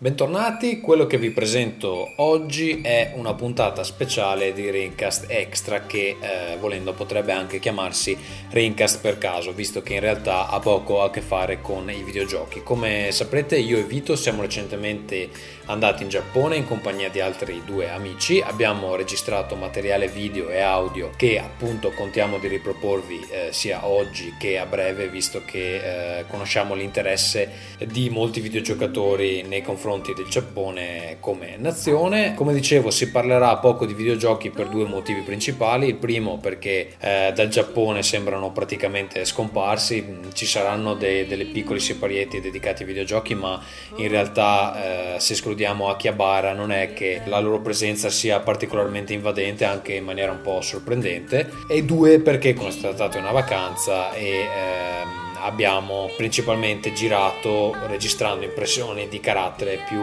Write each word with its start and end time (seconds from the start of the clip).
Bentornati, 0.00 0.78
quello 0.78 1.08
che 1.08 1.18
vi 1.18 1.30
presento 1.30 2.12
oggi 2.18 2.82
è 2.82 3.14
una 3.16 3.34
puntata 3.34 3.82
speciale 3.82 4.52
di 4.52 4.70
Raincast 4.70 5.24
Extra 5.26 5.86
che 5.86 6.14
eh, 6.20 6.56
volendo 6.60 6.92
potrebbe 6.92 7.32
anche 7.32 7.58
chiamarsi 7.58 8.16
Raincast 8.48 9.00
per 9.00 9.18
caso, 9.18 9.52
visto 9.52 9.82
che 9.82 9.94
in 9.94 10.00
realtà 10.00 10.50
ha 10.50 10.60
poco 10.60 11.02
a 11.02 11.10
che 11.10 11.20
fare 11.20 11.60
con 11.60 11.90
i 11.90 12.04
videogiochi. 12.04 12.62
Come 12.62 13.10
saprete 13.10 13.58
io 13.58 13.76
e 13.76 13.82
Vito 13.82 14.14
siamo 14.14 14.42
recentemente 14.42 15.30
andati 15.68 16.02
in 16.02 16.08
Giappone 16.08 16.56
in 16.56 16.66
compagnia 16.66 17.10
di 17.10 17.20
altri 17.20 17.62
due 17.64 17.90
amici, 17.90 18.40
abbiamo 18.40 18.96
registrato 18.96 19.54
materiale 19.54 20.08
video 20.08 20.48
e 20.48 20.60
audio 20.60 21.10
che 21.14 21.38
appunto 21.38 21.90
contiamo 21.90 22.38
di 22.38 22.48
riproporvi 22.48 23.26
eh, 23.30 23.48
sia 23.52 23.86
oggi 23.86 24.34
che 24.38 24.58
a 24.58 24.64
breve, 24.64 25.08
visto 25.08 25.42
che 25.44 26.20
eh, 26.20 26.24
conosciamo 26.26 26.74
l'interesse 26.74 27.76
di 27.86 28.08
molti 28.08 28.40
videogiocatori 28.40 29.42
nei 29.42 29.62
confronti 29.62 30.14
del 30.14 30.26
Giappone 30.26 31.18
come 31.20 31.56
nazione. 31.58 32.34
Come 32.34 32.54
dicevo, 32.54 32.90
si 32.90 33.10
parlerà 33.10 33.56
poco 33.58 33.84
di 33.84 33.92
videogiochi 33.92 34.50
per 34.50 34.68
due 34.68 34.86
motivi 34.86 35.20
principali. 35.20 35.88
Il 35.88 35.96
primo 35.96 36.38
perché 36.38 36.94
eh, 36.98 37.32
dal 37.34 37.48
Giappone 37.48 38.02
sembrano 38.02 38.52
praticamente 38.52 39.24
scomparsi, 39.26 40.20
ci 40.32 40.46
saranno 40.46 40.94
dei, 40.94 41.26
delle 41.26 41.44
piccole 41.44 41.78
separietti 41.78 42.40
dedicati 42.40 42.82
ai 42.82 42.88
videogiochi, 42.88 43.34
ma 43.34 43.62
in 43.96 44.08
realtà 44.08 45.16
eh, 45.16 45.20
se 45.20 45.34
escludiamo 45.34 45.56
Akihabara 45.64 46.52
non 46.52 46.72
è 46.72 46.92
che 46.92 47.22
la 47.24 47.40
loro 47.40 47.60
presenza 47.60 48.10
sia 48.10 48.40
particolarmente 48.40 49.12
invadente, 49.12 49.64
anche 49.64 49.94
in 49.94 50.04
maniera 50.04 50.32
un 50.32 50.40
po' 50.40 50.60
sorprendente. 50.60 51.50
E 51.68 51.84
due 51.84 52.20
perché 52.20 52.54
constatate 52.54 53.18
una 53.18 53.32
vacanza 53.32 54.12
e... 54.12 54.28
Ehm, 54.28 55.26
abbiamo 55.40 56.10
principalmente 56.16 56.92
girato 56.92 57.74
registrando 57.86 58.44
impressioni 58.44 59.08
di 59.08 59.20
carattere 59.20 59.84
più 59.86 60.02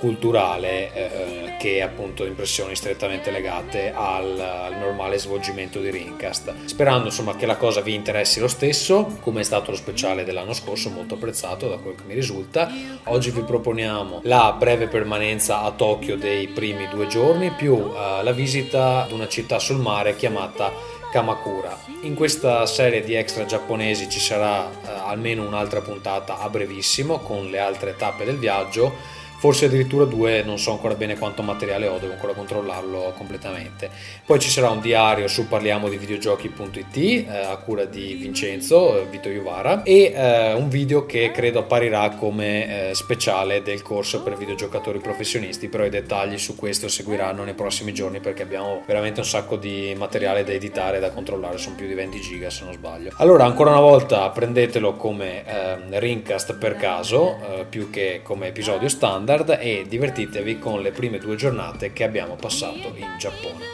culturale 0.00 0.92
eh, 0.94 1.56
che 1.58 1.82
appunto 1.82 2.24
impressioni 2.24 2.74
strettamente 2.74 3.30
legate 3.30 3.92
al, 3.94 4.40
al, 4.40 4.78
normale 4.78 5.18
svolgimento 5.18 5.78
di 5.78 5.90
Rincast 5.90 6.64
sperando 6.64 7.08
insomma 7.08 7.36
che 7.36 7.44
la 7.44 7.56
cosa 7.56 7.82
vi 7.82 7.92
interessi 7.92 8.40
lo 8.40 8.48
stesso 8.48 9.18
come 9.20 9.40
è 9.40 9.44
stato 9.44 9.70
lo 9.70 9.76
speciale 9.76 10.24
dell'anno 10.24 10.54
scorso 10.54 10.88
molto 10.88 11.14
apprezzato 11.14 11.68
da 11.68 11.76
quel 11.76 11.96
che 11.96 12.04
mi 12.06 12.14
risulta 12.14 12.70
oggi 13.04 13.30
vi 13.30 13.42
proponiamo 13.42 14.20
la 14.24 14.56
breve 14.58 14.88
permanenza 14.88 15.60
a 15.60 15.70
Tokyo 15.70 16.16
dei 16.16 16.48
primi 16.48 16.88
due 16.88 17.06
giorni 17.06 17.50
più 17.50 17.76
eh, 17.76 18.22
la 18.22 18.32
visita 18.32 19.04
ad 19.04 19.12
una 19.12 19.28
città 19.28 19.58
sul 19.58 19.76
mare 19.76 20.16
chiamata 20.16 20.72
Kamakura. 21.10 21.76
In 22.02 22.14
questa 22.14 22.64
serie 22.66 23.02
di 23.02 23.14
extra 23.14 23.44
giapponesi 23.44 24.08
ci 24.08 24.20
sarà 24.20 24.70
eh, 24.70 24.88
almeno 25.06 25.44
un'altra 25.44 25.80
puntata 25.80 26.38
a 26.38 26.48
brevissimo 26.48 27.18
con 27.18 27.50
le 27.50 27.58
altre 27.58 27.96
tappe 27.96 28.24
del 28.24 28.38
viaggio 28.38 29.18
forse 29.40 29.64
addirittura 29.64 30.04
due, 30.04 30.42
non 30.42 30.58
so 30.58 30.72
ancora 30.72 30.94
bene 30.94 31.16
quanto 31.16 31.40
materiale 31.40 31.88
ho, 31.88 31.96
devo 31.96 32.12
ancora 32.12 32.34
controllarlo 32.34 33.14
completamente. 33.16 33.88
Poi 34.26 34.38
ci 34.38 34.50
sarà 34.50 34.68
un 34.68 34.82
diario 34.82 35.28
su 35.28 35.48
parliamo 35.48 35.88
di 35.88 35.96
videogiochi.it 35.96 36.96
eh, 36.96 37.24
a 37.50 37.56
cura 37.56 37.86
di 37.86 38.16
Vincenzo, 38.20 39.00
eh, 39.00 39.06
Vito 39.06 39.30
Iuvara 39.30 39.82
e 39.82 40.12
eh, 40.14 40.52
un 40.52 40.68
video 40.68 41.06
che 41.06 41.30
credo 41.30 41.60
apparirà 41.60 42.10
come 42.10 42.90
eh, 42.90 42.94
speciale 42.94 43.62
del 43.62 43.80
corso 43.80 44.22
per 44.22 44.36
videogiocatori 44.36 44.98
professionisti, 44.98 45.68
però 45.68 45.86
i 45.86 45.90
dettagli 45.90 46.36
su 46.36 46.54
questo 46.54 46.88
seguiranno 46.88 47.42
nei 47.42 47.54
prossimi 47.54 47.94
giorni 47.94 48.20
perché 48.20 48.42
abbiamo 48.42 48.82
veramente 48.86 49.20
un 49.20 49.26
sacco 49.26 49.56
di 49.56 49.94
materiale 49.96 50.44
da 50.44 50.52
editare 50.52 50.98
e 50.98 51.00
da 51.00 51.12
controllare, 51.12 51.56
sono 51.56 51.76
più 51.76 51.86
di 51.86 51.94
20 51.94 52.20
giga 52.20 52.50
se 52.50 52.64
non 52.64 52.74
sbaglio. 52.74 53.12
Allora, 53.16 53.46
ancora 53.46 53.70
una 53.70 53.80
volta 53.80 54.28
prendetelo 54.28 54.96
come 54.96 55.46
eh, 55.46 55.98
Ringcast 55.98 56.58
per 56.58 56.76
caso, 56.76 57.38
eh, 57.38 57.64
più 57.64 57.88
che 57.88 58.20
come 58.22 58.48
episodio 58.48 58.90
standard 58.90 59.28
standard 59.30 59.58
e 59.60 59.84
divertitevi 59.86 60.58
con 60.58 60.82
le 60.82 60.90
prime 60.90 61.18
due 61.18 61.36
giornate 61.36 61.92
che 61.92 62.02
abbiamo 62.02 62.34
passato 62.34 62.92
in 62.96 63.16
Giappone. 63.16 63.64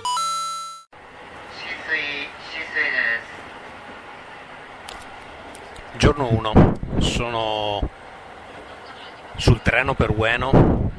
Giorno 5.96 6.30
1, 6.30 6.78
sono 6.98 7.88
sul 9.36 9.62
treno 9.62 9.94
per 9.94 10.10
Ueno, 10.10 10.90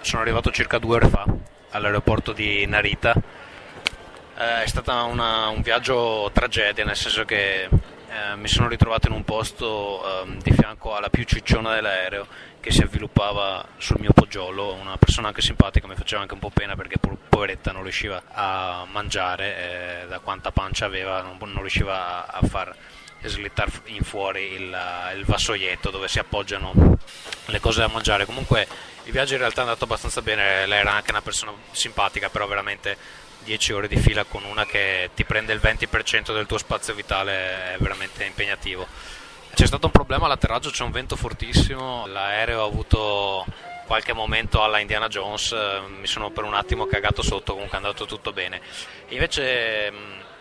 sono 0.00 0.22
arrivato 0.22 0.50
circa 0.50 0.78
due 0.78 0.96
ore 0.96 1.08
fa 1.08 1.24
all'aeroporto 1.70 2.32
di 2.32 2.66
Narita. 2.66 3.14
Eh, 3.14 4.62
è 4.64 4.66
stato 4.66 4.90
un 4.90 5.60
viaggio 5.62 6.28
tragedia, 6.32 6.84
nel 6.84 6.96
senso 6.96 7.24
che 7.24 7.62
eh, 7.62 8.36
mi 8.36 8.48
sono 8.48 8.66
ritrovato 8.66 9.06
in 9.06 9.12
un 9.12 9.22
posto 9.22 10.02
eh, 10.24 10.36
di 10.42 10.50
fianco 10.50 10.96
alla 10.96 11.10
più 11.10 11.22
cicciona 11.22 11.74
dell'aereo 11.74 12.26
che 12.60 12.70
si 12.70 12.82
avviluppava 12.82 13.66
sul 13.78 13.96
mio 14.00 14.12
poggiolo, 14.12 14.74
una 14.74 14.96
persona 14.98 15.28
anche 15.28 15.40
simpatica, 15.40 15.86
mi 15.86 15.94
faceva 15.94 16.20
anche 16.20 16.34
un 16.34 16.40
po' 16.40 16.50
pena 16.50 16.76
perché 16.76 16.98
poveretta 16.98 17.72
non 17.72 17.82
riusciva 17.82 18.22
a 18.32 18.86
mangiare, 18.90 20.02
eh, 20.02 20.06
da 20.06 20.18
quanta 20.18 20.52
pancia 20.52 20.84
aveva 20.84 21.22
non, 21.22 21.38
non 21.38 21.60
riusciva 21.60 22.26
a, 22.26 22.38
a 22.38 22.46
far 22.46 22.76
slittare 23.22 23.70
in 23.86 24.02
fuori 24.02 24.52
il, 24.52 24.76
il, 25.16 25.24
vassoietto 25.24 25.90
dove 25.90 26.08
si 26.08 26.18
appoggiano 26.18 26.98
le 27.46 27.60
cose 27.60 27.80
da 27.80 27.88
mangiare. 27.88 28.24
Comunque 28.24 28.66
il 29.04 29.12
viaggio 29.12 29.34
in 29.34 29.40
realtà 29.40 29.60
è 29.60 29.64
andato 29.64 29.84
abbastanza 29.84 30.22
bene, 30.22 30.66
lei 30.66 30.80
era 30.80 30.92
anche 30.92 31.10
una 31.10 31.22
persona 31.22 31.52
simpatica, 31.70 32.28
però 32.28 32.46
veramente 32.46 32.96
10 33.44 33.72
ore 33.72 33.88
di 33.88 33.96
fila 33.96 34.24
con 34.24 34.44
una 34.44 34.66
che 34.66 35.10
ti 35.14 35.24
prende 35.24 35.52
il 35.52 35.60
20% 35.62 36.32
del 36.32 36.46
tuo 36.46 36.58
spazio 36.58 36.94
vitale 36.94 37.74
è 37.74 37.76
veramente 37.78 38.24
impegnativo. 38.24 38.86
C'è 39.54 39.66
stato 39.66 39.86
un 39.86 39.92
problema 39.92 40.24
all'atterraggio, 40.24 40.70
c'è 40.70 40.84
un 40.84 40.90
vento 40.90 41.16
fortissimo, 41.16 42.06
l'aereo 42.06 42.62
ha 42.62 42.66
avuto 42.66 43.44
qualche 43.86 44.12
momento 44.12 44.62
alla 44.62 44.78
Indiana 44.78 45.08
Jones, 45.08 45.54
mi 45.98 46.06
sono 46.06 46.30
per 46.30 46.44
un 46.44 46.54
attimo 46.54 46.86
cagato 46.86 47.22
sotto, 47.22 47.52
comunque 47.52 47.76
è 47.76 47.80
andato 47.80 48.06
tutto 48.06 48.32
bene. 48.32 48.60
Invece 49.08 49.92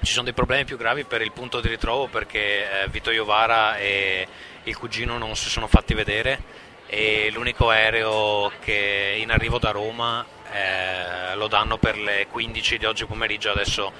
ci 0.02 0.12
sono 0.12 0.26
dei 0.26 0.34
problemi 0.34 0.66
più 0.66 0.78
gravi 0.78 1.04
per 1.04 1.22
il 1.22 1.32
punto 1.32 1.60
di 1.60 1.68
ritrovo 1.68 2.08
perché 2.08 2.84
eh, 2.84 2.88
Vito 2.90 3.12
Iovara 3.12 3.78
e 3.78 4.28
il 4.64 4.78
cugino 4.78 5.18
non 5.18 5.36
si 5.36 5.50
sono 5.50 5.68
fatti 5.68 5.94
vedere 5.94 6.42
e 6.86 7.30
l'unico 7.32 7.70
aereo 7.70 8.52
che 8.60 9.18
in 9.20 9.32
arrivo 9.32 9.60
da 9.60 9.72
Roma 9.72 10.26
eh, 10.52 11.36
lo 11.36 11.48
danno 11.48 11.78
per 11.78 11.98
le 11.98 12.28
15 12.30 12.78
di 12.78 12.86
oggi 12.86 13.06
pomeriggio, 13.06 13.52
adesso 13.52 13.92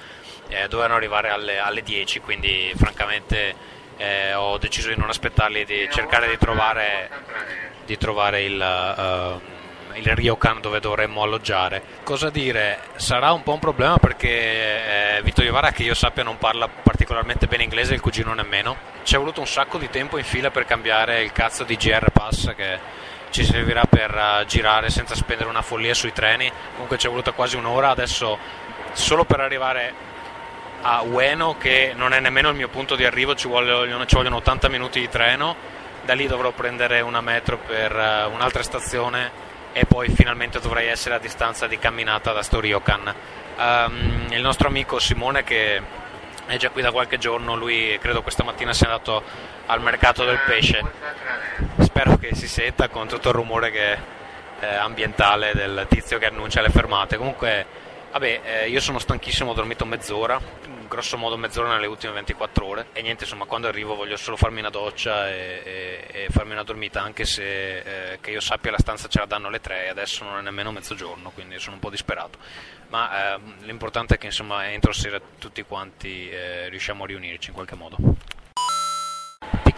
eh, 0.48 0.66
dovevano 0.68 0.94
arrivare 0.94 1.28
alle, 1.30 1.58
alle 1.58 1.82
10, 1.82 2.20
quindi 2.20 2.72
francamente 2.76 3.78
eh, 4.00 4.32
ho 4.32 4.56
deciso 4.56 4.88
di 4.88 4.96
non 4.96 5.10
aspettarli 5.10 5.60
e 5.60 5.64
di 5.66 5.88
cercare 5.90 6.30
di 6.30 6.38
trovare, 6.38 7.10
di 7.84 7.98
trovare 7.98 8.42
il, 8.42 8.54
uh, 8.54 9.98
il 9.98 10.16
Ryokan 10.16 10.62
dove 10.62 10.80
dovremmo 10.80 11.22
alloggiare. 11.22 11.82
Cosa 12.02 12.30
dire? 12.30 12.78
Sarà 12.96 13.32
un 13.32 13.42
po' 13.42 13.52
un 13.52 13.58
problema 13.58 13.98
perché 13.98 15.18
eh, 15.18 15.22
Vito 15.22 15.42
Iovara, 15.42 15.70
che 15.70 15.82
io 15.82 15.92
sappia, 15.92 16.22
non 16.22 16.38
parla 16.38 16.66
particolarmente 16.66 17.46
bene 17.46 17.64
inglese, 17.64 17.92
il 17.92 18.00
cugino 18.00 18.32
nemmeno. 18.32 18.74
Ci 19.02 19.16
è 19.16 19.18
voluto 19.18 19.40
un 19.40 19.46
sacco 19.46 19.76
di 19.76 19.90
tempo 19.90 20.16
in 20.16 20.24
fila 20.24 20.50
per 20.50 20.64
cambiare 20.64 21.22
il 21.22 21.32
cazzo 21.32 21.64
di 21.64 21.76
GR 21.76 22.10
Pass 22.10 22.54
che 22.54 22.78
ci 23.28 23.44
servirà 23.44 23.84
per 23.84 24.14
uh, 24.14 24.46
girare 24.46 24.88
senza 24.88 25.14
spendere 25.14 25.50
una 25.50 25.62
follia 25.62 25.92
sui 25.92 26.12
treni. 26.12 26.50
Comunque 26.72 26.96
ci 26.96 27.06
è 27.06 27.10
voluta 27.10 27.32
quasi 27.32 27.56
un'ora, 27.56 27.90
adesso 27.90 28.38
solo 28.92 29.24
per 29.24 29.40
arrivare 29.40 30.08
a 30.82 31.02
Ueno, 31.02 31.56
che 31.58 31.92
non 31.94 32.12
è 32.12 32.20
nemmeno 32.20 32.48
il 32.48 32.56
mio 32.56 32.68
punto 32.68 32.96
di 32.96 33.04
arrivo, 33.04 33.34
ci 33.34 33.48
vogliono, 33.48 34.06
ci 34.06 34.14
vogliono 34.14 34.36
80 34.36 34.68
minuti 34.68 35.00
di 35.00 35.08
treno. 35.08 35.56
Da 36.04 36.14
lì 36.14 36.26
dovrò 36.26 36.50
prendere 36.52 37.00
una 37.00 37.20
metro 37.20 37.58
per 37.58 37.94
uh, 37.94 38.32
un'altra 38.32 38.62
stazione 38.62 39.48
e 39.72 39.84
poi 39.84 40.08
finalmente 40.08 40.58
dovrei 40.58 40.88
essere 40.88 41.14
a 41.14 41.18
distanza 41.18 41.66
di 41.66 41.78
camminata 41.78 42.32
da 42.32 42.42
Storiokan. 42.42 43.14
Um, 43.56 44.26
il 44.30 44.40
nostro 44.40 44.68
amico 44.68 44.98
Simone 44.98 45.44
che 45.44 45.82
è 46.46 46.56
già 46.56 46.70
qui 46.70 46.82
da 46.82 46.90
qualche 46.90 47.18
giorno, 47.18 47.54
lui 47.54 47.96
credo 48.00 48.22
questa 48.22 48.42
mattina 48.42 48.72
sia 48.72 48.86
andato 48.86 49.22
al 49.66 49.80
mercato 49.80 50.24
del 50.24 50.40
pesce. 50.44 50.82
Spero 51.78 52.16
che 52.16 52.34
si 52.34 52.48
senta 52.48 52.88
con 52.88 53.06
tutto 53.06 53.28
il 53.28 53.34
rumore 53.34 53.70
che, 53.70 53.92
eh, 54.60 54.74
ambientale 54.74 55.52
del 55.54 55.86
tizio 55.88 56.18
che 56.18 56.26
annuncia 56.26 56.60
le 56.60 56.70
fermate. 56.70 57.16
Comunque, 57.16 57.66
vabbè, 58.10 58.40
eh, 58.44 58.68
io 58.68 58.80
sono 58.80 58.98
stanchissimo, 58.98 59.50
ho 59.50 59.54
dormito 59.54 59.84
mezz'ora, 59.84 60.40
grosso 60.88 61.16
modo 61.16 61.36
mezz'ora 61.36 61.68
nelle 61.68 61.86
ultime 61.86 62.12
24 62.14 62.66
ore 62.66 62.86
e 62.92 63.02
niente, 63.02 63.24
insomma, 63.24 63.44
quando 63.44 63.68
arrivo 63.68 63.94
voglio 63.94 64.16
solo 64.16 64.36
farmi 64.36 64.60
una 64.60 64.70
doccia 64.70 65.28
e, 65.28 65.62
e, 65.64 66.24
e 66.24 66.26
farmi 66.30 66.52
una 66.52 66.64
dormita, 66.64 67.00
anche 67.00 67.24
se 67.24 67.78
eh, 68.12 68.18
che 68.20 68.30
io 68.30 68.40
sappia 68.40 68.70
la 68.70 68.78
stanza 68.78 69.08
ce 69.08 69.20
la 69.20 69.26
danno 69.26 69.48
alle 69.48 69.60
3 69.60 69.86
e 69.86 69.88
adesso 69.88 70.24
non 70.24 70.38
è 70.38 70.40
nemmeno 70.42 70.72
mezzogiorno, 70.72 71.30
quindi 71.30 71.58
sono 71.58 71.74
un 71.74 71.80
po' 71.80 71.90
disperato. 71.90 72.38
Ma 72.88 73.34
eh, 73.34 73.40
l'importante 73.60 74.16
è 74.16 74.18
che 74.18 74.26
insomma 74.26 74.68
entro 74.68 74.92
sera 74.92 75.20
tutti 75.38 75.62
quanti 75.62 76.28
eh, 76.28 76.68
riusciamo 76.68 77.04
a 77.04 77.06
riunirci 77.06 77.48
in 77.48 77.54
qualche 77.54 77.76
modo 77.76 77.96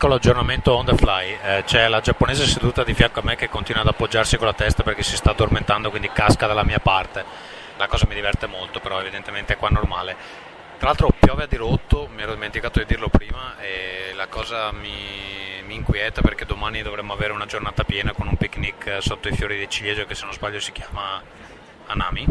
piccolo 0.03 0.17
aggiornamento 0.17 0.75
on 0.75 0.85
the 0.85 0.97
fly. 0.97 1.39
Eh, 1.41 1.63
c'è 1.65 1.87
la 1.87 2.01
giapponese 2.01 2.45
seduta 2.45 2.83
di 2.83 2.93
fianco 2.93 3.21
a 3.21 3.23
me 3.23 3.37
che 3.37 3.49
continua 3.49 3.83
ad 3.83 3.87
appoggiarsi 3.87 4.37
con 4.37 4.47
la 4.47 4.53
testa 4.53 4.83
perché 4.83 5.05
si 5.05 5.15
sta 5.15 5.31
addormentando, 5.31 5.91
quindi 5.91 6.11
casca 6.11 6.49
dalla 6.49 6.65
mia 6.65 6.81
parte. 6.81 7.25
La 7.83 7.89
cosa 7.89 8.07
mi 8.07 8.15
diverte 8.15 8.47
molto, 8.47 8.79
però 8.79 9.01
evidentemente 9.01 9.55
è 9.55 9.57
qua 9.57 9.69
normale. 9.69 10.15
Tra 10.79 10.87
l'altro 10.87 11.09
piove 11.19 11.43
a 11.43 11.47
dirotto, 11.47 12.09
mi 12.15 12.23
ero 12.23 12.33
dimenticato 12.33 12.79
di 12.79 12.85
dirlo 12.85 13.09
prima 13.09 13.59
e 13.59 14.13
la 14.15 14.29
cosa 14.29 14.71
mi, 14.71 15.61
mi, 15.67 15.75
inquieta 15.75 16.21
perché 16.21 16.45
domani 16.45 16.81
dovremmo 16.83 17.13
avere 17.13 17.33
una 17.33 17.45
giornata 17.45 17.83
piena 17.83 18.13
con 18.13 18.29
un 18.29 18.37
picnic 18.37 18.99
sotto 19.01 19.27
i 19.27 19.35
fiori 19.35 19.59
di 19.59 19.69
ciliegio 19.69 20.07
che 20.07 20.15
se 20.15 20.23
non 20.23 20.33
sbaglio 20.33 20.61
si 20.61 20.71
chiama 20.71 21.21
Anami, 21.87 22.25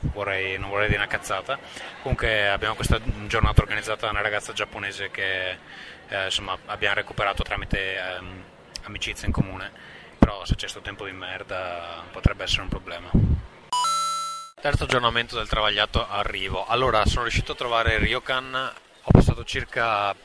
vorrei, 0.00 0.58
non 0.58 0.70
vorrei 0.70 0.86
dire 0.86 1.00
una 1.00 1.06
cazzata. 1.06 1.58
Comunque 2.00 2.48
abbiamo 2.48 2.74
questa 2.74 2.98
giornata 3.26 3.60
organizzata 3.60 4.06
da 4.06 4.12
una 4.12 4.22
ragazza 4.22 4.54
giapponese 4.54 5.10
che 5.10 5.58
eh, 6.08 6.24
insomma, 6.24 6.56
abbiamo 6.64 6.94
recuperato 6.94 7.42
tramite 7.42 7.98
ehm, 7.98 8.42
amicizia 8.84 9.26
in 9.26 9.34
comune, 9.34 9.70
però 10.18 10.46
se 10.46 10.54
c'è 10.54 10.66
sto 10.66 10.80
tempo 10.80 11.04
di 11.04 11.12
merda 11.12 12.02
potrebbe 12.10 12.44
essere 12.44 12.62
un 12.62 12.68
problema. 12.68 13.10
Terzo 14.64 14.84
aggiornamento 14.84 15.36
del 15.36 15.46
travagliato 15.46 16.08
arrivo. 16.08 16.64
Allora, 16.64 17.04
sono 17.04 17.20
riuscito 17.20 17.52
a 17.52 17.54
trovare 17.54 17.98
Ryokan, 17.98 18.54
ho 18.54 19.10
passato 19.10 19.44
circa 19.44 20.16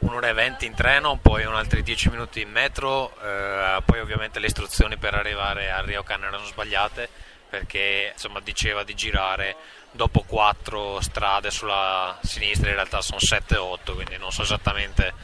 un'ora 0.00 0.28
e 0.28 0.34
venti 0.34 0.66
in 0.66 0.74
treno, 0.74 1.16
poi 1.16 1.46
un 1.46 1.54
altri 1.54 1.82
dieci 1.82 2.10
minuti 2.10 2.42
in 2.42 2.50
metro, 2.50 3.18
eh, 3.18 3.80
poi 3.82 3.98
ovviamente 3.98 4.40
le 4.40 4.46
istruzioni 4.46 4.98
per 4.98 5.14
arrivare 5.14 5.70
a 5.70 5.80
Ryokan 5.80 6.22
erano 6.22 6.44
sbagliate 6.44 7.08
perché 7.48 8.10
insomma 8.12 8.40
diceva 8.40 8.84
di 8.84 8.94
girare 8.94 9.56
dopo 9.90 10.22
quattro 10.24 11.00
strade 11.00 11.50
sulla 11.50 12.18
sinistra, 12.22 12.68
in 12.68 12.74
realtà 12.74 13.00
sono 13.00 13.20
7-8, 13.20 13.94
quindi 13.94 14.18
non 14.18 14.32
so 14.32 14.42
esattamente 14.42 15.14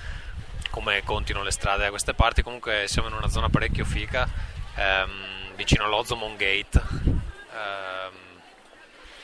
come 0.70 1.02
contino 1.04 1.42
le 1.42 1.50
strade 1.50 1.82
da 1.82 1.90
queste 1.90 2.14
parti, 2.14 2.40
comunque 2.40 2.84
siamo 2.88 3.08
in 3.08 3.14
una 3.14 3.28
zona 3.28 3.50
parecchio 3.50 3.84
fica, 3.84 4.26
ehm, 4.74 5.54
vicino 5.54 5.84
all'Ozomon 5.84 6.34
Gate 6.36 7.25
ehm, 7.56 8.14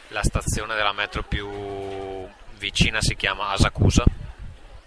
la 0.08 0.22
stazione 0.22 0.74
della 0.74 0.92
metro 0.92 1.22
più 1.22 2.28
vicina 2.56 3.00
si 3.00 3.16
chiama 3.16 3.48
Asakusa. 3.48 4.04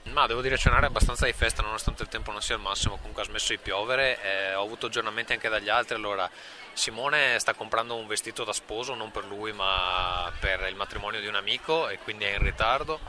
Ma 0.04 0.28
devo 0.28 0.42
dire 0.42 0.56
c'è 0.56 0.70
un'area 0.70 0.88
abbastanza 0.88 1.26
di 1.26 1.34
festa 1.34 1.62
nonostante 1.62 2.04
il 2.04 2.10
tempo 2.10 2.32
non 2.32 2.42
sia 2.42 2.56
al 2.56 2.62
massimo 2.62 2.96
comunque 2.96 3.24
ha 3.24 3.26
smesso 3.26 3.52
di 3.52 3.58
piovere 3.58 4.22
eh, 4.22 4.54
ho 4.54 4.64
avuto 4.64 4.86
aggiornamenti 4.86 5.34
anche 5.34 5.50
dagli 5.50 5.68
altri. 5.68 5.96
Allora 5.96 6.30
Simone 6.74 7.38
sta 7.40 7.54
comprando 7.54 7.96
un 7.96 8.08
vestito 8.08 8.44
da 8.44 8.54
sposo 8.54 8.94
non 8.94 9.12
per 9.12 9.26
lui 9.26 9.52
ma 9.52 10.32
per 10.40 10.68
il 10.70 10.76
matrimonio 10.76 11.20
di 11.20 11.28
un 11.28 11.36
amico 11.36 11.90
e 11.90 11.98
quindi 11.98 12.24
è 12.24 12.36
in 12.36 12.44
ritardo 12.44 13.00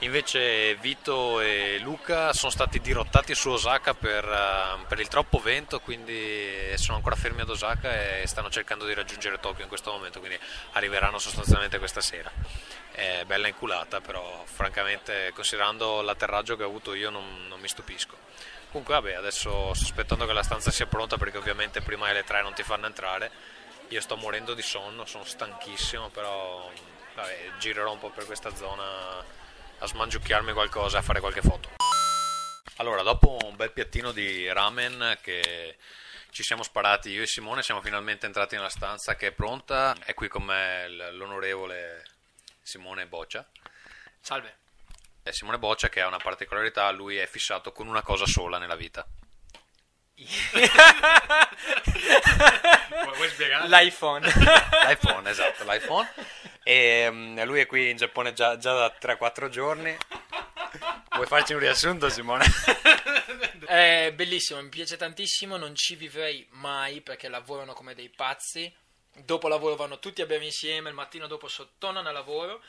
Invece 0.00 0.74
Vito 0.74 1.40
e 1.40 1.78
Luca 1.78 2.32
sono 2.32 2.50
stati 2.50 2.80
dirottati 2.80 3.34
su 3.34 3.48
Osaka 3.50 3.94
per, 3.94 4.24
uh, 4.24 4.84
per, 4.86 4.98
il 4.98 5.06
troppo 5.08 5.38
vento, 5.38 5.80
quindi 5.80 6.72
sono 6.74 6.96
ancora 6.96 7.14
fermi 7.14 7.42
ad 7.42 7.48
Osaka 7.48 8.18
e 8.18 8.26
stanno 8.26 8.50
cercando 8.50 8.86
di 8.86 8.92
raggiungere 8.92 9.38
Tokyo 9.38 9.62
in 9.62 9.68
questo 9.68 9.92
momento, 9.92 10.18
quindi 10.18 10.38
arriveranno 10.72 11.18
sostanzialmente 11.18 11.78
questa 11.78 12.00
sera. 12.00 12.30
È 12.90 13.22
bella 13.24 13.46
inculata, 13.46 14.00
però 14.00 14.42
francamente 14.44 15.30
considerando 15.32 16.02
l'atterraggio 16.02 16.56
che 16.56 16.64
ho 16.64 16.68
avuto 16.68 16.92
io 16.94 17.10
non, 17.10 17.46
non 17.48 17.60
mi 17.60 17.68
stupisco. 17.68 18.16
Comunque 18.70 18.94
vabbè, 18.94 19.14
adesso 19.14 19.72
sto 19.74 19.84
aspettando 19.84 20.26
che 20.26 20.32
la 20.32 20.42
stanza 20.42 20.72
sia 20.72 20.86
pronta 20.86 21.16
perché 21.16 21.38
ovviamente 21.38 21.80
prima 21.80 22.08
delle 22.08 22.24
tre 22.24 22.42
non 22.42 22.52
ti 22.52 22.64
fanno 22.64 22.86
entrare. 22.86 23.30
Io 23.88 24.00
sto 24.00 24.16
morendo 24.16 24.54
di 24.54 24.62
sonno, 24.62 25.06
sono 25.06 25.24
stanchissimo, 25.24 26.08
però 26.08 26.68
vabbè, 27.14 27.52
girerò 27.58 27.92
un 27.92 28.00
po' 28.00 28.10
per 28.10 28.26
questa 28.26 28.54
zona 28.54 29.42
a 29.84 29.86
smangiucchiarmi 29.86 30.52
qualcosa, 30.52 30.98
a 30.98 31.02
fare 31.02 31.20
qualche 31.20 31.42
foto. 31.42 31.68
Allora, 32.76 33.02
dopo 33.02 33.36
un 33.44 33.54
bel 33.54 33.70
piattino 33.70 34.12
di 34.12 34.50
ramen 34.50 35.18
che 35.20 35.76
ci 36.30 36.42
siamo 36.42 36.62
sparati 36.62 37.10
io 37.10 37.22
e 37.22 37.26
Simone, 37.26 37.62
siamo 37.62 37.82
finalmente 37.82 38.24
entrati 38.26 38.56
nella 38.56 38.70
stanza 38.70 39.14
che 39.14 39.26
è 39.28 39.32
pronta. 39.32 39.94
È 40.02 40.14
qui 40.14 40.28
con 40.28 40.42
me 40.42 40.88
l'onorevole 40.88 42.02
Simone 42.62 43.06
Boccia. 43.06 43.46
Salve. 44.20 44.56
È 45.22 45.30
Simone 45.30 45.58
Boccia 45.58 45.90
che 45.90 46.00
ha 46.00 46.06
una 46.06 46.18
particolarità, 46.18 46.90
lui 46.90 47.18
è 47.18 47.26
fissato 47.26 47.70
con 47.72 47.86
una 47.86 48.02
cosa 48.02 48.26
sola 48.26 48.58
nella 48.58 48.76
vita. 48.76 49.06
Vuoi 53.14 53.28
spiegare? 53.28 53.68
L'iPhone. 53.68 54.26
L'iPhone, 54.86 55.28
esatto, 55.28 55.64
l'iPhone. 55.64 56.08
E 56.64 57.06
um, 57.06 57.44
lui 57.44 57.60
è 57.60 57.66
qui 57.66 57.90
in 57.90 57.96
Giappone 57.96 58.32
già, 58.32 58.56
già 58.56 58.72
da 58.72 58.96
3-4 59.00 59.48
giorni. 59.50 59.94
Vuoi 61.14 61.26
farci 61.26 61.52
un 61.52 61.60
riassunto, 61.60 62.08
Simone? 62.08 62.44
È 63.66 64.12
bellissimo, 64.14 64.60
mi 64.62 64.68
piace 64.68 64.96
tantissimo. 64.96 65.56
Non 65.56 65.74
ci 65.74 65.94
vivrei 65.94 66.46
mai 66.50 67.02
perché 67.02 67.28
lavorano 67.28 67.72
come 67.74 67.94
dei 67.94 68.08
pazzi. 68.08 68.72
Dopo 69.16 69.46
lavoro 69.46 69.76
vanno 69.76 69.98
tutti 69.98 70.22
a 70.22 70.26
bere 70.26 70.44
insieme, 70.44 70.88
il 70.88 70.94
mattino 70.94 71.26
dopo 71.26 71.48
tornano 71.78 72.08
a 72.08 72.12
lavoro. 72.12 72.62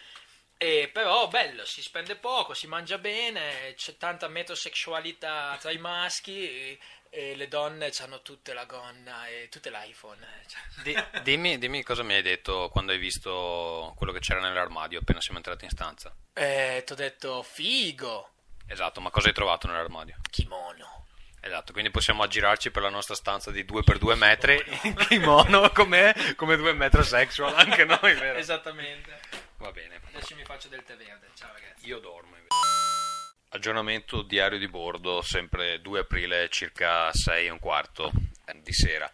E 0.57 0.89
però 0.91 1.27
bello, 1.27 1.65
si 1.65 1.81
spende 1.81 2.15
poco, 2.15 2.53
si 2.53 2.67
mangia 2.67 2.97
bene, 2.97 3.73
c'è 3.75 3.97
tanta 3.97 4.27
metrosessualità 4.27 5.57
tra 5.59 5.71
i 5.71 5.77
maschi 5.77 6.79
e 7.09 7.35
le 7.35 7.47
donne 7.47 7.91
hanno 7.99 8.21
tutte 8.21 8.53
la 8.53 8.65
gonna 8.65 9.27
e 9.27 9.47
tutte 9.49 9.69
l'iPhone. 9.69 10.19
Cioè. 10.47 10.83
Di, 10.83 11.21
dimmi, 11.23 11.57
dimmi, 11.57 11.83
cosa 11.83 12.03
mi 12.03 12.13
hai 12.13 12.21
detto 12.21 12.69
quando 12.71 12.91
hai 12.91 12.97
visto 12.97 13.93
quello 13.95 14.11
che 14.11 14.19
c'era 14.19 14.41
nell'armadio 14.41 14.99
appena 14.99 15.21
siamo 15.21 15.37
entrati 15.37 15.63
in 15.63 15.71
stanza. 15.71 16.13
Eh, 16.33 16.83
ti 16.85 16.91
ho 16.91 16.95
detto 16.95 17.41
figo. 17.41 18.31
Esatto, 18.67 18.99
ma 18.99 19.09
cosa 19.11 19.27
hai 19.27 19.33
trovato 19.33 19.67
nell'armadio? 19.67 20.17
Kimono. 20.29 21.05
Esatto, 21.39 21.73
quindi 21.73 21.91
possiamo 21.91 22.23
aggirarci 22.23 22.71
per 22.71 22.81
la 22.81 22.89
nostra 22.89 23.13
stanza 23.13 23.51
di 23.51 23.63
2x2 23.63 24.15
metri 24.15 24.59
in 24.81 24.95
kimono 25.07 25.69
come, 25.69 26.33
come 26.35 26.57
due 26.57 26.73
metrosexual, 26.73 27.53
anche 27.53 27.85
noi, 27.85 28.15
vero? 28.15 28.39
Esattamente. 28.39 29.19
Va 29.65 29.71
bene. 29.71 29.99
Adesso 30.13 30.35
mi 30.35 30.43
faccio 30.43 30.67
del 30.67 30.83
tè 30.83 30.95
verde. 30.95 31.29
Ciao 31.33 31.51
ragazzi. 31.51 31.87
Io 31.87 31.97
dormo 31.97 32.35
invece. 32.35 32.53
Aggiornamento 33.49 34.21
diario 34.21 34.59
di 34.59 34.67
bordo, 34.67 35.23
sempre 35.23 35.81
2 35.81 36.01
aprile, 36.01 36.49
circa 36.49 37.11
6 37.11 37.47
e 37.47 37.49
un 37.49 37.57
quarto 37.57 38.11
di 38.61 38.73
sera. 38.73 39.11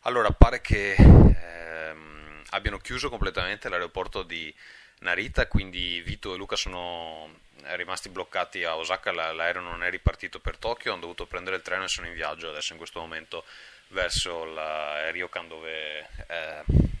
Allora, 0.00 0.30
pare 0.32 0.60
che 0.60 0.94
ehm, 0.94 2.42
abbiano 2.50 2.76
chiuso 2.76 3.08
completamente 3.08 3.70
l'aeroporto 3.70 4.22
di 4.24 4.54
Narita, 4.98 5.46
quindi 5.46 6.02
Vito 6.02 6.34
e 6.34 6.36
Luca 6.36 6.56
sono 6.56 7.38
rimasti 7.76 8.10
bloccati 8.10 8.64
a 8.64 8.76
Osaka, 8.76 9.10
l'aereo 9.10 9.62
non 9.62 9.82
è 9.82 9.88
ripartito 9.88 10.38
per 10.38 10.58
Tokyo, 10.58 10.92
hanno 10.92 11.00
dovuto 11.00 11.24
prendere 11.24 11.56
il 11.56 11.62
treno 11.62 11.84
e 11.84 11.88
sono 11.88 12.08
in 12.08 12.12
viaggio 12.12 12.50
adesso 12.50 12.72
in 12.72 12.78
questo 12.78 13.00
momento 13.00 13.42
verso 13.88 14.44
la 14.44 15.10
Ryokan 15.10 15.48
dove... 15.48 16.06
Eh, 16.26 16.96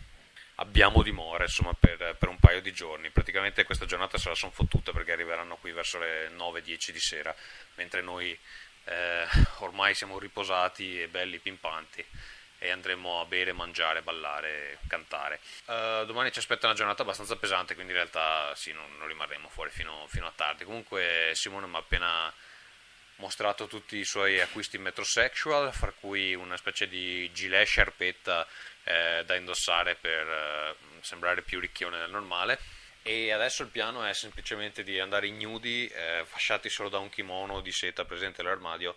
abbiamo 0.60 1.02
dimora 1.02 1.44
insomma, 1.44 1.74
per, 1.74 2.16
per, 2.18 2.28
un 2.28 2.38
paio 2.38 2.60
di 2.60 2.72
giorni. 2.72 3.10
Praticamente 3.10 3.64
questa 3.64 3.86
giornata 3.86 4.18
se 4.18 4.28
la 4.28 4.34
sono 4.34 4.52
fottuta 4.52 4.92
perché 4.92 5.12
arriveranno 5.12 5.56
qui 5.56 5.72
verso 5.72 5.98
le 5.98 6.30
9-10 6.30 6.90
di 6.90 7.00
sera, 7.00 7.34
mentre 7.74 8.00
noi 8.02 8.36
eh, 8.84 9.26
ormai 9.58 9.94
siamo 9.94 10.18
riposati 10.18 11.02
e 11.02 11.08
belli 11.08 11.38
pimpanti 11.38 12.04
e 12.60 12.70
andremo 12.70 13.20
a 13.20 13.24
bere, 13.24 13.52
mangiare, 13.52 14.02
ballare, 14.02 14.78
cantare. 14.88 15.38
Uh, 15.66 16.04
domani 16.04 16.32
ci 16.32 16.40
aspetta 16.40 16.66
una 16.66 16.74
giornata 16.74 17.02
abbastanza 17.02 17.36
pesante, 17.36 17.74
quindi 17.74 17.92
in 17.92 17.98
realtà 17.98 18.52
sì, 18.56 18.72
non, 18.72 18.96
non 18.98 19.06
rimarremo 19.06 19.48
fuori 19.48 19.70
fino, 19.70 20.06
fino, 20.08 20.26
a 20.26 20.32
tardi. 20.34 20.64
Comunque 20.64 21.30
Simone 21.34 21.68
mi 21.68 21.76
ha 21.76 21.78
appena 21.78 22.32
mostrato 23.16 23.66
tutti 23.66 23.96
i 23.96 24.04
suoi 24.04 24.40
acquisti 24.40 24.76
metrosexual, 24.78 25.72
fra 25.72 25.92
cui 25.92 26.34
una 26.34 26.56
specie 26.56 26.88
di 26.88 27.30
gilet 27.32 27.66
sciarpetta 27.66 28.46
eh, 28.88 29.22
da 29.26 29.36
indossare 29.36 29.96
per 29.96 30.26
eh, 30.26 30.74
sembrare 31.00 31.42
più 31.42 31.60
ricchione 31.60 31.98
del 31.98 32.10
normale. 32.10 32.58
E 33.02 33.32
adesso 33.32 33.62
il 33.62 33.68
piano 33.68 34.04
è 34.04 34.12
semplicemente 34.12 34.82
di 34.82 34.98
andare 34.98 35.26
ignudi, 35.26 35.86
eh, 35.86 36.22
fasciati 36.24 36.68
solo 36.68 36.88
da 36.88 36.98
un 36.98 37.08
kimono 37.08 37.60
di 37.60 37.72
seta 37.72 38.04
presente 38.04 38.40
all'armadio, 38.40 38.96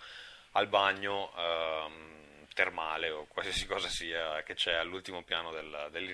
al 0.53 0.67
bagno 0.67 1.33
ehm, 1.37 2.47
termale 2.53 3.09
o 3.09 3.25
qualsiasi 3.27 3.65
cosa 3.67 3.87
sia 3.87 4.43
che 4.43 4.53
c'è 4.53 4.73
all'ultimo 4.73 5.23
piano 5.23 5.51
del, 5.51 5.87
del 5.91 6.09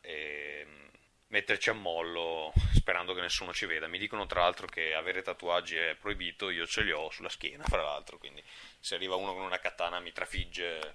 e 0.00 0.66
mm, 0.66 0.86
metterci 1.28 1.70
a 1.70 1.74
mollo 1.74 2.52
sperando 2.74 3.14
che 3.14 3.20
nessuno 3.20 3.52
ci 3.52 3.66
veda. 3.66 3.86
Mi 3.86 3.98
dicono 3.98 4.26
tra 4.26 4.40
l'altro 4.40 4.66
che 4.66 4.94
avere 4.94 5.22
tatuaggi 5.22 5.76
è 5.76 5.94
proibito, 5.94 6.50
io 6.50 6.66
ce 6.66 6.82
li 6.82 6.90
ho 6.90 7.10
sulla 7.10 7.28
schiena, 7.28 7.64
fra 7.64 7.82
l'altro, 7.82 8.18
quindi 8.18 8.42
se 8.80 8.94
arriva 8.96 9.14
uno 9.14 9.32
con 9.32 9.42
una 9.42 9.58
katana 9.58 10.00
mi 10.00 10.12
trafigge, 10.12 10.94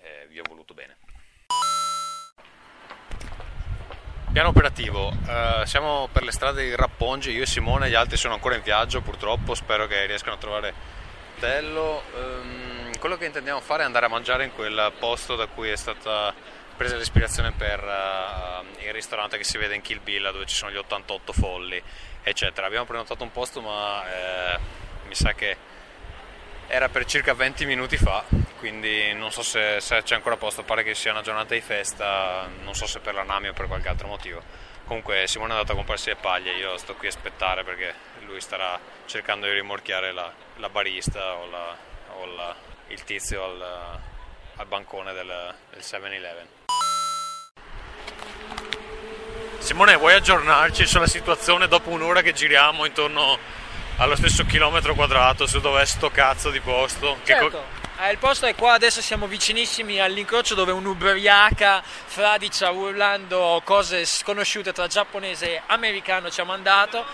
eh, 0.00 0.26
vi 0.28 0.40
ho 0.40 0.44
voluto 0.48 0.74
bene. 0.74 0.98
Piano 4.32 4.48
operativo, 4.48 5.08
uh, 5.08 5.66
siamo 5.66 6.08
per 6.10 6.22
le 6.22 6.32
strade 6.32 6.64
di 6.64 6.74
Rappongi, 6.74 7.32
io 7.32 7.42
e 7.42 7.46
Simone, 7.46 7.90
gli 7.90 7.94
altri 7.94 8.16
sono 8.16 8.32
ancora 8.32 8.54
in 8.54 8.62
viaggio 8.62 9.02
purtroppo, 9.02 9.54
spero 9.54 9.86
che 9.86 10.06
riescano 10.06 10.36
a 10.36 10.38
trovare 10.38 10.74
Tello. 11.38 12.02
Um, 12.14 12.98
quello 12.98 13.18
che 13.18 13.26
intendiamo 13.26 13.60
fare 13.60 13.82
è 13.82 13.84
andare 13.84 14.06
a 14.06 14.08
mangiare 14.08 14.44
in 14.44 14.54
quel 14.54 14.90
posto 14.98 15.36
da 15.36 15.48
cui 15.48 15.68
è 15.68 15.76
stata 15.76 16.32
presa 16.74 16.96
l'ispirazione 16.96 17.52
per 17.52 17.84
uh, 17.84 18.82
il 18.82 18.92
ristorante 18.94 19.36
che 19.36 19.44
si 19.44 19.58
vede 19.58 19.74
in 19.74 19.82
Kill 19.82 20.00
Bill 20.02 20.32
dove 20.32 20.46
ci 20.46 20.54
sono 20.54 20.70
gli 20.70 20.76
88 20.76 21.32
folli, 21.34 21.82
eccetera. 22.22 22.66
Abbiamo 22.66 22.86
prenotato 22.86 23.22
un 23.22 23.32
posto 23.32 23.60
ma 23.60 24.02
eh, 24.06 24.58
mi 25.08 25.14
sa 25.14 25.34
che 25.34 25.58
era 26.74 26.88
per 26.88 27.04
circa 27.04 27.34
20 27.34 27.66
minuti 27.66 27.98
fa, 27.98 28.24
quindi 28.58 29.12
non 29.12 29.30
so 29.30 29.42
se, 29.42 29.76
se, 29.80 30.02
c'è 30.02 30.14
ancora 30.14 30.38
posto, 30.38 30.62
pare 30.62 30.82
che 30.82 30.94
sia 30.94 31.10
una 31.10 31.20
giornata 31.20 31.52
di 31.52 31.60
festa, 31.60 32.48
non 32.62 32.74
so 32.74 32.86
se 32.86 32.98
per 33.00 33.12
la 33.12 33.24
Nami 33.24 33.48
o 33.48 33.52
per 33.52 33.66
qualche 33.66 33.88
altro 33.90 34.08
motivo. 34.08 34.42
Comunque 34.86 35.26
Simone 35.26 35.50
è 35.50 35.52
andato 35.56 35.72
a 35.72 35.74
comprarsi 35.74 36.08
le 36.08 36.16
paglie, 36.16 36.52
io 36.52 36.78
sto 36.78 36.94
qui 36.94 37.08
a 37.08 37.10
aspettare 37.10 37.62
perché 37.62 37.92
lui 38.24 38.40
starà 38.40 38.80
cercando 39.04 39.44
di 39.44 39.52
rimorchiare 39.52 40.12
la, 40.12 40.32
la 40.56 40.70
barista 40.70 41.34
o, 41.34 41.50
la, 41.50 41.76
o 42.14 42.24
la, 42.24 42.56
il 42.86 43.04
tizio 43.04 43.44
al, 43.44 43.98
al 44.56 44.66
bancone 44.66 45.12
del, 45.12 45.54
del 45.72 45.80
7-Eleven. 45.80 46.46
Simone, 49.58 49.96
vuoi 49.96 50.14
aggiornarci 50.14 50.86
sulla 50.86 51.06
situazione 51.06 51.68
dopo 51.68 51.90
un'ora 51.90 52.22
che 52.22 52.32
giriamo 52.32 52.86
intorno 52.86 53.60
allo 53.96 54.16
stesso 54.16 54.44
chilometro 54.44 54.94
quadrato 54.94 55.46
su 55.46 55.60
dov'è 55.60 55.84
sto 55.84 56.10
cazzo 56.10 56.50
di 56.50 56.60
posto? 56.60 57.18
Certo. 57.24 57.50
Co- 57.50 57.80
eh, 58.02 58.10
il 58.10 58.18
posto 58.18 58.46
è 58.46 58.54
qua, 58.56 58.72
adesso 58.72 59.00
siamo 59.00 59.28
vicinissimi 59.28 60.00
all'incrocio 60.00 60.54
dove 60.54 60.72
un'ubriaca 60.72 61.82
fradicia 61.84 62.70
urlando 62.70 63.60
cose 63.64 64.04
sconosciute 64.04 64.72
tra 64.72 64.88
giapponese 64.88 65.52
e 65.52 65.62
americano 65.66 66.28
ci 66.28 66.40
ha 66.40 66.44
mandato. 66.44 67.04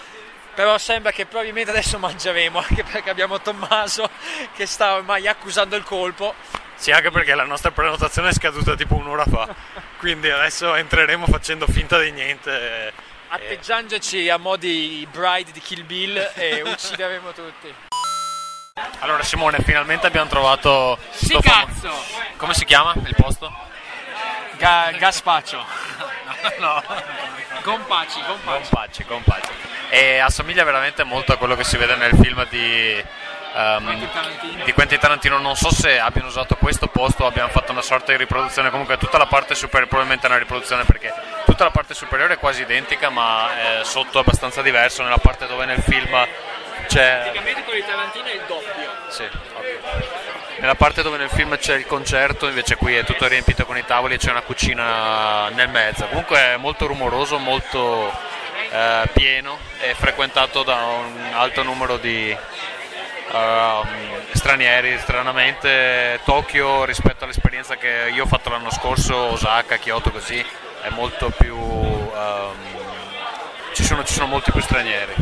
Però 0.54 0.76
sembra 0.78 1.12
che 1.12 1.26
probabilmente 1.26 1.70
adesso 1.70 1.99
mangeremo, 1.99 2.58
anche 2.58 2.85
perché 2.85 3.11
abbiamo 3.11 3.40
Tommaso 3.40 4.08
che 4.54 4.66
sta 4.66 4.94
ormai 4.94 5.28
accusando 5.28 5.76
il 5.76 5.85
colpo. 5.85 6.35
Sì, 6.75 6.90
anche 6.90 7.11
perché 7.11 7.35
la 7.35 7.44
nostra 7.44 7.70
prenotazione 7.70 8.30
è 8.30 8.32
scaduta 8.32 8.75
tipo 8.75 8.94
un'ora 8.94 9.25
fa. 9.25 9.54
Quindi 9.99 10.30
adesso 10.30 10.75
entreremo 10.75 11.26
facendo 11.26 11.66
finta 11.66 12.00
di 12.00 12.12
niente. 12.12 12.92
Atteggiandoci 13.28 14.30
a 14.30 14.38
modi 14.38 15.06
bride 15.11 15.52
di 15.52 15.61
Kill 15.61 15.85
Bill 15.85 16.32
e 16.35 16.62
uccideremo 16.66 17.32
tutti. 17.32 17.75
Allora 19.00 19.23
Simone, 19.23 19.58
finalmente 19.61 20.06
abbiamo 20.06 20.28
trovato... 20.28 20.99
Sì 21.11 21.37
cazzo! 21.40 21.90
Famo... 21.90 22.26
Come 22.37 22.54
si 22.54 22.64
chiama 22.64 22.94
il 22.94 23.14
posto? 23.14 23.52
Ga- 24.56 24.92
Gaspaccio. 24.92 25.58
no. 26.58 26.82
Gompacci, 27.62 28.20
Gompacci. 28.23 28.70
Gompacci, 28.70 29.04
Gompacci. 29.04 29.50
E 29.90 30.18
assomiglia 30.18 30.64
veramente 30.64 31.04
molto 31.04 31.32
a 31.32 31.37
quello 31.37 31.54
che 31.54 31.64
si 31.64 31.76
vede 31.76 31.97
nel 31.97 32.16
film 32.16 32.47
di... 32.49 33.04
Um, 33.55 34.09
di 34.64 34.73
Quentin 34.73 34.99
Tarantino 34.99 35.38
non 35.38 35.57
so 35.57 35.73
se 35.73 35.99
abbiano 35.99 36.28
usato 36.28 36.55
questo 36.57 36.87
posto 36.87 37.25
o 37.25 37.26
abbiamo 37.26 37.49
fatto 37.49 37.73
una 37.73 37.83
sorta 37.83 38.12
di 38.12 38.19
riproduzione 38.19 38.71
comunque 38.71 38.99
tutta 38.99 39.17
la 39.19 39.26
parte 39.26 39.55
superiore 39.55 39.87
probabilmente 39.87 40.26
è 40.26 40.31
una 40.31 40.38
riproduzione 40.38 40.85
perché 40.85 41.12
tutta 41.47 41.64
la 41.64 41.71
parte 41.71 41.95
superiore 41.95 42.35
è 42.35 42.38
quasi 42.38 42.62
identica 42.62 43.09
ma 43.09 43.81
eh, 43.81 43.85
sotto 43.85 44.19
è 44.19 44.21
abbastanza 44.21 44.61
diverso 44.61 45.02
nella 45.02 45.19
parte 45.19 45.47
dove 45.47 45.64
nel 45.64 45.81
film 45.83 46.26
c'è... 46.87 47.21
Praticamente 47.23 47.62
quello 47.64 47.81
di 47.81 47.87
Tarantino 47.87 48.25
è 48.26 48.35
il 48.35 48.43
doppio. 48.47 48.90
Sì, 49.09 49.28
ovvio. 49.55 49.81
Nella 50.61 50.75
parte 50.75 51.02
dove 51.02 51.19
nel 51.19 51.31
film 51.31 51.57
c'è 51.57 51.76
il 51.76 51.87
concerto, 51.87 52.49
invece 52.49 52.76
qui 52.76 52.97
è 52.97 53.05
tutto 53.05 53.28
riempito 53.28 53.64
con 53.64 53.76
i 53.76 53.85
tavoli 53.85 54.14
e 54.14 54.19
c'è 54.19 54.31
una 54.31 54.43
cucina 54.43 55.49
nel 55.50 55.69
mezzo. 55.69 56.07
Comunque 56.07 56.38
è 56.38 56.57
molto 56.57 56.87
rumoroso, 56.87 57.38
molto 57.38 58.12
eh, 58.71 59.09
pieno 59.12 59.59
e 59.81 59.95
frequentato 59.95 60.64
da 60.64 60.75
un 60.75 61.31
alto 61.33 61.62
numero 61.62 61.97
di 61.97 62.37
uh, 63.30 63.87
stranieri. 64.32 64.99
Stranamente 64.99 66.20
Tokyo 66.25 66.85
rispetto 66.85 67.25
all'esperienza 67.25 67.76
che 67.76 68.11
io 68.12 68.25
ho 68.25 68.26
fatto 68.26 68.50
l'anno 68.50 68.70
scorso, 68.70 69.16
Osaka, 69.16 69.76
Kyoto 69.76 70.11
così, 70.11 70.44
è 70.82 70.88
molto 70.90 71.30
più... 71.37 71.56
Um, 71.56 72.76
ci, 73.73 73.85
sono, 73.85 74.04
ci 74.04 74.14
sono 74.14 74.26
molti 74.26 74.50
più 74.50 74.61
stranieri. 74.61 75.14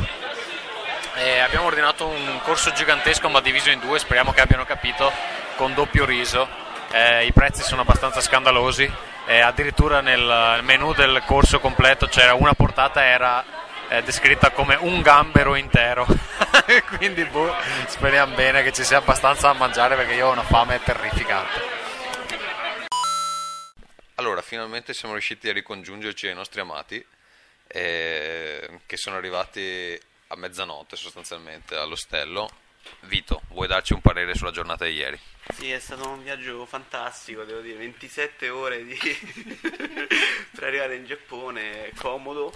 E 1.15 1.39
abbiamo 1.39 1.67
ordinato 1.67 2.07
un 2.07 2.41
corso 2.43 2.73
gigantesco 2.73 3.29
ma 3.29 3.41
diviso 3.41 3.71
in 3.71 3.81
due, 3.81 3.99
speriamo 3.99 4.33
che 4.33 4.43
abbiano 4.43 4.65
capito, 4.65 5.11
con 5.57 5.73
doppio 5.75 6.05
riso. 6.05 6.47
Eh, 6.93 7.27
I 7.27 7.33
prezzi 7.33 7.63
sono 7.63 7.81
abbastanza 7.81 8.21
scandalosi, 8.21 8.91
eh, 9.27 9.41
addirittura 9.41 10.01
nel 10.01 10.61
menu 10.63 10.93
del 10.93 11.23
corso 11.27 11.59
completo 11.59 12.07
c'era 12.07 12.35
una 12.35 12.53
portata 12.53 13.05
era 13.05 13.43
eh, 13.89 14.03
descritta 14.03 14.51
come 14.51 14.75
un 14.75 15.01
gambero 15.03 15.55
intero. 15.55 16.07
Quindi 16.97 17.25
boh, 17.25 17.55
speriamo 17.87 18.35
bene 18.35 18.63
che 18.63 18.73
ci 18.73 18.85
sia 18.85 18.99
abbastanza 18.99 19.49
da 19.49 19.55
mangiare 19.55 19.97
perché 19.97 20.15
io 20.15 20.29
ho 20.29 20.33
una 20.33 20.43
fame 20.43 20.83
terrificante. 20.83 21.75
Allora, 24.17 24.41
finalmente 24.41 24.95
siamo 24.95 25.13
riusciti 25.13 25.49
a 25.49 25.53
ricongiungerci 25.53 26.27
ai 26.27 26.35
nostri 26.35 26.61
amati 26.61 27.05
eh, 27.67 28.81
che 28.87 28.97
sono 28.97 29.17
arrivati 29.17 29.99
a 30.29 30.37
mezzanotte 30.37 30.97
sostanzialmente 30.97 31.77
all'ostello. 31.77 32.49
Vito, 33.01 33.43
vuoi 33.49 33.67
darci 33.67 33.93
un 33.93 34.01
parere 34.01 34.35
sulla 34.35 34.53
giornata 34.53 34.85
di 34.85 34.93
ieri? 34.93 35.19
Sì, 35.55 35.71
è 35.71 35.79
stato 35.79 36.09
un 36.09 36.23
viaggio 36.23 36.65
fantastico, 36.67 37.45
devo 37.45 37.61
dire, 37.61 37.79
27 37.79 38.49
ore 38.49 38.85
di... 38.85 38.97
per 40.55 40.65
arrivare 40.65 40.97
in 40.97 41.05
Giappone, 41.05 41.93
comodo, 41.97 42.53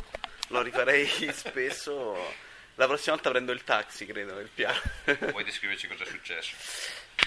lo 0.50 0.62
rifarei 0.62 1.06
spesso. 1.32 2.48
La 2.76 2.86
prossima 2.86 3.14
volta 3.14 3.30
prendo 3.30 3.52
il 3.52 3.64
taxi, 3.64 4.06
credo, 4.06 4.38
il 4.38 4.48
piano. 4.52 4.80
Vuoi 5.30 5.44
descriverci 5.44 5.86
cosa 5.88 6.04
è 6.04 6.06
successo? 6.06 6.56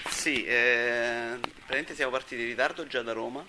Sì, 0.08 0.44
eh, 0.44 1.38
praticamente 1.38 1.94
siamo 1.94 2.10
partiti 2.10 2.42
in 2.42 2.48
ritardo 2.48 2.86
già 2.86 3.02
da 3.02 3.12
Roma, 3.12 3.46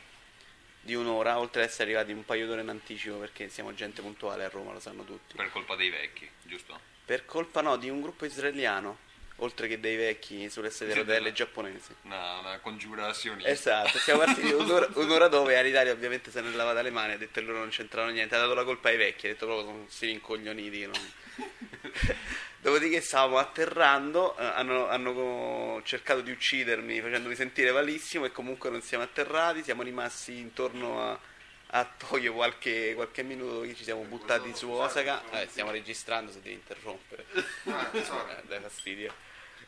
di 0.82 0.94
un'ora, 0.94 1.39
oltre 1.39 1.63
ad 1.63 1.70
essere 1.70 1.86
arrivati 1.86 2.12
un 2.12 2.24
paio 2.24 2.46
d'ore 2.46 2.62
in 2.62 2.70
anticipo 2.70 3.15
perché 3.15 3.50
siamo 3.50 3.74
gente 3.74 4.01
puntuale 4.01 4.44
a 4.44 4.50
Roma, 4.50 4.72
lo 4.72 4.79
sanno 4.79 5.03
tutti. 5.03 5.36
Per 5.36 5.50
colpa 5.50 5.75
dei 5.75 5.89
vecchi, 5.89 6.29
giusto? 6.44 6.79
Per 7.05 7.25
colpa 7.25 7.62
no, 7.62 7.75
di 7.77 7.89
un 7.89 8.01
gruppo 8.01 8.25
israeliano, 8.25 9.00
oltre 9.38 9.68
che 9.68 9.80
dei 9.80 9.96
vecchi 9.98 10.50
sulle 10.50 10.70
sedie 10.70 10.94
rotelle 10.94 11.34
giapponesi. 11.34 11.94
Una, 12.04 12.39
una 12.39 12.60
congiura 12.60 13.12
sionista. 13.13 13.50
Esatto, 13.50 13.98
siamo 13.98 14.24
partiti 14.24 14.51
un'ora, 14.51 14.88
un'ora 14.94 15.27
dopo 15.27 15.50
e 15.50 15.56
Alitalia 15.56 15.92
ovviamente 15.92 16.32
se 16.32 16.42
ne 16.42 16.51
è 16.51 16.56
lavata 16.56 16.82
le 16.82 16.92
mani, 16.92 17.13
ha 17.13 17.18
detto 17.18 17.39
che 17.39 17.46
loro 17.46 17.60
non 17.60 17.70
c'entravano 17.70 18.13
niente, 18.13 18.36
ha 18.36 18.39
dato 18.39 18.54
la 18.54 18.63
colpa 18.63 18.89
ai 18.89 18.98
vecchi, 18.98 19.27
ha 19.27 19.30
detto 19.32 19.46
proprio 19.46 19.68
sono 19.68 19.86
si 19.89 20.06
rincoglioniti. 20.06 20.86
Non... 20.86 21.13
Dopodiché 22.62 23.00
stavamo 23.01 23.38
atterrando, 23.38 24.36
eh, 24.38 24.44
hanno, 24.44 24.88
hanno, 24.88 25.82
cercato 25.84 26.22
di 26.22 26.32
uccidermi 26.32 27.00
facendomi 27.00 27.36
sentire 27.36 27.72
malissimo 27.72 28.25
e 28.25 28.32
comunque 28.32 28.72
non 28.72 28.82
siamo 28.82 29.04
atterrati, 29.04 29.62
siamo 29.62 29.84
rimasti 29.84 30.39
intorno 30.39 31.00
a, 31.00 31.20
a 31.68 31.86
Tokyo 31.86 32.34
qualche, 32.34 32.94
qualche 32.96 33.22
minuto 33.22 33.62
che 33.62 33.75
ci 33.75 33.84
siamo 33.84 34.01
buttati 34.04 34.56
su 34.56 34.68
Osaka. 34.70 35.22
Eh, 35.30 35.48
stiamo 35.48 35.70
registrando 35.70 36.32
se 36.32 36.42
devi 36.42 36.56
interrompere. 36.56 37.25
eh, 37.34 38.44
dai 38.48 38.62
fastidio. 38.62 39.13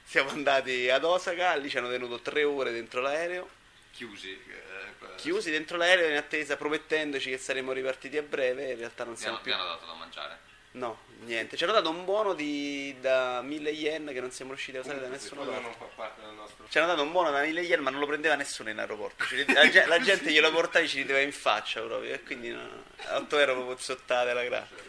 Siamo 0.07 0.29
andati 0.29 0.89
ad 0.89 1.03
Osaka, 1.03 1.53
lì 1.55 1.69
ci 1.69 1.77
hanno 1.77 1.89
tenuto 1.89 2.21
tre 2.21 2.45
ore 2.45 2.71
dentro 2.71 3.01
l'aereo. 3.01 3.45
Chiusi. 3.91 4.31
Eh, 4.31 5.15
Chiusi 5.17 5.51
dentro 5.51 5.75
l'aereo 5.75 6.07
in 6.07 6.15
attesa, 6.15 6.55
promettendoci 6.55 7.29
che 7.29 7.37
saremmo 7.37 7.73
ripartiti 7.73 8.15
a 8.15 8.21
breve. 8.21 8.71
In 8.71 8.77
realtà 8.77 9.03
non 9.03 9.17
siamo 9.17 9.39
più. 9.39 9.51
Mi 9.51 9.59
hanno 9.59 9.67
dato 9.67 9.85
da 9.85 9.93
mangiare. 9.95 10.39
No, 10.71 10.99
niente. 11.25 11.57
Ci 11.57 11.65
hanno 11.65 11.73
dato 11.73 11.89
un 11.89 12.05
buono 12.05 12.33
di, 12.33 12.95
da 13.01 13.41
1000 13.41 13.69
yen 13.71 14.05
che 14.13 14.21
non 14.21 14.31
siamo 14.31 14.51
riusciti 14.51 14.77
a 14.77 14.79
usare 14.79 15.01
da 15.01 15.09
nessuno 15.09 15.43
nostro. 15.43 16.67
Ci 16.69 16.77
hanno 16.77 16.87
dato 16.87 17.01
un 17.01 17.11
buono 17.11 17.29
da 17.29 17.41
1000 17.41 17.61
yen 17.63 17.81
ma 17.81 17.89
non 17.89 17.99
lo 17.99 18.05
prendeva 18.05 18.35
nessuno 18.35 18.69
in 18.69 18.79
aeroporto. 18.79 19.25
La, 19.47 19.87
la, 19.87 19.99
gente 19.99 20.31
glielo 20.31 20.51
portava 20.51 20.85
e 20.85 20.87
ci 20.87 21.01
rideva 21.01 21.19
in 21.19 21.33
faccia 21.33 21.81
proprio. 21.81 22.13
E 22.13 22.23
quindi 22.23 22.49
no, 22.49 22.61
a 23.07 23.17
8 23.17 23.39
euro 23.39 23.55
proprio 23.55 23.77
zottate 23.77 24.31
la 24.31 24.43
grazia. 24.45 24.86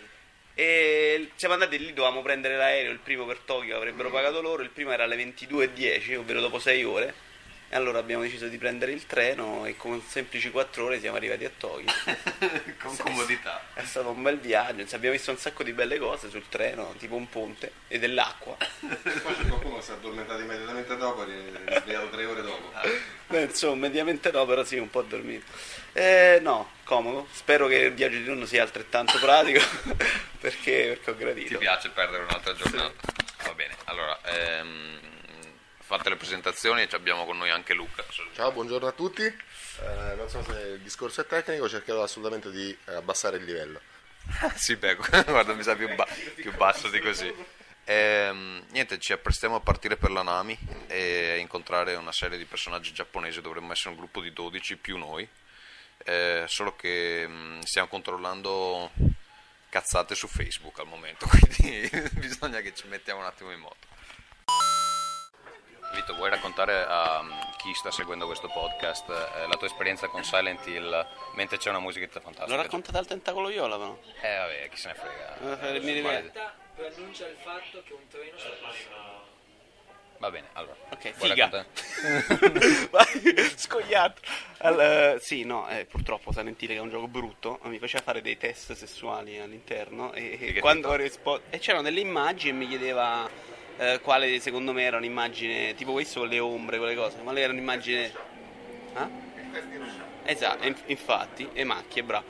E 0.60 1.30
siamo 1.36 1.54
andati 1.54 1.78
lì, 1.78 1.92
dovevamo 1.92 2.20
prendere 2.20 2.56
l'aereo, 2.56 2.90
il 2.90 2.98
primo 2.98 3.24
per 3.24 3.38
Tokyo 3.44 3.76
avrebbero 3.76 4.10
pagato 4.10 4.40
loro, 4.40 4.64
il 4.64 4.70
primo 4.70 4.90
era 4.90 5.04
alle 5.04 5.14
22.10, 5.14 6.16
ovvero 6.16 6.40
dopo 6.40 6.58
6 6.58 6.82
ore 6.82 7.14
e 7.70 7.76
allora 7.76 7.98
abbiamo 7.98 8.22
deciso 8.22 8.48
di 8.48 8.56
prendere 8.56 8.92
il 8.92 9.06
treno 9.06 9.66
e 9.66 9.76
con 9.76 10.02
semplici 10.06 10.50
4 10.50 10.84
ore 10.84 11.00
siamo 11.00 11.16
arrivati 11.16 11.44
a 11.44 11.50
Tokyo. 11.56 11.92
con 12.80 12.96
comodità. 12.96 13.62
È 13.74 13.84
stato 13.84 14.08
un 14.08 14.22
bel 14.22 14.38
viaggio, 14.38 14.86
abbiamo 14.94 15.14
visto 15.14 15.30
un 15.30 15.36
sacco 15.36 15.62
di 15.62 15.72
belle 15.72 15.98
cose 15.98 16.30
sul 16.30 16.48
treno, 16.48 16.94
tipo 16.98 17.14
un 17.14 17.28
ponte 17.28 17.72
e 17.88 17.98
dell'acqua. 17.98 18.56
e 18.58 18.96
poi 19.20 19.34
qualcuno 19.48 19.80
si 19.82 19.90
è 19.90 19.94
addormentato 19.94 20.40
immediatamente 20.40 20.96
dopo 20.96 21.26
e 21.26 21.64
è 21.64 21.80
svegliato 21.80 22.08
3 22.08 22.24
ore 22.24 22.42
dopo. 22.42 22.72
Beh, 23.26 23.42
insomma, 23.42 23.86
mediamente 23.86 24.30
no, 24.30 24.46
però 24.46 24.64
sì, 24.64 24.78
un 24.78 24.88
po' 24.88 25.02
dormito. 25.02 25.44
Eh, 25.92 26.38
no, 26.40 26.70
comodo. 26.84 27.28
Spero 27.32 27.66
che 27.66 27.76
il 27.76 27.92
viaggio 27.92 28.16
di 28.16 28.24
turno 28.24 28.46
sia 28.46 28.62
altrettanto 28.62 29.18
pratico 29.18 29.60
perché, 30.40 30.96
perché 30.96 31.10
ho 31.10 31.16
gradito. 31.16 31.48
Ti 31.48 31.58
piace 31.58 31.90
perdere 31.90 32.22
un'altra 32.22 32.54
giornata? 32.54 32.94
Sì. 32.98 33.46
Va 33.46 33.52
bene, 33.54 33.76
allora... 33.84 34.18
Ehm 34.24 35.16
fatte 35.88 36.10
le 36.10 36.16
presentazioni 36.16 36.82
e 36.82 36.88
abbiamo 36.92 37.24
con 37.24 37.38
noi 37.38 37.48
anche 37.48 37.72
Luca. 37.72 38.04
Ciao, 38.34 38.52
buongiorno 38.52 38.86
a 38.86 38.92
tutti. 38.92 39.22
Eh, 39.22 40.14
non 40.16 40.28
so 40.28 40.44
se 40.44 40.52
il 40.74 40.80
discorso 40.80 41.22
è 41.22 41.26
tecnico, 41.26 41.66
cercherò 41.66 42.02
assolutamente 42.02 42.50
di 42.50 42.76
abbassare 42.84 43.38
il 43.38 43.44
livello. 43.44 43.80
sì, 44.54 44.76
beh, 44.76 44.96
guarda, 45.24 45.54
mi 45.54 45.62
sa 45.62 45.74
più, 45.76 45.88
ba- 45.94 46.06
più 46.34 46.54
basso 46.54 46.90
di 46.90 47.00
così. 47.00 47.34
Eh, 47.84 48.62
niente, 48.68 48.98
ci 48.98 49.14
apprestiamo 49.14 49.54
a 49.56 49.60
partire 49.60 49.96
per 49.96 50.10
la 50.10 50.20
Nami 50.20 50.58
e 50.88 51.38
incontrare 51.38 51.94
una 51.94 52.12
serie 52.12 52.36
di 52.36 52.44
personaggi 52.44 52.92
giapponesi, 52.92 53.40
dovremmo 53.40 53.72
essere 53.72 53.88
un 53.88 53.96
gruppo 53.96 54.20
di 54.20 54.30
12 54.30 54.76
più 54.76 54.98
noi, 54.98 55.26
eh, 56.04 56.44
solo 56.48 56.76
che 56.76 57.26
mh, 57.26 57.32
mm, 57.32 57.60
stiamo 57.60 57.88
controllando 57.88 58.90
cazzate 59.70 60.14
su 60.14 60.28
Facebook 60.28 60.80
al 60.80 60.86
momento, 60.86 61.26
quindi 61.32 61.88
bisogna 62.12 62.60
che 62.60 62.74
ci 62.74 62.86
mettiamo 62.88 63.20
un 63.20 63.26
attimo 63.26 63.52
in 63.52 63.60
moto. 63.60 63.96
Vito, 65.94 66.14
vuoi 66.14 66.30
raccontare 66.30 66.84
a, 66.86 67.24
chi 67.56 67.72
sta 67.74 67.90
seguendo 67.90 68.26
questo 68.26 68.48
podcast 68.48 69.08
eh, 69.08 69.46
la 69.46 69.56
tua 69.56 69.66
esperienza 69.66 70.06
con 70.08 70.22
Silent 70.22 70.66
Hill 70.66 71.06
mentre 71.34 71.56
c'è 71.56 71.70
una 71.70 71.80
musichetta 71.80 72.20
fantastica. 72.20 72.54
L'ho 72.54 72.62
raccontata 72.62 72.98
al 72.98 73.06
tentacolo 73.06 73.48
viola 73.48 73.76
però. 73.76 73.98
Eh 74.20 74.36
vabbè, 74.36 74.68
chi 74.68 74.76
se 74.76 74.88
ne 74.88 74.94
frega. 74.94 75.70
Eh, 75.74 75.80
mi 75.80 75.92
rivede. 75.92 76.32
preannuncia 76.74 77.26
il 77.26 77.36
fatto 77.42 77.82
che 77.84 77.92
un 77.94 78.06
treno 78.08 78.38
sta 78.38 78.50
passando. 78.60 79.26
Va 80.18 80.30
bene, 80.30 80.48
allora. 80.54 80.74
Ok, 80.90 81.14
vuoi 81.16 81.30
figa. 81.30 81.64
Scogliato. 83.56 84.20
Al- 84.58 84.80
eh, 84.80 85.18
sì, 85.20 85.44
no, 85.44 85.68
eh, 85.68 85.86
purtroppo 85.86 86.32
Silent 86.32 86.60
Hill 86.60 86.68
che 86.68 86.74
è 86.74 86.80
un 86.80 86.90
gioco 86.90 87.06
brutto, 87.06 87.60
mi 87.62 87.78
faceva 87.78 88.02
fare 88.02 88.20
dei 88.20 88.36
test 88.36 88.72
sessuali 88.72 89.38
all'interno 89.38 90.12
e, 90.12 90.38
e 90.40 90.60
quando 90.60 90.88
ho 90.88 90.94
risposto... 90.96 91.44
E 91.50 91.58
c'erano 91.58 91.84
delle 91.84 92.00
immagini 92.00 92.50
e 92.50 92.52
mi 92.52 92.68
chiedeva 92.68 93.30
eh, 93.78 94.00
quale 94.02 94.38
secondo 94.40 94.72
me 94.72 94.82
era 94.82 94.96
un'immagine, 94.98 95.74
tipo 95.74 95.92
questo 95.92 96.20
con 96.20 96.28
le 96.28 96.38
ombre, 96.38 96.78
quelle 96.78 96.94
cose, 96.94 97.16
quale 97.22 97.40
era 97.40 97.52
un'immagine... 97.52 98.12
Ah? 98.94 99.08
Esatto, 100.24 100.66
inf- 100.66 100.82
infatti, 100.86 101.48
e 101.52 101.64
macchie, 101.64 102.02
bravo. 102.02 102.24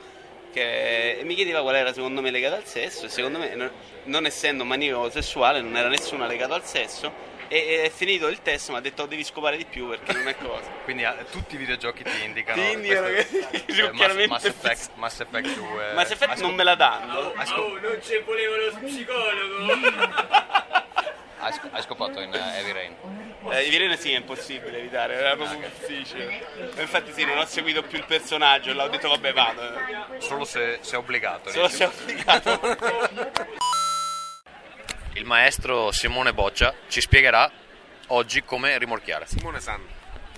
Che 0.51 1.19
e 1.19 1.23
mi 1.25 1.35
chiedeva 1.35 1.61
qual 1.61 1.75
era 1.75 1.93
secondo 1.93 2.21
me 2.21 2.31
legata 2.31 2.55
al 2.55 2.65
sesso 2.65 3.05
e 3.05 3.09
secondo 3.09 3.37
me 3.37 3.53
non, 3.53 3.69
non 4.05 4.25
essendo 4.25 4.63
un 4.63 4.69
maniaco 4.69 5.07
sessuale 5.11 5.61
non 5.61 5.77
era 5.77 5.89
nessuna 5.89 6.25
legata 6.25 6.55
al 6.55 6.65
sesso 6.65 7.13
e, 7.47 7.57
e 7.57 7.83
è 7.83 7.89
finito 7.91 8.25
il 8.27 8.41
test 8.41 8.69
mi 8.69 8.77
ha 8.77 8.79
detto 8.79 9.03
"Oh, 9.03 9.05
devi 9.05 9.23
scopare 9.23 9.57
di 9.57 9.65
più 9.65 9.89
perché 9.89 10.11
non 10.13 10.27
è 10.27 10.35
cosa 10.37 10.67
Quindi 10.85 11.03
ah, 11.03 11.15
tutti 11.29 11.53
i 11.53 11.57
videogiochi 11.59 12.01
ti 12.03 12.23
indicano. 12.25 12.63
Ti 12.63 12.71
indicano 12.71 13.07
questo- 13.09 13.47
che- 13.47 13.57
eh, 13.67 13.83
Mass, 13.83 13.95
chiaramente 13.95 14.27
Mass 14.27 14.43
Effect, 14.45 14.89
Mass 14.95 15.19
Effect 15.19 15.53
2. 15.55 15.93
ma 15.93 16.05
se 16.05 16.13
effetti 16.13 16.41
non 16.41 16.55
me 16.55 16.63
la 16.63 16.75
danno 16.75 17.21
non 17.33 17.99
ci 18.01 18.17
voleva 18.25 18.55
lo 18.57 18.79
psicologo! 18.83 20.47
Hai, 21.39 21.53
sc- 21.53 21.69
hai 21.71 21.81
scopato 21.81 22.19
in 22.19 22.33
eh, 22.33 22.57
Heavy 22.57 22.71
Rain. 22.73 22.95
eh, 23.51 23.63
i 23.63 23.69
Virene 23.69 23.95
sì 23.97 24.11
è 24.11 24.17
impossibile 24.17 24.79
evitare 24.79 25.13
era 25.15 25.35
proprio 25.35 25.59
difficile 25.59 26.45
Ma 26.75 26.81
infatti 26.81 27.13
sì 27.13 27.23
non 27.23 27.37
ho 27.37 27.45
seguito 27.45 27.81
più 27.81 27.97
il 27.97 28.05
personaggio 28.05 28.73
l'ho 28.73 28.87
detto 28.89 29.07
vabbè 29.07 29.31
vado 29.33 29.61
eh. 29.63 30.19
Solo 30.21 30.43
se, 30.43 30.79
se 30.81 30.95
è 30.95 30.97
obbligato. 30.97 31.49
solo 31.49 31.69
se 31.69 31.85
ho 31.85 31.87
applicato 31.87 32.59
Il 35.13 35.25
maestro 35.25 35.91
Simone 35.91 36.33
Boccia 36.33 36.73
ci 36.87 37.01
spiegherà 37.01 37.49
oggi 38.07 38.43
come 38.43 38.77
rimorchiare. 38.77 39.25
Simone 39.27 39.59
San. 39.59 39.81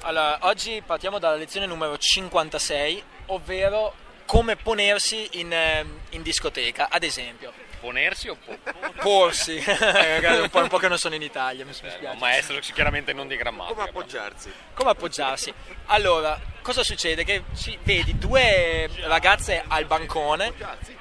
Allora, 0.02 0.38
oggi 0.42 0.82
partiamo 0.84 1.20
dalla 1.20 1.36
lezione 1.36 1.68
numero 1.68 1.98
56, 1.98 3.04
ovvero 3.28 3.94
come 4.26 4.56
ponersi 4.56 5.28
in, 5.34 5.54
ehm, 5.54 6.00
in 6.12 6.22
discoteca, 6.24 6.88
ad 6.90 7.04
esempio. 7.04 7.54
Ponersi 7.82 8.30
o 8.30 8.36
po- 8.36 8.58
Porsi, 9.02 9.60
Ragazzi, 9.66 10.40
un, 10.42 10.50
po', 10.50 10.60
un 10.60 10.68
po' 10.68 10.78
che 10.78 10.88
non 10.88 11.00
sono 11.00 11.16
in 11.16 11.24
Italia, 11.24 11.66
mi 11.66 11.72
Eh, 11.72 11.74
spiace. 11.74 12.06
un 12.06 12.18
maestro 12.20 12.60
chiaramente 12.60 13.12
non 13.12 13.28
di 13.28 13.36
grammatica. 13.36 13.74
Come 13.76 13.90
appoggiarsi? 13.90 14.54
Come 14.76 14.90
appoggiarsi? 14.92 15.52
Allora, 15.88 16.40
cosa 16.62 16.84
succede? 16.84 17.24
Che 17.24 17.44
ci- 17.56 17.78
vedi 17.82 18.18
due 18.20 18.88
ragazze 19.08 19.64
al 19.68 19.86
bancone, 19.86 20.54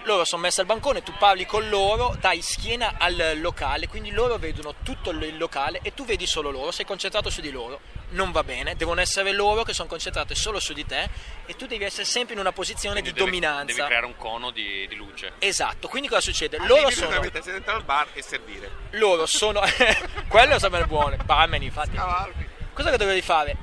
loro 0.04 0.24
sono 0.24 0.40
messe 0.42 0.62
al 0.62 0.66
bancone, 0.66 1.02
tu 1.02 1.12
parli 1.18 1.44
con 1.44 1.68
loro, 1.68 2.16
dai 2.18 2.40
schiena 2.40 2.94
al 2.98 3.34
locale, 3.40 3.86
quindi 3.86 4.10
loro 4.10 4.38
vedono 4.38 4.76
tutto 4.82 5.10
il 5.10 5.36
locale 5.36 5.80
e 5.82 5.92
tu 5.92 6.06
vedi 6.06 6.26
solo 6.26 6.50
loro, 6.50 6.70
sei 6.70 6.86
concentrato 6.86 7.28
su 7.28 7.42
di 7.42 7.50
loro. 7.50 7.80
Non 8.12 8.32
va 8.32 8.42
bene, 8.42 8.74
devono 8.76 9.00
essere 9.00 9.30
loro 9.32 9.62
che 9.62 9.72
sono 9.72 9.88
concentrate 9.88 10.34
solo 10.34 10.58
su 10.58 10.72
di 10.72 10.84
te 10.84 11.08
e 11.46 11.54
tu 11.54 11.66
devi 11.66 11.84
essere 11.84 12.04
sempre 12.04 12.34
in 12.34 12.40
una 12.40 12.50
posizione 12.52 13.00
Quindi 13.00 13.12
di 13.12 13.24
devi- 13.24 13.30
dominanza. 13.30 13.74
Devi 13.74 13.86
creare 13.86 14.06
un 14.06 14.16
cono 14.16 14.50
di, 14.50 14.86
di 14.88 14.94
luce. 14.96 15.32
Esatto, 15.38 15.86
quindi 15.88 16.08
cosa 16.08 16.20
succede? 16.20 16.58
Loro 16.58 16.86
Arrivi 16.86 16.92
sono, 16.92 17.06
direttamente, 17.08 17.42
sei 17.42 17.52
dentro 17.52 17.74
al 17.74 17.84
bar 17.84 18.08
e 18.12 18.22
servire. 18.22 18.70
loro 18.90 19.26
sono, 19.26 19.60
quello 20.28 20.58
sarebbe 20.58 20.86
buono, 20.86 21.16
barman 21.24 21.62
infatti. 21.62 21.92
Cavalli. 21.96 22.48
Cosa 22.72 22.90
che 22.90 22.96
dovevi 22.96 23.22
fare? 23.22 23.56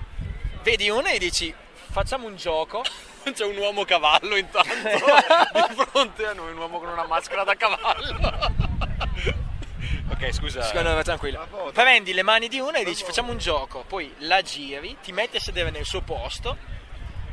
Vedi 0.64 0.90
uno 0.90 1.08
e 1.08 1.18
dici 1.20 1.54
facciamo 1.92 2.28
un 2.28 2.36
gioco. 2.38 2.84
C'è 3.28 3.44
un 3.44 3.58
uomo 3.58 3.84
cavallo 3.84 4.38
intanto 4.38 4.70
di 4.80 5.76
fronte 5.92 6.26
a 6.26 6.32
noi, 6.32 6.52
un 6.54 6.58
uomo 6.58 6.80
con 6.80 6.88
una 6.88 7.06
maschera 7.06 7.44
da 7.44 7.56
cavallo. 7.56 8.67
Ok, 10.10 10.34
scusa. 10.34 10.62
Secondo 10.64 10.96
me 10.96 11.04
tranquillo. 11.04 11.72
Prendi 11.74 12.14
le 12.14 12.24
mani 12.24 12.48
di 12.48 12.60
uno 12.60 12.78
e 12.78 12.84
dici 12.84 13.04
facciamo 13.04 13.32
un 13.32 13.38
gioco, 13.38 13.84
poi 13.88 14.14
la 14.20 14.42
giri, 14.42 14.98
ti 15.02 15.12
metti 15.12 15.38
a 15.38 15.40
sedere 15.40 15.70
nel 15.70 15.86
suo 15.86 16.02
posto. 16.02 16.76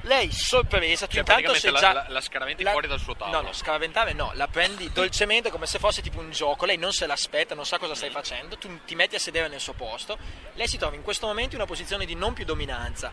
Lei 0.06 0.30
sorpresa, 0.32 1.06
tu 1.06 1.12
Cioè, 1.12 1.20
intanto 1.20 1.54
sei 1.54 1.70
la- 1.72 1.78
già 1.78 1.92
la- 1.94 2.04
la 2.08 2.20
scaraventi 2.20 2.62
la- 2.62 2.72
fuori 2.72 2.86
dal 2.86 3.00
suo 3.00 3.16
tavolo. 3.16 3.38
No, 3.40 3.46
no, 3.46 3.52
scaraventare 3.54 4.12
no, 4.12 4.32
la 4.34 4.46
prendi 4.48 4.90
dolcemente 4.92 5.50
come 5.50 5.64
se 5.64 5.78
fosse 5.78 6.02
tipo 6.02 6.20
un 6.20 6.30
gioco. 6.30 6.66
Lei 6.66 6.76
non 6.76 6.92
se 6.92 7.06
l'aspetta, 7.06 7.54
non 7.54 7.64
sa 7.64 7.78
cosa 7.78 7.94
stai 7.94 8.10
facendo. 8.10 8.58
Tu 8.58 8.68
ti 8.84 8.94
metti 8.94 9.14
a 9.14 9.18
sedere 9.18 9.48
nel 9.48 9.60
suo 9.60 9.72
posto. 9.72 10.18
Lei 10.54 10.68
si 10.68 10.76
trova 10.76 10.94
in 10.94 11.00
questo 11.02 11.26
momento 11.26 11.54
in 11.54 11.60
una 11.62 11.66
posizione 11.66 12.04
di 12.04 12.14
non 12.14 12.34
più 12.34 12.44
dominanza. 12.44 13.10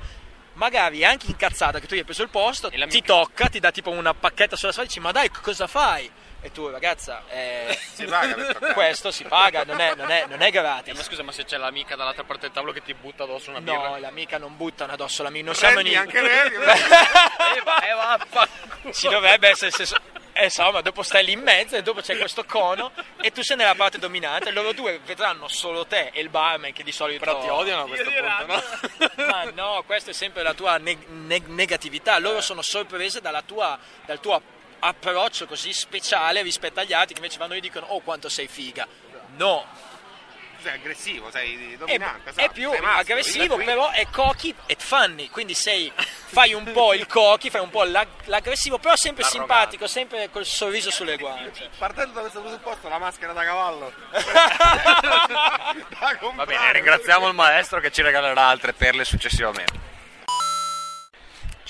Magari 0.56 1.06
anche 1.06 1.28
incazzata 1.28 1.80
che 1.80 1.88
tu 1.88 1.95
gli 1.95 2.00
hai 2.00 2.04
preso 2.04 2.24
il 2.24 2.30
posto, 2.30 2.69
ti 2.69 3.02
tocca, 3.04 3.47
ti 3.47 3.62
dà 3.62 3.71
tipo 3.71 3.89
una 3.91 4.13
pacchetta 4.13 4.58
sulla 4.58 4.74
spalla 4.74 4.86
e 4.88 4.89
dici 4.91 5.00
"Ma 5.02 5.13
dai, 5.13 5.30
cosa 5.30 5.67
fai?" 5.67 6.12
E 6.44 6.52
tu, 6.52 6.68
ragazza, 6.70 7.24
eh, 7.30 7.78
Si 7.94 8.08
questo 8.74 9.12
si 9.12 9.24
paga, 9.26 9.64
non 9.64 9.80
è, 9.80 9.94
non 9.96 10.10
è, 10.10 10.26
non 10.28 10.42
è 10.42 10.50
gratis. 10.50 10.92
Eh, 10.92 10.96
ma 10.98 11.04
scusa, 11.04 11.22
ma 11.22 11.32
se 11.32 11.46
c'è 11.46 11.58
l'amica 11.58 11.96
dall'altra 11.96 12.24
parte 12.24 12.44
del 12.48 12.52
tavolo 12.52 12.72
che 12.72 12.82
ti 12.82 12.96
butta 12.96 13.24
addosso 13.24 13.52
una 13.52 13.62
birra? 13.62 13.90
No, 13.90 13.98
l'amica 14.00 14.40
non 14.40 14.58
buttano 14.58 14.94
addosso 14.94 15.22
l'amica, 15.22 15.46
non 15.46 15.56
siamo 15.56 15.76
Prendi 15.76 15.92
in... 15.92 15.98
anche 15.98 16.22
lei. 16.22 16.50
Eh, 17.54 17.62
va, 17.64 17.82
eh, 17.88 17.94
vaffanculo. 17.94 18.94
Ci 18.94 19.08
dovrebbe 19.08 19.50
essere... 19.50 19.70
senso- 19.72 19.98
Eh, 20.34 20.46
insomma, 20.46 20.82
dopo 20.82 21.04
stai 21.04 21.26
lì 21.26 21.34
in 21.34 21.42
mezzo 21.42 21.76
e 21.76 21.84
dopo 21.84 22.02
c'è 22.02 22.18
questo 22.18 22.44
cono 22.46 22.92
e 23.22 23.32
tu 23.32 23.44
sei 23.44 23.58
nella 23.58 23.76
parte 23.76 24.00
dominante 24.00 24.50
e 24.50 24.52
loro 24.52 24.72
due 24.72 25.00
vedranno 25.06 25.48
solo 25.50 25.86
te 25.86 26.10
e 26.14 26.22
il 26.22 26.30
barman 26.30 26.72
che 26.74 26.84
di 26.84 26.92
solito... 26.94 27.20
Però 27.24 27.40
ti 27.42 27.50
odiano 27.50 27.84
a 27.84 27.88
questo 27.88 28.10
punto, 28.10 28.46
no? 29.18 29.26
Ma 29.28 29.44
no, 29.54 29.84
questa 29.86 30.10
è 30.12 30.14
sempre 30.14 30.42
la 30.42 30.54
tua 30.54 30.78
neg- 30.78 31.06
neg- 31.08 31.48
negatività. 31.48 32.18
Loro 32.18 32.42
sono 32.42 32.62
sorprese 32.64 33.20
dalla 33.22 33.42
tua, 33.44 33.78
dal 34.06 34.20
tuo 34.20 34.34
approccio 34.36 34.60
così 35.48 35.74
speciale 35.74 36.41
rispetto 36.41 36.80
agli 36.80 36.94
altri 36.94 37.13
che 37.13 37.20
invece 37.22 37.38
vanno 37.38 37.54
e 37.54 37.60
dicono 37.60 37.86
oh 37.88 38.02
quanto 38.02 38.30
sei 38.30 38.48
figa. 38.48 38.88
No, 39.38 39.65
Sei 40.62 40.74
aggressivo, 40.74 41.32
sei 41.32 41.74
è, 41.74 41.78
dominante. 41.78 42.30
è 42.30 42.32
esatto, 42.32 42.52
più 42.52 42.70
sei 42.70 42.82
maschio, 42.82 43.00
aggressivo, 43.02 43.58
però 43.58 43.89
è 43.89 44.06
cocky 44.12 44.54
e 44.67 44.76
funny. 44.78 45.28
Quindi 45.30 45.56
sei, 45.56 45.91
fai 45.96 46.54
un 46.54 46.72
po' 46.72 46.94
il 46.94 47.08
cocky, 47.08 47.50
fai 47.50 47.62
un 47.62 47.72
po' 47.72 47.84
l'ag- 47.84 48.26
l'aggressivo, 48.26 48.78
però 48.78 48.96
sempre 48.96 49.24
L'arrogante. 49.24 49.54
simpatico, 49.54 49.88
sempre 49.88 50.30
col 50.30 50.46
sorriso 50.46 50.91
sulle 50.91 51.17
guance. 51.17 51.67
Partendo 51.80 52.13
da 52.13 52.20
questo 52.22 52.41
presupposto, 52.41 52.89
la 52.89 53.00
maschera 53.00 53.34
da 53.34 53.44
cavallo. 53.44 53.91
Da 56.02 56.17
Va 56.36 56.46
bene, 56.46 56.74
ringraziamo 56.74 57.28
il 57.28 57.34
maestro 57.34 57.80
che 57.80 57.91
ci 57.91 58.02
regalerà 58.02 58.44
altre 58.48 58.74
perle 58.74 59.04
successivamente. 59.04 59.91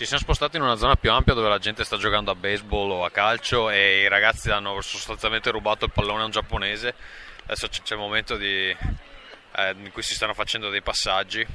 Ci 0.01 0.07
siamo 0.07 0.23
spostati 0.23 0.57
in 0.57 0.63
una 0.63 0.77
zona 0.77 0.95
più 0.95 1.11
ampia 1.11 1.35
dove 1.35 1.47
la 1.47 1.59
gente 1.59 1.83
sta 1.83 1.95
giocando 1.95 2.31
a 2.31 2.35
baseball 2.35 2.89
o 2.89 3.05
a 3.05 3.11
calcio 3.11 3.69
e 3.69 4.01
i 4.01 4.07
ragazzi 4.07 4.49
hanno 4.49 4.81
sostanzialmente 4.81 5.51
rubato 5.51 5.85
il 5.85 5.91
pallone 5.91 6.23
a 6.23 6.25
un 6.25 6.31
giapponese. 6.31 6.95
Adesso 7.43 7.67
c'è 7.67 7.93
il 7.93 7.99
momento 7.99 8.35
di- 8.35 8.71
eh, 8.71 9.75
in 9.77 9.91
cui 9.91 10.01
si 10.01 10.15
stanno 10.15 10.33
facendo 10.33 10.71
dei 10.71 10.81
passaggi 10.81 11.45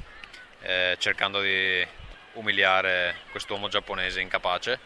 eh, 0.61 0.95
cercando 1.01 1.41
di 1.41 1.85
umiliare 2.35 3.17
quest'uomo 3.33 3.67
giapponese 3.67 4.21
incapace. 4.21 4.79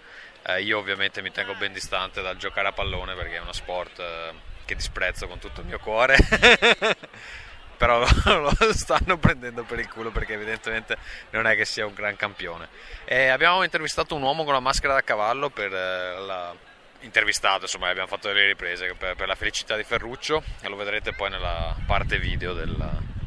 Eh, 0.47 0.63
io 0.63 0.79
ovviamente 0.79 1.21
mi 1.21 1.31
tengo 1.31 1.55
ben 1.55 1.75
distante 1.75 2.23
dal 2.23 2.39
giocare 2.39 2.69
a 2.69 2.73
pallone 2.73 3.15
perché 3.15 3.37
è 3.37 3.41
uno 3.41 3.53
sport 3.53 3.99
eh, 3.99 4.33
che 4.65 4.75
disprezzo 4.75 5.29
con 5.29 5.39
tutto 5.39 5.61
il 5.61 5.67
mio 5.67 5.79
cuore. 5.81 6.17
però 7.81 7.99
lo 8.27 8.73
stanno 8.75 9.17
prendendo 9.17 9.63
per 9.63 9.79
il 9.79 9.89
culo 9.89 10.11
perché 10.11 10.35
evidentemente 10.35 10.99
non 11.31 11.47
è 11.47 11.57
che 11.57 11.65
sia 11.65 11.87
un 11.87 11.95
gran 11.95 12.15
campione. 12.15 12.69
E 13.07 13.29
abbiamo 13.29 13.63
intervistato 13.63 14.15
un 14.15 14.21
uomo 14.21 14.45
con 14.45 14.53
la 14.53 14.61
maschera 14.61 14.93
da 14.93 15.01
cavallo 15.01 15.49
per 15.49 15.73
eh, 15.73 16.19
la 16.19 16.55
intervistato, 17.01 17.63
insomma, 17.63 17.89
abbiamo 17.89 18.07
fatto 18.07 18.29
delle 18.29 18.49
riprese 18.49 18.93
per, 18.99 19.17
per 19.17 19.27
la 19.27 19.35
felicità 19.35 19.77
di 19.77 19.85
Ferruccio 19.85 20.43
e 20.61 20.69
lo 20.69 20.77
vedrete 20.77 21.15
poi 21.15 21.31
nella 21.31 21.75
parte 21.87 22.19
video 22.19 22.53
del, 22.53 22.77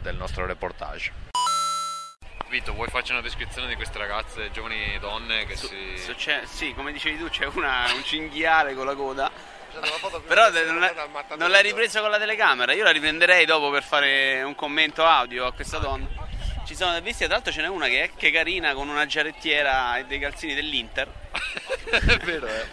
del 0.03 0.15
nostro 0.15 0.45
reportage. 0.45 1.11
Vito, 2.49 2.73
vuoi 2.73 2.89
farci 2.89 3.11
una 3.11 3.21
descrizione 3.21 3.67
di 3.67 3.73
queste 3.73 3.97
ragazze, 3.97 4.51
giovani 4.51 4.99
donne 4.99 5.47
che 5.47 5.55
si... 5.55 5.67
Se 5.95 6.13
c'è- 6.13 6.45
sì, 6.45 6.75
come 6.75 6.91
dicevi 6.91 7.17
tu, 7.17 7.27
c'è 7.27 7.47
una, 7.47 7.91
un 7.91 8.03
cinghiale 8.03 8.75
con 8.75 8.85
la 8.85 8.93
coda. 8.93 9.31
Però 10.27 10.49
de- 10.51 10.65
non, 10.65 10.83
è- 10.83 10.93
non 11.37 11.49
l'hai 11.49 11.61
ripresa 11.63 11.99
con 12.01 12.09
la 12.09 12.17
telecamera. 12.19 12.73
Io 12.73 12.83
la 12.83 12.91
riprenderei 12.91 13.45
dopo 13.45 13.69
per 13.71 13.83
fare 13.83 14.41
un 14.43 14.55
commento 14.55 15.03
audio 15.05 15.45
a 15.45 15.53
questa 15.53 15.77
donna. 15.79 16.07
Ci 16.65 16.75
sono 16.75 16.99
visti, 17.01 17.25
tra 17.25 17.33
l'altro 17.33 17.51
ce 17.51 17.61
n'è 17.61 17.67
una 17.67 17.87
che 17.87 18.03
è 18.03 18.09
che 18.15 18.31
carina 18.31 18.73
con 18.73 18.87
una 18.87 19.05
giarrettiera 19.05 19.97
e 19.97 20.05
dei 20.05 20.19
calzini 20.19 20.53
dell'Inter. 20.53 21.07
è 21.89 22.17
vero, 22.19 22.47
eh. 22.47 22.65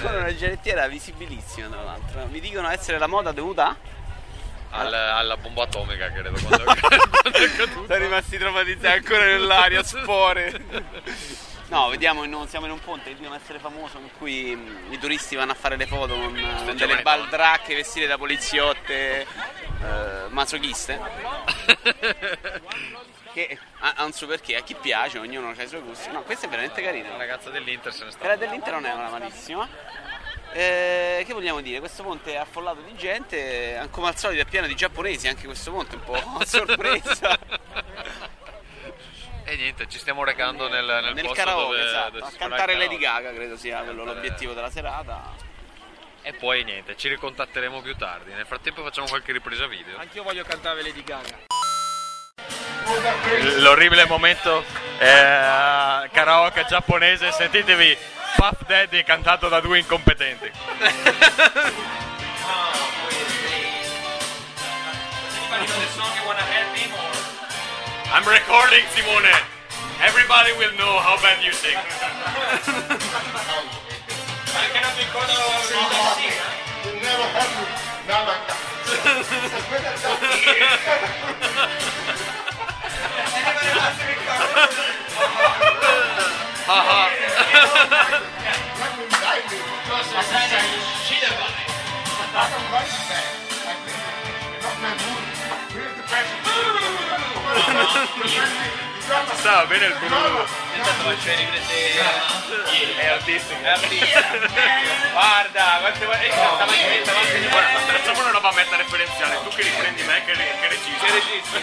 Con 0.00 0.14
una 0.14 0.34
giarrettiera 0.34 0.86
visibilissima, 0.88 1.68
tra 1.68 1.82
l'altro. 1.82 2.26
Mi 2.30 2.40
dicono 2.40 2.68
essere 2.70 2.98
la 2.98 3.06
moda 3.06 3.32
dovuta 3.32 3.68
a. 3.68 3.76
Al- 4.80 4.92
alla 4.92 5.36
bomba 5.36 5.64
atomica, 5.64 6.10
credo, 6.10 6.30
quando, 6.32 6.64
è 6.72 7.56
caduta. 7.56 7.92
Sono 7.94 8.04
rimasti 8.04 8.38
traumatizzati 8.38 8.96
ancora 8.96 9.24
nell'aria, 9.24 9.82
spore. 9.82 10.52
No, 11.74 11.88
vediamo, 11.88 12.22
in- 12.22 12.46
siamo 12.46 12.66
in 12.66 12.72
un 12.72 12.78
ponte 12.78 13.08
che 13.08 13.14
dobbiamo 13.14 13.34
essere 13.34 13.58
famoso 13.58 13.98
in 13.98 14.08
cui 14.16 14.54
mm, 14.54 14.92
i 14.92 14.98
turisti 15.00 15.34
vanno 15.34 15.50
a 15.50 15.56
fare 15.56 15.74
le 15.74 15.86
foto 15.86 16.14
con, 16.14 16.36
eh, 16.36 16.74
delle 16.76 17.02
baldracche 17.02 17.74
vestite 17.74 18.06
da 18.06 18.16
poliziotte 18.16 19.22
eh, 19.22 19.26
masochiste. 20.28 21.00
che 23.34 23.58
ha 23.80 24.04
un 24.04 24.12
suo 24.12 24.28
perché, 24.28 24.54
a 24.54 24.60
chi 24.60 24.76
piace, 24.76 25.18
ognuno 25.18 25.48
ha 25.48 25.60
i 25.60 25.66
suoi 25.66 25.80
gusti. 25.80 26.12
No, 26.12 26.22
questa 26.22 26.46
è 26.46 26.48
veramente 26.48 26.80
carina. 26.80 27.08
La 27.08 27.16
ragazza 27.16 27.50
dell'Inter 27.50 27.92
se 27.92 28.04
ne 28.04 28.12
sta. 28.12 28.20
Quella 28.20 28.36
dell'Inter 28.36 28.74
non 28.74 28.86
è 28.86 28.92
una 28.92 29.08
malissima. 29.08 29.68
Eh, 30.52 31.24
che 31.26 31.32
vogliamo 31.32 31.60
dire? 31.60 31.80
Questo 31.80 32.04
ponte 32.04 32.34
è 32.34 32.36
affollato 32.36 32.82
di 32.82 32.94
gente, 32.94 33.84
come 33.90 34.06
al 34.06 34.16
solito 34.16 34.42
è 34.42 34.44
pieno 34.44 34.68
di 34.68 34.76
giapponesi, 34.76 35.26
anche 35.26 35.46
questo 35.46 35.72
ponte 35.72 35.96
è 35.96 35.98
un 35.98 36.04
po' 36.04 36.14
a 36.38 36.44
sorpresa. 36.44 37.36
E 39.46 39.56
niente, 39.56 39.86
ci 39.88 39.98
stiamo 39.98 40.24
recando 40.24 40.68
nel, 40.68 40.84
nel, 40.86 41.14
Nel 41.14 41.24
posto 41.24 41.44
karaoke, 41.44 41.76
dove, 41.76 41.86
esatto, 41.86 42.18
dove 42.18 42.24
a 42.24 42.30
cantare 42.36 42.76
Lady. 42.76 42.96
Gaga 42.96 43.32
credo 43.32 43.56
sia 43.56 43.82
quello 43.82 44.04
l'obiettivo 44.04 44.54
della 44.54 44.70
serata. 44.70 45.34
E 46.22 46.32
poi 46.32 46.64
niente, 46.64 46.96
ci 46.96 47.08
ricontatteremo 47.08 47.82
più 47.82 47.94
tardi. 47.96 48.32
Nel 48.32 48.46
frattempo 48.46 48.82
facciamo 48.82 49.06
qualche 49.06 49.32
ripresa 49.32 49.66
video. 49.66 49.98
Anch'io 49.98 50.22
voglio 50.22 50.44
cantare 50.44 50.82
Lady 50.82 51.04
Gaga. 51.04 51.40
L'orribile 53.58 54.06
momento 54.06 54.64
eh, 54.98 56.08
karaoke 56.10 56.64
giapponese, 56.66 57.30
sentitevi 57.30 57.96
Puff 58.36 58.64
Daddy 58.66 59.02
cantato 59.04 59.48
da 59.48 59.60
due 59.60 59.78
incompetenti. 59.78 60.50
I'm 68.12 68.26
recording 68.28 68.84
Simone. 68.94 69.32
Everybody 70.02 70.52
will 70.58 70.72
know 70.76 70.98
how 71.00 71.16
bad 71.22 71.42
you 71.44 71.52
sing. 71.52 71.76
You 76.84 76.92
never 77.00 77.26
have 77.32 77.50
me. 77.56 77.64
Now 78.08 78.26
like 78.26 78.46
that. 78.48 78.58
Let 83.44 83.62
me 83.62 83.68
like 88.20 88.30
Stava 99.34 99.66
bene 99.66 99.86
il 99.86 99.94
Bruno. 99.98 100.46
È 102.96 103.06
artistico. 103.06 103.60
Guarda, 105.12 105.78
quante 105.80 106.06
volte 106.06 106.30
stava 106.32 106.74
in 106.74 107.48
Guarda, 107.50 107.78
facciamo 107.92 108.20
una 108.20 108.30
roba 108.30 108.52
meta 108.52 108.76
referenziale. 108.76 109.42
Tu 109.42 109.48
che 109.50 109.62
riprendi 109.62 110.02
me 110.02 110.24
che, 110.24 110.32
che 110.32 110.68
registri. 110.68 111.62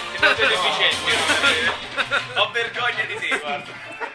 Ho 2.36 2.50
vergogna 2.52 3.04
di 3.06 3.16
te, 3.16 3.40
guarda. 3.40 4.11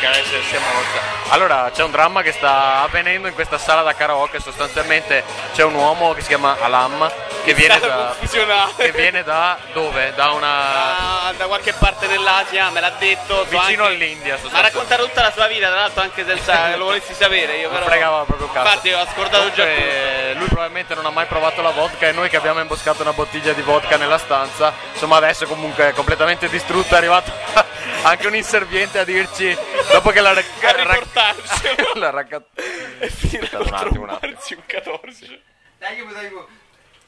Ok, 0.00 0.06
adesso 0.06 0.42
siamo 0.48 0.64
Allora, 1.28 1.70
c'è 1.74 1.82
un 1.82 1.90
dramma 1.90 2.22
che 2.22 2.32
sta 2.32 2.80
avvenendo 2.80 3.28
in 3.28 3.34
questa 3.34 3.58
sala 3.58 3.82
da 3.82 3.92
karaoke. 3.92 4.40
Sostanzialmente 4.40 5.22
c'è 5.52 5.62
un 5.62 5.74
uomo 5.74 6.14
che 6.14 6.22
si 6.22 6.28
chiama 6.28 6.56
Alam 6.58 7.29
che 7.44 7.54
viene 7.54 7.78
da. 7.80 8.14
Che 8.76 8.92
viene 8.92 9.22
da 9.22 9.58
dove? 9.72 10.12
Da 10.14 10.30
una. 10.32 11.26
Ah, 11.26 11.32
da 11.36 11.46
qualche 11.46 11.72
parte 11.72 12.06
dell'Asia, 12.08 12.70
me 12.70 12.80
l'ha 12.80 12.92
detto. 12.98 13.44
vicino 13.48 13.84
anche- 13.84 13.94
all'India, 13.94 14.34
Ma 14.34 14.40
sostanzialmente. 14.40 14.78
racconta 14.78 14.96
tutta 14.96 15.22
la 15.22 15.32
sua 15.32 15.46
vita, 15.46 15.66
tra 15.68 15.76
l'altro, 15.80 16.02
anche 16.02 16.24
senza 16.26 16.70
che 16.70 16.76
lo 16.76 16.84
volessi 16.84 17.14
sapere. 17.14 17.56
Io 17.56 17.68
Non 17.68 17.78
però. 17.78 17.90
fregava 17.90 18.24
proprio 18.24 18.48
cazzo. 18.50 18.68
Infatti, 18.68 18.92
ho 18.92 19.06
scordato 19.12 19.52
già 19.52 19.64
tutto. 19.64 19.74
Comunque, 19.80 20.34
lui 20.34 20.46
probabilmente 20.48 20.94
non 20.94 21.06
ha 21.06 21.10
mai 21.10 21.26
provato 21.26 21.62
la 21.62 21.70
vodka 21.70 22.08
e 22.08 22.12
noi 22.12 22.28
che 22.28 22.36
abbiamo 22.36 22.60
imboscato 22.60 23.02
una 23.02 23.12
bottiglia 23.12 23.52
di 23.52 23.62
vodka 23.62 23.96
nella 23.96 24.18
stanza, 24.18 24.72
insomma 24.92 25.16
adesso 25.16 25.46
comunque 25.46 25.88
è 25.88 25.92
completamente 25.92 26.48
distrutta, 26.48 26.94
è 26.94 26.98
arrivato 26.98 27.32
anche 28.02 28.26
un 28.26 28.34
inserviente 28.34 28.98
a 28.98 29.04
dirci, 29.04 29.56
dopo 29.92 30.10
che 30.10 30.20
la, 30.20 30.30
A 30.30 30.34
riportarselo. 30.34 31.92
la 31.94 32.10
racca- 32.10 32.42
E 32.54 33.06
Aspetta 33.06 33.58
un 33.58 33.72
attimo, 33.74 34.02
un 34.04 34.10
attimo. 34.10 34.36
un 34.60 34.62
14. 34.66 35.42
Dai, 35.78 35.96
dai, 36.12 36.30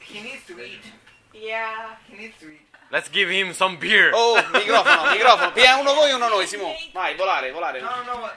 he 0.05 0.21
needs 0.21 0.45
to 0.47 0.59
eat. 0.59 0.85
Yeah, 1.33 1.97
he 2.09 2.17
needs 2.17 2.39
to 2.41 2.47
eat. 2.47 2.61
Let's 2.91 3.09
give 3.09 3.31
him 3.31 3.55
some 3.55 3.79
beer. 3.79 4.13
Oh, 4.15 4.37
microfono, 4.53 5.11
microfono. 5.11 5.53
Pia 5.53 5.77
uno 5.77 5.95
voi, 5.95 6.13
uno 6.13 6.29
noi, 6.29 6.47
Simo. 6.47 6.75
Vai, 6.93 7.15
volare, 7.17 7.51
volare. 7.51 7.81
No, 7.81 7.89
no, 8.05 8.19
no, 8.19 8.31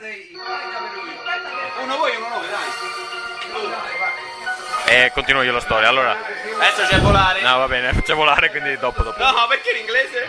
dai, 0.00 0.30
vai 0.34 0.70
capello 0.70 1.82
Uno 1.82 1.96
voi, 1.96 2.16
uno 2.16 2.28
noi, 2.28 2.46
dai. 2.46 2.68
E 4.88 5.10
continuo 5.14 5.42
io 5.42 5.52
la 5.52 5.60
storia, 5.60 5.88
allora... 5.88 6.12
Adesso 6.12 6.84
c'è 6.84 7.00
volare. 7.00 7.40
No, 7.40 7.56
va 7.56 7.68
bene, 7.68 7.94
faccio 7.96 8.14
volare, 8.14 8.50
quindi 8.50 8.76
dopo, 8.76 9.02
dopo. 9.02 9.18
No, 9.18 9.46
perché 9.48 9.70
in 9.70 9.78
inglese? 9.78 10.28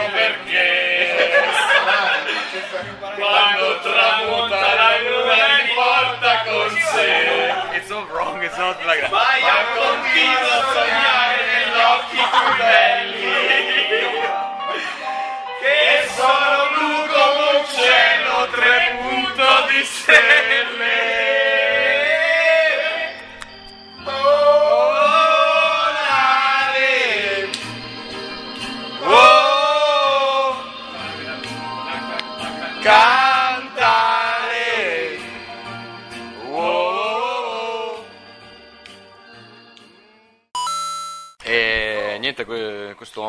svanisco 0.00 0.10
perché 0.12 1.38
quando 3.16 3.80
tramonta 3.80 4.74
la 4.74 4.98
luna 4.98 5.34
mi 5.34 5.74
porta 5.74 6.42
con 6.44 6.70
sé. 6.70 7.52
It's 7.76 7.90
all 7.90 8.06
wrong, 8.06 8.42
it's 8.42 8.56
not 8.56 8.76
like 8.84 9.00
that. 9.00 9.10
Ma 9.10 9.36
io 9.36 9.54
continuo 9.74 10.48
a 10.48 10.64
sognare 10.72 11.44
negli 11.52 11.80
occhi 11.80 12.16
più 12.16 12.56
belli 12.56 13.28
che 15.60 16.08
sono 16.14 16.68
blu 16.74 17.06
come 17.06 17.58
un 17.58 17.64
cielo, 17.66 18.48
tre 18.50 18.98
punto 19.00 19.66
di 19.68 19.84
stelle. 19.84 20.29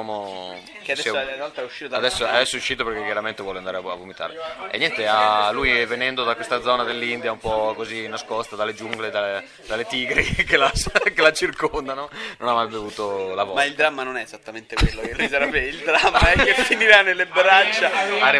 Quest'uomo 0.02 0.60
Che 0.84 0.92
adesso 0.94 1.18
è- 1.18 1.38
è 1.38 1.64
uscito 1.64 1.96
Adesso, 1.96 2.26
adesso 2.26 2.56
è 2.56 2.60
uscito 2.60 2.84
perché 2.84 3.04
chiaramente 3.04 3.44
vuole 3.44 3.60
andare 3.60 3.78
a 3.78 3.82
vomitare. 3.82 4.36
E 4.72 4.78
niente, 4.78 5.08
a 5.08 5.52
lui 5.52 5.86
venendo 5.86 6.24
da 6.24 6.36
questa 6.36 6.62
zona 6.62 6.84
dell'India 6.84 7.32
un 7.32 7.38
po' 7.40 7.74
così 7.76 8.08
nascosta 8.08 8.56
dalle 8.56 8.74
giungle, 8.74 9.10
dalle, 9.12 9.46
dalle 9.68 9.86
tigri 9.86 10.24
che 10.46 10.58
la, 10.58 10.72
che 11.14 11.22
la 11.22 11.32
circondano, 11.32 12.10
non 12.40 12.50
ha 12.50 12.54
mai 12.54 12.68
bevuto 12.68 13.30
la 13.30 13.44
Ma 13.44 13.52
vodka. 13.52 13.64
il 13.66 13.74
dramma 13.76 14.04
non 14.04 14.18
è 14.18 14.24
esattamente 14.24 14.76
quello 14.76 15.02
che 15.02 15.14
lui 15.14 15.28
sarebbe. 15.28 15.60
Il 15.60 15.78
dramma 15.78 16.20
è 16.20 16.36
che 16.44 16.54
finirà 16.64 17.02
nelle 17.02 17.26
braccia 17.26 17.90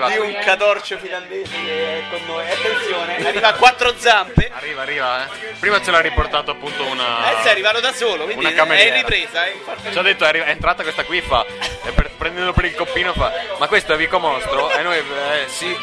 di 0.10 0.18
un 0.18 0.38
catorcio 0.44 0.98
finlandese 0.98 1.56
che 1.64 2.00
è 2.00 2.10
con 2.10 2.26
noi. 2.26 2.50
Attenzione, 2.50 3.28
arriva 3.28 3.48
a 3.50 3.54
quattro 3.54 3.94
zampe. 3.98 4.50
Arriva, 4.54 4.82
arriva, 4.82 5.26
eh. 5.26 5.54
Prima 5.60 5.82
ce 5.82 5.92
l'ha 5.92 6.00
riportato 6.02 6.52
appunto 6.52 6.84
una... 6.86 7.31
Adesso 7.42 7.48
è 7.48 7.52
arrivato 7.52 7.80
da 7.80 7.94
solo, 7.94 8.26
quindi 8.26 8.46
Una 8.46 8.66
è 8.76 8.88
in 8.88 8.94
ripresa. 8.94 9.48
eh, 9.48 9.60
Ci 9.92 9.98
ha 9.98 10.02
detto, 10.04 10.26
è, 10.26 10.28
arri- 10.28 10.42
è 10.42 10.50
entrata 10.50 10.84
questa 10.84 11.04
qui, 11.04 11.22
fa, 11.22 11.44
e 11.84 11.92
per- 11.92 12.12
prendendo 12.12 12.54
per 12.54 12.66
il 12.66 12.76
coppino 12.76 13.14
fa, 13.14 13.34
ma 13.58 13.68
questo 13.68 13.94
è 13.94 13.98
Vico 13.98 14.20
Mostro? 14.20 14.70
E 14.72 14.82
noi, 14.84 14.98
eh, 15.00 15.46
sì. 15.48 15.72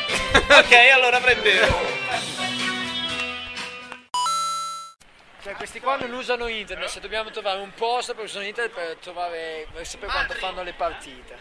Ok, 0.48 0.72
allora 0.92 1.18
prendete. 1.18 1.96
Cioè, 5.42 5.54
questi 5.54 5.80
qua 5.80 5.96
non 5.96 6.12
usano 6.12 6.46
internet, 6.46 6.88
se 6.88 7.00
dobbiamo 7.00 7.30
trovare 7.30 7.58
un 7.58 7.72
posto 7.74 8.14
per 8.14 8.24
usare 8.24 8.46
internet 8.46 8.72
per 8.74 8.96
trovare 9.00 9.66
per 9.72 9.86
sapere 9.86 10.12
quanto 10.12 10.34
fanno 10.34 10.62
le 10.62 10.72
partite. 10.74 11.36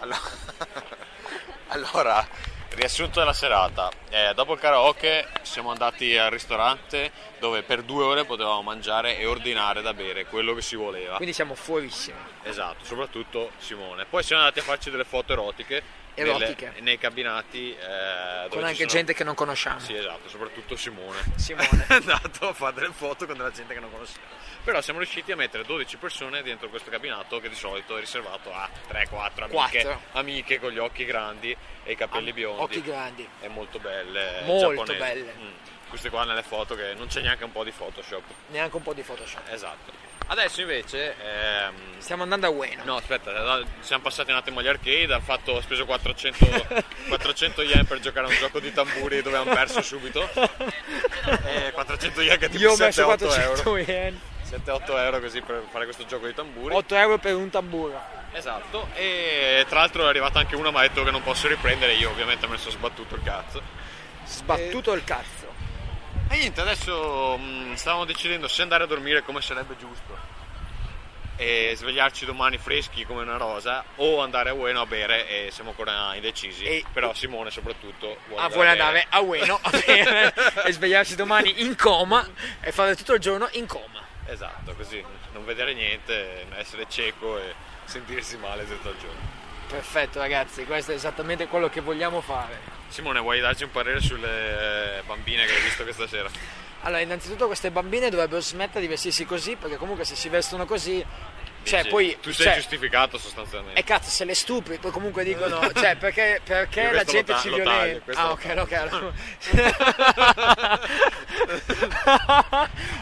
Allora, 0.00 0.20
Allora, 1.68 2.28
riassunto 2.74 3.18
della 3.20 3.32
serata. 3.32 3.90
Eh, 4.10 4.32
dopo 4.34 4.54
il 4.54 4.58
karaoke 4.60 5.28
siamo 5.42 5.70
andati 5.70 6.16
al 6.16 6.30
ristorante 6.30 7.10
dove 7.38 7.62
per 7.62 7.82
due 7.82 8.04
ore 8.04 8.24
potevamo 8.24 8.62
mangiare 8.62 9.18
e 9.18 9.26
ordinare 9.26 9.82
da 9.82 9.92
bere 9.94 10.26
quello 10.26 10.54
che 10.54 10.62
si 10.62 10.76
voleva. 10.76 11.16
Quindi 11.16 11.34
siamo 11.34 11.54
fuorissimi. 11.54 12.16
Esatto, 12.42 12.84
soprattutto 12.84 13.50
Simone. 13.58 14.04
Poi 14.06 14.22
siamo 14.22 14.42
andati 14.42 14.60
a 14.60 14.62
farci 14.62 14.90
delle 14.90 15.04
foto 15.04 15.32
erotiche. 15.32 16.00
Erotiche. 16.14 16.66
nelle- 16.66 16.80
nei 16.82 16.98
cabinati. 16.98 17.74
eh, 17.74 18.48
Con 18.50 18.62
anche 18.64 18.76
sono- 18.76 18.88
gente 18.88 19.14
che 19.14 19.24
non 19.24 19.34
conosciamo. 19.34 19.78
Sì, 19.80 19.96
esatto, 19.96 20.28
soprattutto 20.28 20.76
Simone. 20.76 21.18
Simone. 21.36 21.66
è 21.88 21.94
andato 21.94 22.48
a 22.48 22.52
fare 22.52 22.74
delle 22.74 22.92
foto 22.92 23.24
con 23.24 23.34
della 23.36 23.50
gente 23.50 23.72
che 23.72 23.80
non 23.80 23.90
conosciamo. 23.90 24.26
Però 24.64 24.80
siamo 24.80 25.00
riusciti 25.00 25.32
a 25.32 25.36
mettere 25.36 25.64
12 25.64 25.96
persone 25.96 26.40
dentro 26.42 26.68
questo 26.68 26.88
cabinato 26.88 27.40
che 27.40 27.48
di 27.48 27.54
solito 27.56 27.96
è 27.96 28.00
riservato 28.00 28.52
a 28.54 28.68
3-4 28.90 29.42
amiche, 29.50 29.98
amiche 30.12 30.60
con 30.60 30.70
gli 30.70 30.78
occhi 30.78 31.04
grandi 31.04 31.56
e 31.82 31.92
i 31.92 31.96
capelli 31.96 32.28
Am- 32.28 32.34
biondi. 32.34 32.62
occhi 32.62 32.82
grandi. 32.82 33.28
E 33.40 33.48
molto 33.48 33.78
belle. 33.80 34.42
Molto 34.44 34.68
giapponesi. 34.84 34.98
belle. 34.98 35.34
Mm. 35.40 35.50
Queste 35.88 36.10
qua 36.10 36.24
nelle 36.24 36.42
foto 36.42 36.74
che 36.76 36.94
non 36.94 37.08
c'è 37.08 37.20
neanche 37.22 37.42
un 37.44 37.50
po' 37.52 37.64
di 37.64 37.72
Photoshop. 37.72 38.22
Neanche 38.48 38.76
un 38.76 38.82
po' 38.82 38.94
di 38.94 39.02
Photoshop. 39.02 39.42
Esatto. 39.50 40.10
Adesso 40.28 40.60
invece... 40.60 41.16
ehm, 41.20 41.98
Stiamo 41.98 42.22
andando 42.22 42.46
a 42.46 42.50
Ueno. 42.50 42.84
No, 42.84 42.96
aspetta, 42.96 43.32
no, 43.32 43.66
siamo 43.80 44.02
passati 44.04 44.30
un 44.30 44.36
attimo 44.36 44.60
agli 44.60 44.68
arcade, 44.68 45.12
ho, 45.12 45.20
fatto, 45.20 45.60
speso 45.60 45.84
400, 45.84 46.66
400 47.08 47.62
yen 47.66 47.84
per 47.84 47.98
giocare 47.98 48.26
a 48.26 48.30
un 48.30 48.36
gioco 48.36 48.60
di 48.60 48.72
tamburi 48.72 49.20
dove 49.22 49.36
hanno 49.38 49.52
perso 49.52 49.82
subito. 49.82 50.26
E 51.44 51.70
400 51.72 52.20
yen 52.22 52.38
che 52.38 52.48
tipo 52.48 52.62
Io 52.62 52.72
ho 52.72 52.76
messo 52.76 53.02
7-8 53.02 53.04
400 53.04 53.76
euro. 53.76 53.78
yen. 53.78 54.20
7-8 54.52 54.98
euro 54.98 55.20
così 55.20 55.40
per 55.40 55.64
fare 55.70 55.84
questo 55.84 56.04
gioco 56.04 56.26
di 56.26 56.34
tamburi. 56.34 56.74
8 56.74 56.94
euro 56.96 57.18
per 57.18 57.34
un 57.34 57.48
tamburo. 57.50 58.00
Esatto, 58.32 58.88
e 58.94 59.64
tra 59.68 59.80
l'altro 59.80 60.04
è 60.04 60.08
arrivata 60.08 60.38
anche 60.38 60.56
una, 60.56 60.70
mi 60.70 60.78
ha 60.78 60.80
detto 60.82 61.02
che 61.04 61.10
non 61.10 61.22
posso 61.22 61.48
riprendere, 61.48 61.94
io 61.94 62.10
ovviamente 62.10 62.46
mi 62.46 62.56
sono 62.58 62.70
sbattuto 62.70 63.14
il 63.14 63.22
cazzo. 63.22 63.62
Sbattuto 64.24 64.92
il 64.92 65.04
cazzo. 65.04 65.50
E 66.28 66.36
niente, 66.36 66.60
adesso 66.60 67.36
mh, 67.36 67.74
stavamo 67.74 68.04
decidendo 68.04 68.48
se 68.48 68.62
andare 68.62 68.84
a 68.84 68.86
dormire 68.86 69.22
come 69.22 69.40
sarebbe 69.42 69.76
giusto 69.78 70.40
e 71.36 71.72
svegliarci 71.76 72.24
domani 72.24 72.56
freschi 72.58 73.04
come 73.04 73.22
una 73.22 73.36
rosa 73.36 73.82
o 73.96 74.20
andare 74.22 74.50
a 74.50 74.52
Ueno 74.52 74.82
a 74.82 74.86
bere 74.86 75.28
e 75.28 75.50
siamo 75.50 75.70
ancora 75.70 76.14
indecisi. 76.14 76.64
E- 76.64 76.84
Però 76.92 77.12
Simone 77.14 77.50
soprattutto 77.50 78.18
vuole 78.28 78.42
Ah, 78.44 78.48
vuole 78.48 78.68
andare 78.68 79.06
a 79.08 79.20
Ueno 79.20 79.58
a 79.60 79.70
bere 79.70 80.32
e 80.64 80.72
svegliarsi 80.72 81.16
domani 81.16 81.62
in 81.62 81.74
coma 81.76 82.26
e 82.60 82.70
fare 82.70 82.94
tutto 82.96 83.14
il 83.14 83.20
giorno 83.20 83.48
in 83.52 83.66
coma. 83.66 84.00
Esatto, 84.26 84.74
così, 84.74 85.04
non 85.32 85.44
vedere 85.44 85.74
niente, 85.74 86.46
essere 86.56 86.86
cieco 86.88 87.38
e 87.38 87.54
sentirsi 87.84 88.36
male 88.36 88.66
tutto 88.66 88.90
il 88.90 88.96
giorno. 88.98 89.40
Perfetto 89.68 90.18
ragazzi, 90.18 90.64
questo 90.64 90.92
è 90.92 90.94
esattamente 90.94 91.46
quello 91.46 91.68
che 91.68 91.80
vogliamo 91.80 92.20
fare. 92.20 92.58
Simone, 92.88 93.20
vuoi 93.20 93.40
darci 93.40 93.64
un 93.64 93.70
parere 93.70 94.00
sulle 94.00 94.98
eh, 94.98 95.02
bambine 95.06 95.46
che 95.46 95.54
hai 95.54 95.62
visto 95.62 95.82
questa 95.82 96.06
sera? 96.06 96.28
Allora, 96.82 97.00
innanzitutto 97.00 97.46
queste 97.46 97.70
bambine 97.70 98.10
dovrebbero 98.10 98.40
smettere 98.40 98.80
di 98.80 98.88
vestirsi 98.88 99.24
così, 99.24 99.56
perché 99.56 99.76
comunque 99.76 100.04
se 100.04 100.14
si 100.14 100.28
vestono 100.28 100.66
così, 100.66 101.04
cioè 101.62 101.78
Dici, 101.78 101.90
poi... 101.90 102.18
tu 102.20 102.32
sei 102.32 102.46
cioè, 102.46 102.54
giustificato 102.56 103.18
sostanzialmente. 103.18 103.80
E 103.80 103.84
cazzo, 103.84 104.10
se 104.10 104.24
le 104.24 104.34
stupri, 104.34 104.78
poi 104.78 104.90
comunque 104.90 105.22
dicono, 105.24 105.60
cioè, 105.72 105.96
perché, 105.96 106.40
perché 106.44 106.90
la 106.90 107.04
gente 107.04 107.32
ta- 107.32 107.38
ci 107.38 107.48
violenta. 107.48 108.12
Ah, 108.14 108.32
ok, 108.32 108.54
ok. 108.58 108.72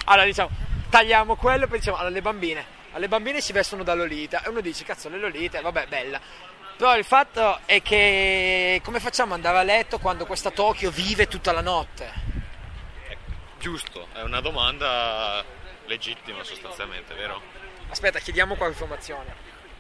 allora, 0.05 0.25
diciamo, 0.29 0.51
tagliamo 0.91 1.37
quello 1.37 1.65
e 1.65 1.69
poi 1.69 1.79
diciamo, 1.79 1.97
allora, 1.97 2.13
le 2.13 2.23
bambine. 2.23 2.79
Alle 2.93 3.09
bambine 3.09 3.41
si 3.41 3.53
vestono 3.53 3.83
da 3.83 3.95
Lolita 3.95 4.43
e 4.43 4.49
uno 4.49 4.61
dice, 4.61 4.85
cazzo, 4.85 5.09
le 5.09 5.19
Lolite, 5.19 5.61
vabbè, 5.61 5.87
bella. 5.87 6.21
Però 6.77 6.97
il 6.97 7.05
fatto 7.05 7.61
è 7.67 7.81
che 7.83 8.81
come 8.83 9.01
facciamo 9.01 9.35
ad 9.35 9.45
andare 9.45 9.59
a 9.59 9.63
letto 9.63 9.99
quando 9.99 10.27
questa 10.27 10.51
Tokyo 10.51 10.91
vive 10.91 11.29
tutta 11.29 11.53
la 11.53 11.61
notte? 11.61 12.11
Giusto, 13.59 14.09
è 14.15 14.23
una 14.23 14.41
domanda 14.41 15.45
legittima 15.85 16.43
sostanzialmente, 16.43 17.15
vero? 17.15 17.41
Aspetta, 17.91 18.19
chiediamo 18.19 18.55
qualche 18.55 18.73
informazione. 18.75 19.35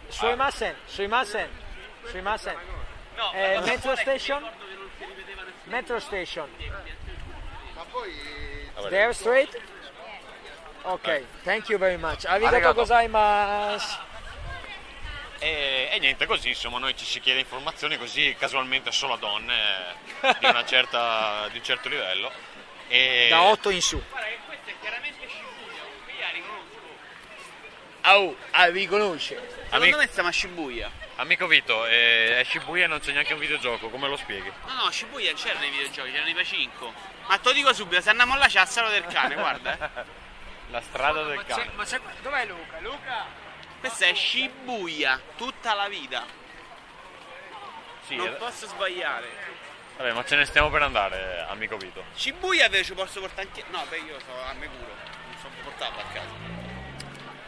Suimasen, 0.08 0.74
Suimasen, 0.84 1.48
Suimasen. 2.04 2.56
Eh, 3.32 3.60
metro 3.60 3.96
station? 3.96 4.46
Metro 5.64 5.98
station. 6.00 6.48
There 8.88 9.12
straight? 9.14 9.58
Ok, 10.82 11.24
thank 11.44 11.68
you 11.68 11.78
very 11.78 11.96
much. 11.96 12.24
Arigato 12.24 12.74
gozaimasu. 12.74 13.98
E, 15.38 15.88
e 15.90 15.98
niente, 15.98 16.26
così 16.26 16.48
insomma 16.48 16.78
noi 16.78 16.94
ci 16.94 17.04
si 17.06 17.18
chiede 17.18 17.40
informazioni 17.40 17.96
così 17.96 18.36
casualmente 18.38 18.92
solo 18.92 19.14
a 19.14 19.16
donne 19.16 19.54
eh, 20.20 20.36
di, 20.38 20.44
una 20.44 20.64
certa, 20.66 21.48
di 21.50 21.58
un 21.58 21.64
certo 21.64 21.88
livello. 21.88 22.30
E... 22.88 23.26
Da 23.30 23.42
8 23.42 23.70
in 23.70 23.80
su. 23.80 24.02
Au, 28.02 28.36
ah, 28.52 28.66
riconosce. 28.66 29.34
Secondo 29.34 29.76
Amico, 29.76 29.96
me 29.98 30.06
stiamo 30.06 30.28
a 30.28 30.32
Shibuya. 30.32 30.90
amico 31.16 31.46
Vito, 31.46 31.86
eh, 31.86 32.40
è 32.40 32.44
Shibuya 32.44 32.84
e 32.84 32.86
non 32.88 32.98
c'è 32.98 33.12
neanche 33.12 33.34
un 33.34 33.38
videogioco, 33.38 33.88
come 33.90 34.08
lo 34.08 34.16
spieghi? 34.16 34.50
No, 34.66 34.84
no, 34.84 34.90
Shibuya 34.90 35.32
c'erano 35.34 35.64
i 35.66 35.70
videogiochi, 35.70 36.10
c'erano 36.10 36.30
i 36.30 36.34
Pacinco. 36.34 36.92
Ma 37.28 37.36
te 37.38 37.48
lo 37.48 37.54
dico 37.54 37.72
subito, 37.72 38.00
se 38.00 38.10
andiamo 38.10 38.36
là 38.36 38.46
c'è 38.46 38.58
la 38.58 38.66
sala 38.66 38.88
del 38.88 39.04
cane, 39.06 39.34
guarda. 39.34 39.74
eh. 39.74 40.28
La 40.70 40.80
strada 40.80 41.24
del 41.24 41.44
cane. 41.44 41.70
ma 41.74 41.84
c'è, 41.84 42.00
dov'è 42.22 42.46
Luca? 42.46 42.78
Luca? 42.80 43.26
Questa 43.80 44.06
è 44.06 44.14
Shibuya, 44.14 45.20
tutta 45.36 45.74
la 45.74 45.88
vita. 45.88 46.24
Sì, 48.06 48.16
Non 48.16 48.28
eh, 48.28 48.30
posso 48.32 48.66
sbagliare. 48.66 49.28
vabbè, 49.96 50.12
ma 50.12 50.24
ce 50.24 50.36
ne 50.36 50.44
stiamo 50.44 50.70
per 50.70 50.82
andare, 50.82 51.44
amico 51.48 51.76
Vito. 51.76 52.04
Shibuya 52.12 52.66
invece 52.66 52.94
posso 52.94 53.20
portare 53.20 53.48
anche... 53.48 53.64
No, 53.70 53.84
beh, 53.88 53.98
io 53.98 54.18
so 54.20 54.32
a 54.42 54.52
Meguro, 54.54 54.94
non 55.26 55.36
sono 55.40 55.54
portato 55.62 55.98
a 55.98 56.04
casa. 56.12 56.49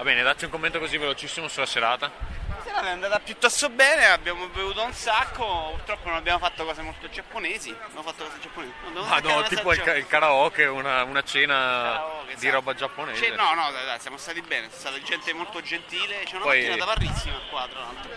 Va 0.02 0.08
bene, 0.08 0.24
dacci 0.24 0.46
un 0.46 0.50
commento 0.50 0.80
così 0.80 0.98
velocissimo 0.98 1.46
sulla 1.46 1.64
serata. 1.64 2.10
La 2.48 2.60
serata 2.64 2.88
è 2.88 2.90
andata 2.90 3.20
piuttosto 3.20 3.68
bene, 3.68 4.06
abbiamo 4.06 4.48
bevuto 4.48 4.82
un 4.82 4.92
sacco, 4.92 5.74
purtroppo 5.76 6.08
non 6.08 6.16
abbiamo 6.16 6.40
fatto 6.40 6.64
cose 6.64 6.82
molto 6.82 7.08
giapponesi. 7.08 7.70
Abbiamo 7.70 8.02
fatto 8.02 8.24
cose 8.24 8.40
giapponesi. 8.40 8.72
Ah 9.08 9.20
no, 9.20 9.42
tipo 9.44 9.72
il, 9.72 9.80
ca- 9.80 9.94
il 9.94 10.08
karaoke, 10.08 10.64
una, 10.66 11.04
una 11.04 11.22
cena 11.22 11.54
Karaoke, 11.54 12.26
di 12.26 12.32
esatto. 12.34 12.50
roba 12.52 12.74
giapponese. 12.74 13.24
Cioè, 13.24 13.36
no, 13.36 13.54
no, 13.54 13.70
dai, 13.70 13.84
dai, 13.84 14.00
siamo 14.00 14.16
stati 14.16 14.40
bene, 14.42 14.66
è 14.66 14.70
stata 14.72 15.00
gente 15.02 15.32
molto 15.34 15.60
gentile, 15.62 16.22
c'è 16.24 16.34
una 16.34 16.44
Poi- 16.46 16.66
mattinata 16.66 16.84
varrissima 16.84 17.38
qua 17.48 17.68
tra 17.70 17.78
l'altro. 17.78 18.10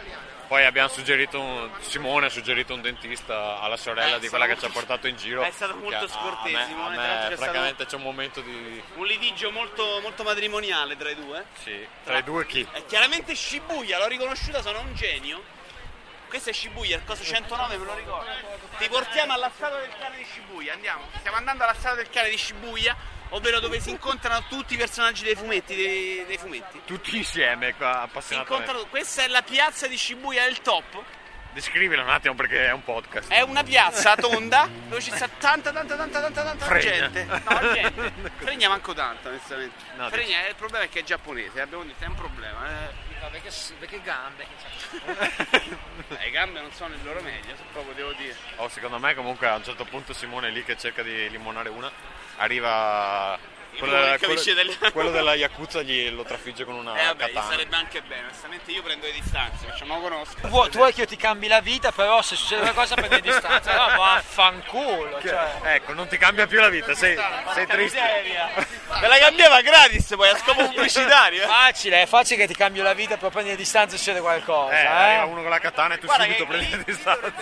Poi 0.47 0.63
abbiamo 0.63 0.87
suggerito, 0.89 1.39
un- 1.41 1.69
Simone 1.79 2.27
ha 2.27 2.29
suggerito 2.29 2.73
un 2.73 2.81
dentista 2.81 3.59
alla 3.61 3.77
sorella 3.77 4.17
Eh, 4.17 4.19
di 4.19 4.29
quella 4.29 4.45
che 4.45 4.57
ci 4.59 4.65
ha 4.65 4.69
portato 4.69 5.07
in 5.07 5.15
giro. 5.17 5.41
È 5.41 5.49
stato 5.51 5.75
molto 5.75 6.05
Che 6.05 6.13
a- 6.19 6.41
me, 6.51 6.65
Simone, 6.67 6.95
a 6.97 7.01
tra 7.01 7.23
me 7.23 7.29
c'è 7.29 7.35
francamente 7.35 7.85
c'è 7.87 7.95
un 7.95 8.01
momento 8.03 8.41
di... 8.41 8.83
Un 8.95 9.05
litigio 9.05 9.49
molto, 9.51 9.99
molto 10.01 10.23
matrimoniale 10.23 10.95
tra 10.97 11.09
i 11.09 11.15
due. 11.15 11.45
Sì, 11.63 11.87
tra 12.03 12.17
i 12.19 12.23
due 12.23 12.45
chi? 12.45 12.67
È 12.71 12.85
chiaramente 12.85 13.33
Shibuya, 13.33 13.97
l'ho 13.97 14.07
riconosciuta, 14.07 14.61
sono 14.61 14.81
un 14.81 14.93
genio. 14.93 15.41
Questo 16.27 16.49
è 16.49 16.53
Shibuya, 16.53 16.97
il 16.97 17.03
coso 17.05 17.23
109 17.23 17.77
me 17.77 17.85
lo 17.85 17.95
ricordo. 17.95 18.29
Ti 18.77 18.87
portiamo 18.89 19.33
alla 19.33 19.49
strada 19.53 19.79
del 19.79 19.89
cane 19.97 20.17
di 20.17 20.25
Shibuya, 20.25 20.73
andiamo. 20.73 21.07
Stiamo 21.19 21.37
andando 21.37 21.63
alla 21.63 21.73
strada 21.73 21.95
del 21.97 22.09
cane 22.09 22.29
di 22.29 22.37
Shibuya, 22.37 22.95
ovvero 23.35 23.59
dove 23.59 23.79
si 23.79 23.89
incontrano 23.89 24.45
tutti 24.47 24.73
i 24.73 24.77
personaggi 24.77 25.23
dei 25.23 25.35
fumetti, 25.35 25.75
dei, 25.75 26.23
dei 26.25 26.37
fumetti. 26.37 26.81
Tutti 26.85 27.17
insieme 27.17 27.75
qua, 27.75 28.09
incontrano, 28.29 28.85
questa 28.85 29.23
è 29.23 29.27
la 29.27 29.41
piazza 29.41 29.87
di 29.87 29.97
Shibuya, 29.97 30.45
è 30.45 30.49
il 30.49 30.61
top. 30.61 31.03
Descrivila 31.51 32.01
un 32.01 32.09
attimo 32.09 32.35
perché 32.35 32.67
è 32.67 32.71
un 32.71 32.83
podcast. 32.83 33.29
È 33.31 33.39
una 33.41 33.63
piazza 33.63 34.15
tonda 34.15 34.67
dove 34.89 35.01
ci 35.01 35.09
sta 35.11 35.29
tanta, 35.37 35.71
tanta, 35.71 35.95
tanta, 35.95 36.19
tanta, 36.21 36.43
tanta 36.43 36.65
Fregna. 36.65 37.09
gente. 37.09 37.25
No, 37.47 37.71
gente. 37.73 38.11
Fregna 38.37 38.67
manco 38.69 38.93
tanto, 38.93 39.29
onestamente. 39.29 39.75
No, 39.95 40.09
Fregna, 40.09 40.47
il 40.47 40.55
problema 40.55 40.83
è 40.83 40.89
che 40.89 40.99
è 40.99 41.03
giapponese, 41.03 41.61
abbiamo 41.61 41.83
detto, 41.83 42.03
è 42.03 42.07
un 42.07 42.15
problema. 42.15 42.67
eh. 42.67 43.04
Perché, 43.31 43.49
perché 43.79 44.01
gambe? 44.01 44.45
Eh, 46.07 46.23
Le 46.23 46.29
gambe 46.31 46.59
non 46.61 46.71
sono 46.71 46.93
il 46.93 47.03
loro 47.03 47.21
meglio, 47.21 47.55
se 47.55 47.63
proprio 47.71 47.93
devo 47.93 48.13
dire. 48.13 48.35
Oh, 48.57 48.67
secondo 48.69 48.99
me 48.99 49.13
comunque 49.15 49.47
a 49.47 49.55
un 49.55 49.63
certo 49.63 49.85
punto 49.85 50.13
Simone 50.13 50.49
è 50.49 50.51
lì 50.51 50.63
che 50.63 50.77
cerca 50.77 51.01
di 51.01 51.29
limonare 51.29 51.69
una, 51.69 51.91
arriva 52.37 53.37
quello, 53.75 53.93
della- 53.93 54.17
quello- 54.17 54.91
quello 54.91 55.11
della 55.15 55.35
Yakuza 55.35 55.81
gli 55.81 56.09
lo 56.09 56.23
trafigge 56.23 56.63
con 56.65 56.75
una 56.75 56.95
Eh 56.99 57.05
vabbè, 57.05 57.25
katana. 57.31 57.45
sarebbe 57.51 57.75
anche 57.75 58.01
bene, 58.01 58.23
onestamente 58.23 58.71
io 58.71 58.81
prendo 58.81 59.05
le 59.05 59.11
distanze, 59.13 59.65
perché 59.65 59.83
non 59.85 59.97
lo 60.01 60.03
conosco. 60.09 60.35
Tu 60.41 60.47
vuoi, 60.47 60.69
tu 60.69 60.77
vuoi 60.77 60.93
che 60.93 61.01
io 61.01 61.07
ti 61.07 61.15
cambi 61.17 61.47
la 61.47 61.61
vita, 61.61 61.91
però 61.91 62.21
se 62.21 62.35
succede 62.35 62.61
qualcosa 62.61 62.95
prendi 62.95 63.21
distanza. 63.29 63.73
No, 63.75 63.97
vaffanculo. 63.97 65.19
Cioè. 65.21 65.75
Ecco, 65.75 65.93
non 65.93 66.07
ti 66.07 66.17
cambia 66.17 66.47
più 66.47 66.59
la 66.59 66.69
vita, 66.69 66.93
sei, 66.95 67.17
sei 67.53 67.65
triste. 67.67 67.99
Me 69.01 69.07
la 69.07 69.17
cambiava 69.17 69.61
gratis 69.61 70.13
poi 70.15 70.29
a 70.29 70.37
scopo 70.37 70.63
pubblicitario. 70.69 71.43
eh. 71.43 71.47
Facile, 71.65 72.01
è 72.03 72.05
facile 72.05 72.41
che 72.41 72.47
ti 72.47 72.55
cambio 72.55 72.83
la 72.83 72.93
vita, 72.93 73.17
però 73.17 73.29
prendi 73.29 73.55
distanza 73.55 73.95
e 73.95 73.97
succede 73.97 74.19
qualcosa. 74.21 74.71
Eh, 74.77 74.83
Eh, 74.83 74.85
arriva 74.85 75.25
uno 75.25 75.41
con 75.41 75.49
la 75.49 75.59
katana 75.59 75.95
e 75.95 75.97
tu 75.99 76.05
Guarda 76.05 76.23
subito 76.23 76.45
prendi 76.45 76.69
le 76.77 76.83
distanze. 76.85 77.33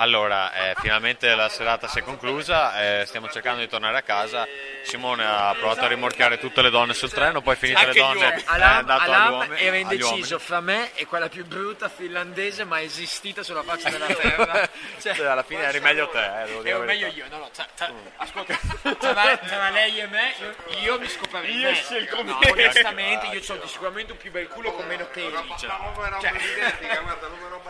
Allora, 0.00 0.50
eh, 0.54 0.74
finalmente 0.80 1.34
la 1.34 1.50
serata 1.50 1.86
si 1.86 1.98
è 1.98 2.02
conclusa, 2.02 3.00
eh, 3.00 3.04
stiamo 3.04 3.28
cercando 3.28 3.60
di 3.60 3.68
tornare 3.68 3.98
a 3.98 4.02
casa. 4.02 4.46
Simone 4.82 5.26
ha 5.26 5.54
provato 5.58 5.84
a 5.84 5.88
rimorchiare 5.88 6.38
tutte 6.38 6.62
le 6.62 6.70
donne 6.70 6.94
sul 6.94 7.10
treno, 7.12 7.42
poi 7.42 7.54
finite 7.54 7.84
le 7.84 7.92
donne 7.92 8.34
è 8.34 8.42
andato 8.46 9.02
Alam 9.02 9.32
uomini- 9.34 9.60
era 9.60 9.76
indeciso 9.76 10.38
fra 10.38 10.60
me 10.60 10.92
e 10.94 11.04
quella 11.04 11.28
più 11.28 11.44
brutta 11.44 11.90
finlandese 11.90 12.64
mai 12.64 12.86
esistita 12.86 13.42
sulla 13.42 13.62
faccia 13.62 13.90
della 13.90 14.06
terra. 14.16 14.66
Cioè, 14.98 15.14
Cioè, 15.14 15.26
alla 15.26 15.42
fine 15.42 15.64
eri 15.64 15.80
meglio 15.80 16.08
te, 16.08 16.24
eh, 16.24 16.46
devo 16.46 16.62
dire 16.62 16.74
ero 16.76 16.84
meglio 16.84 17.06
io, 17.08 17.24
no, 17.28 17.36
no, 17.36 17.50
tra- 17.52 17.68
tra- 17.74 17.92
ascolta, 18.16 18.58
tra, 18.98 19.36
tra 19.36 19.68
lei 19.70 20.00
e 20.00 20.06
me, 20.06 20.32
io, 20.40 20.78
io 20.80 20.98
mi 20.98 21.08
scoperei 21.08 21.54
Io 21.58 21.68
me. 21.68 21.74
scelgo 21.74 22.22
no, 22.22 22.38
me. 22.40 22.50
onestamente, 22.50 23.26
io 23.36 23.40
ho 23.54 23.66
sicuramente 23.66 24.12
un 24.12 24.18
più 24.18 24.30
bel 24.30 24.48
culo 24.48 24.72
con 24.72 24.86
meno 24.86 25.04
peli. 25.12 25.36
Cioè, 25.58 25.70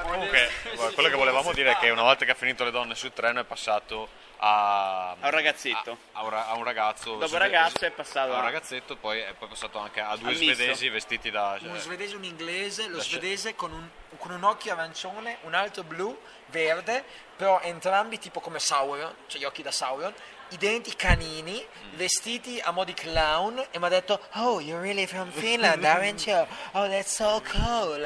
Comunque, 0.00 0.50
guarda, 0.74 0.94
quello 0.94 1.08
che 1.08 1.16
volevamo 1.16 1.52
dire 1.52 1.72
è 1.72 1.76
che 1.78 1.90
una 1.90 2.02
volta 2.02 2.19
che 2.24 2.30
ha 2.32 2.34
finito 2.34 2.64
le 2.64 2.70
donne 2.70 2.94
sul 2.94 3.12
treno 3.12 3.40
è 3.40 3.44
passato 3.44 4.08
a, 4.38 5.10
A 5.10 5.16
un 5.22 5.30
ragazzetto. 5.30 5.98
a, 6.12 6.20
a 6.20 6.22
un, 6.24 6.30
ra- 6.30 6.48
a 6.48 6.54
un 6.54 6.64
ragazzo. 6.64 7.16
Dopo 7.16 7.36
ragazzo 7.36 7.84
è 7.84 7.90
passato 7.90 8.32
a 8.32 8.36
un 8.36 8.42
ragazzetto, 8.42 8.96
poi 8.96 9.20
è 9.20 9.34
poi 9.38 9.48
passato 9.48 9.78
anche 9.78 10.00
a 10.00 10.16
due 10.16 10.30
misto. 10.30 10.54
svedesi 10.54 10.88
vestiti 10.88 11.30
da. 11.30 11.58
uno 11.60 11.72
cioè, 11.72 11.80
svedese 11.80 12.14
e 12.14 12.16
un 12.16 12.24
inglese, 12.24 12.88
lo 12.88 13.00
svedese 13.00 13.54
con 13.54 13.72
un, 13.72 13.88
con 14.18 14.30
un 14.30 14.42
occhio 14.44 14.72
arancione, 14.72 15.38
un 15.42 15.54
altro 15.54 15.82
blu, 15.82 16.18
verde, 16.46 17.04
però 17.36 17.60
entrambi 17.60 18.18
tipo 18.18 18.40
come 18.40 18.58
Sauron, 18.58 19.14
cioè 19.26 19.40
gli 19.40 19.44
occhi 19.44 19.62
da 19.62 19.70
Sauron, 19.70 20.12
i 20.52 20.56
denti 20.56 20.96
canini, 20.96 21.64
vestiti 21.92 22.60
a 22.60 22.72
mo' 22.72 22.82
di 22.84 22.92
clown 22.94 23.64
e 23.70 23.78
mi 23.78 23.84
ha 23.84 23.88
detto 23.88 24.20
Oh, 24.34 24.58
you're 24.58 24.82
really 24.82 25.06
from 25.06 25.30
Finland, 25.30 25.84
aren't 25.84 26.26
you? 26.26 26.46
Oh, 26.72 26.88
that's 26.88 27.14
so 27.14 27.40
cool. 27.52 28.02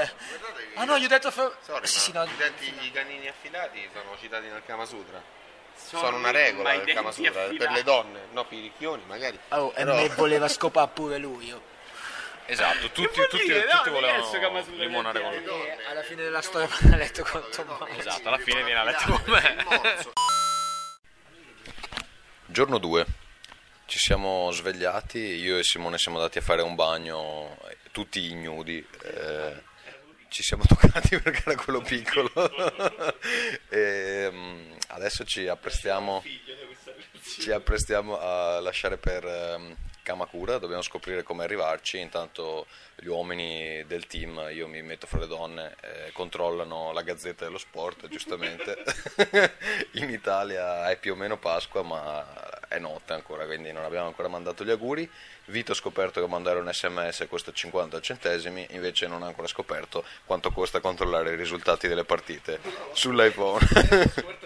Ah 0.77 0.85
no, 0.85 0.99
gli 0.99 1.05
ho 1.05 1.09
detto 1.09 1.31
from... 1.31 1.53
Sorry, 1.63 1.87
sì, 1.87 1.99
sì, 2.01 2.13
no, 2.13 2.25
i 2.25 2.37
denti 2.37 2.73
i 2.81 2.91
canini 2.91 3.29
affilati 3.29 3.89
sono 3.93 4.17
citati 4.19 4.47
nel 4.47 4.63
Kama 4.67 4.85
Sutra. 4.85 5.23
Sono 5.77 6.03
Sono, 6.05 6.17
una 6.19 6.31
regola 6.31 6.77
del 6.77 6.95
Kama 6.95 7.11
Sutra 7.13 7.31
affilati. 7.31 7.57
per 7.57 7.71
le 7.71 7.83
donne, 7.83 8.21
no 8.33 8.45
per 8.47 8.59
i 8.59 8.61
ricchioni 8.63 9.03
magari. 9.07 9.39
Oh, 9.51 9.71
e 9.71 9.73
Però- 9.85 9.95
me 9.95 10.09
voleva 10.11 10.49
scopare 10.49 10.91
pure 10.93 11.19
lui. 11.19 11.53
oh. 11.53 11.73
Esatto, 12.47 12.91
tutti, 12.91 13.09
tutti, 13.29 13.43
dire? 13.43 13.67
tutti 13.67 13.89
No, 13.89 13.95
volevano 13.95 14.65
limonare 14.77 15.21
con 15.23 15.33
lui. 15.35 15.67
E 15.67 15.79
alla 15.89 16.03
fine 16.03 16.23
della 16.25 16.43
storia 16.43 16.69
mi 16.81 16.93
ha 16.93 16.97
letto 16.97 17.23
con 17.25 17.43
Tommaso. 17.51 17.87
Esatto, 17.87 18.29
alla 18.29 18.39
fine 18.39 18.63
viene 18.65 18.81
a 18.81 18.85
letto 18.85 19.11
con 19.13 19.23
me. 19.33 19.57
Giorno 22.47 22.79
2. 22.79 23.07
Ci 23.87 23.99
siamo 23.99 24.51
svegliati, 24.51 25.19
io 25.19 25.59
e 25.59 25.63
Simone 25.65 25.99
siamo 25.99 26.19
andati 26.19 26.39
a 26.39 26.43
fare 26.43 26.63
un 26.63 26.75
bagno, 26.75 27.57
eh, 27.69 27.77
tutti 27.93 28.31
ignudi. 28.31 28.87
eh, 29.05 29.73
ci 30.35 30.43
siamo 30.43 30.65
toccati 30.67 31.21
perché 31.21 31.43
era 31.49 31.55
quello 31.55 31.81
piccolo. 31.81 32.29
e, 33.71 34.29
mm, 34.33 34.73
adesso 34.89 35.25
ci 35.25 35.47
apprestiamo, 35.47 36.25
ci 37.39 37.53
apprestiamo 37.53 38.19
a 38.19 38.59
lasciare 38.59 38.97
per 38.97 39.25
ehm, 39.25 39.77
Kamakura, 40.05 40.59
dobbiamo 40.59 40.83
scoprire 40.83 41.23
come 41.23 41.45
arrivarci. 41.45 41.99
Intanto 41.99 42.67
gli 42.95 43.07
uomini 43.07 43.83
del 43.87 44.07
team, 44.07 44.51
io 44.53 44.69
mi 44.69 44.83
metto 44.83 45.07
fra 45.07 45.19
le 45.19 45.27
donne, 45.27 45.75
eh, 45.81 46.13
controllano 46.13 46.93
la 46.93 47.01
gazzetta 47.01 47.47
dello 47.47 47.59
sport, 47.59 48.07
giustamente. 48.09 48.85
In 49.93 50.11
Italia 50.11 50.91
è 50.91 50.99
più 50.99 51.15
o 51.15 51.17
meno 51.17 51.39
Pasqua, 51.39 51.83
ma 51.83 52.69
è 52.69 52.79
notte 52.79 53.15
ancora, 53.15 53.47
quindi 53.47 53.73
non 53.73 53.83
abbiamo 53.85 54.07
ancora 54.07 54.29
mandato 54.29 54.63
gli 54.63 54.71
auguri. 54.71 55.11
Vito 55.47 55.73
ha 55.73 55.75
scoperto 55.75 56.21
che 56.21 56.27
mandare 56.27 56.61
un 56.61 56.71
sms 56.71 57.27
costa 57.29 57.51
50 57.53 58.01
centesimi, 58.01 58.67
invece 58.73 59.07
non 59.07 59.23
ha 59.23 59.27
ancora 59.27 59.49
scoperto 59.49 60.05
quanto 60.27 60.51
costa 60.51 60.81
controllare 60.81 61.33
i 61.33 61.37
risultati 61.37 61.89
delle 61.89 62.05
partite 62.05 62.61
sull'iPhone. 62.93 63.67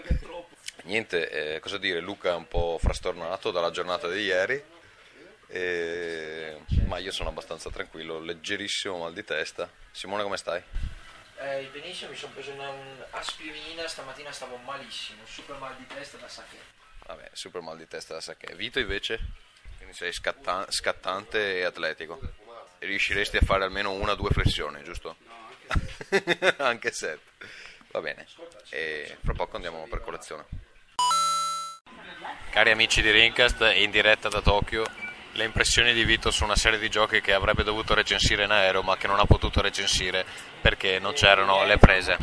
Niente, 0.85 1.57
eh, 1.57 1.61
cosa 1.61 1.79
dire, 1.79 2.01
Luca 2.01 2.31
è 2.31 2.35
un 2.35 2.49
po' 2.49 2.79
frastornato 2.81 3.51
dalla 3.51 3.71
giornata 3.71 4.09
di 4.09 4.23
ieri, 4.23 4.63
eh, 5.49 6.61
ma 6.87 6.99
io 6.99 7.11
sono 7.11 7.31
abbastanza 7.31 7.71
tranquillo, 7.71 8.21
leggerissimo 8.21 8.99
mal 8.99 9.13
di 9.13 9.25
testa. 9.25 9.71
Simone 9.91 10.23
come 10.23 10.37
stai? 10.37 10.63
Eh, 11.41 11.69
benissimo, 11.73 12.11
mi 12.11 12.17
sono 12.17 12.33
preso 12.33 12.53
un'aspirina, 12.53 13.87
stamattina 13.87 14.33
stavo 14.33 14.57
malissimo, 14.57 15.25
super 15.25 15.57
mal 15.57 15.77
di 15.77 15.87
testa 15.87 16.17
da 16.17 16.29
sacche. 16.29 16.57
Vabbè, 17.07 17.31
super 17.33 17.61
mal 17.61 17.77
di 17.77 17.87
testa 17.87 18.15
da 18.15 18.21
sacche. 18.21 18.55
Vito 18.55 18.79
invece? 18.79 19.19
Quindi 19.77 19.95
sei 19.95 20.13
scatta- 20.13 20.67
scattante 20.71 21.59
e 21.59 21.65
atletico. 21.65 22.21
E 22.79 22.87
riusciresti 22.87 23.37
a 23.39 23.41
fare 23.41 23.65
almeno 23.65 23.93
una 23.93 24.13
o 24.13 24.17
due 24.17 24.31
flessioni, 24.31 24.83
giusto? 24.83 25.17
Anche 26.59 26.93
sette. 26.93 27.47
Va 27.93 28.01
bene. 28.01 28.27
E 28.71 29.17
fra 29.23 29.33
poco 29.33 29.57
andiamo 29.57 29.87
per 29.89 30.01
colazione. 30.01 30.45
Cari 32.51 32.71
amici 32.71 33.01
di 33.01 33.11
Rincast, 33.11 33.61
in 33.75 33.91
diretta 33.91 34.29
da 34.29 34.41
Tokyo, 34.41 34.85
le 35.39 35.45
impressioni 35.45 35.93
di 35.95 36.05
Vito 36.05 36.33
su 36.33 36.43
una 36.43 36.57
serie 36.57 36.81
di 36.81 36.91
giochi 36.91 37.21
che 37.21 37.33
avrebbe 37.33 37.63
dovuto 37.63 37.95
recensire 37.95 38.45
in 38.45 38.51
aereo 38.51 38.83
ma 38.83 38.97
che 38.97 39.07
non 39.07 39.21
ha 39.21 39.25
potuto 39.25 39.61
recensire 39.63 40.27
perché 40.61 40.99
non 40.99 41.13
c'erano 41.13 41.65
le 41.65 41.79
prese. 41.79 42.17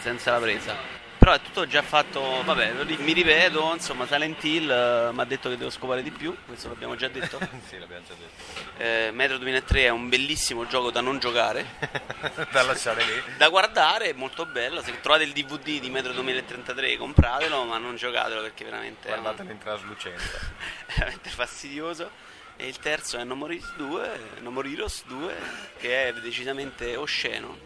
Senza 0.00 0.32
la 0.32 0.38
presa. 0.38 1.05
Però 1.26 1.38
è 1.38 1.42
tutto 1.42 1.66
già 1.66 1.82
fatto, 1.82 2.20
vabbè, 2.44 2.84
mi 2.98 3.12
ripeto, 3.12 3.72
insomma, 3.72 4.06
Silent 4.06 4.44
Hill 4.44 4.70
eh, 4.70 5.10
mi 5.12 5.20
ha 5.20 5.24
detto 5.24 5.48
che 5.48 5.56
devo 5.56 5.70
scopare 5.70 6.00
di 6.00 6.12
più, 6.12 6.32
questo 6.46 6.68
l'abbiamo 6.68 6.94
già 6.94 7.08
detto. 7.08 7.40
sì, 7.66 7.80
l'abbiamo 7.80 8.04
già 8.06 8.14
detto. 8.14 8.80
Eh, 8.80 9.10
Metro 9.10 9.36
2003 9.38 9.80
è 9.86 9.88
un 9.88 10.08
bellissimo 10.08 10.68
gioco 10.68 10.92
da 10.92 11.00
non 11.00 11.18
giocare, 11.18 11.66
da 12.52 12.62
lasciare 12.62 13.04
lì. 13.04 13.36
da 13.38 13.48
guardare, 13.48 14.10
è 14.10 14.12
molto 14.12 14.46
bello. 14.46 14.80
Se 14.82 15.00
trovate 15.00 15.24
il 15.24 15.32
DVD 15.32 15.80
di 15.80 15.90
Metro 15.90 16.12
2033 16.12 16.96
compratelo, 16.96 17.64
ma 17.64 17.78
non 17.78 17.96
giocatelo 17.96 18.42
perché 18.42 18.62
veramente 18.62 19.08
Guardatelo 19.08 19.50
in 19.50 19.58
traslucenza. 19.58 20.38
è 20.86 20.92
veramente 20.94 21.28
fastidioso. 21.28 22.08
E 22.54 22.68
il 22.68 22.78
terzo 22.78 23.18
è 23.18 23.24
No 23.24 23.34
More 23.34 23.52
Heroes 23.52 23.74
2, 23.74 24.20
No 24.42 24.52
More 24.52 24.70
Heroes 24.70 25.02
2, 25.06 25.34
che 25.78 26.06
è 26.06 26.12
decisamente 26.12 26.94
osceno, 26.94 27.58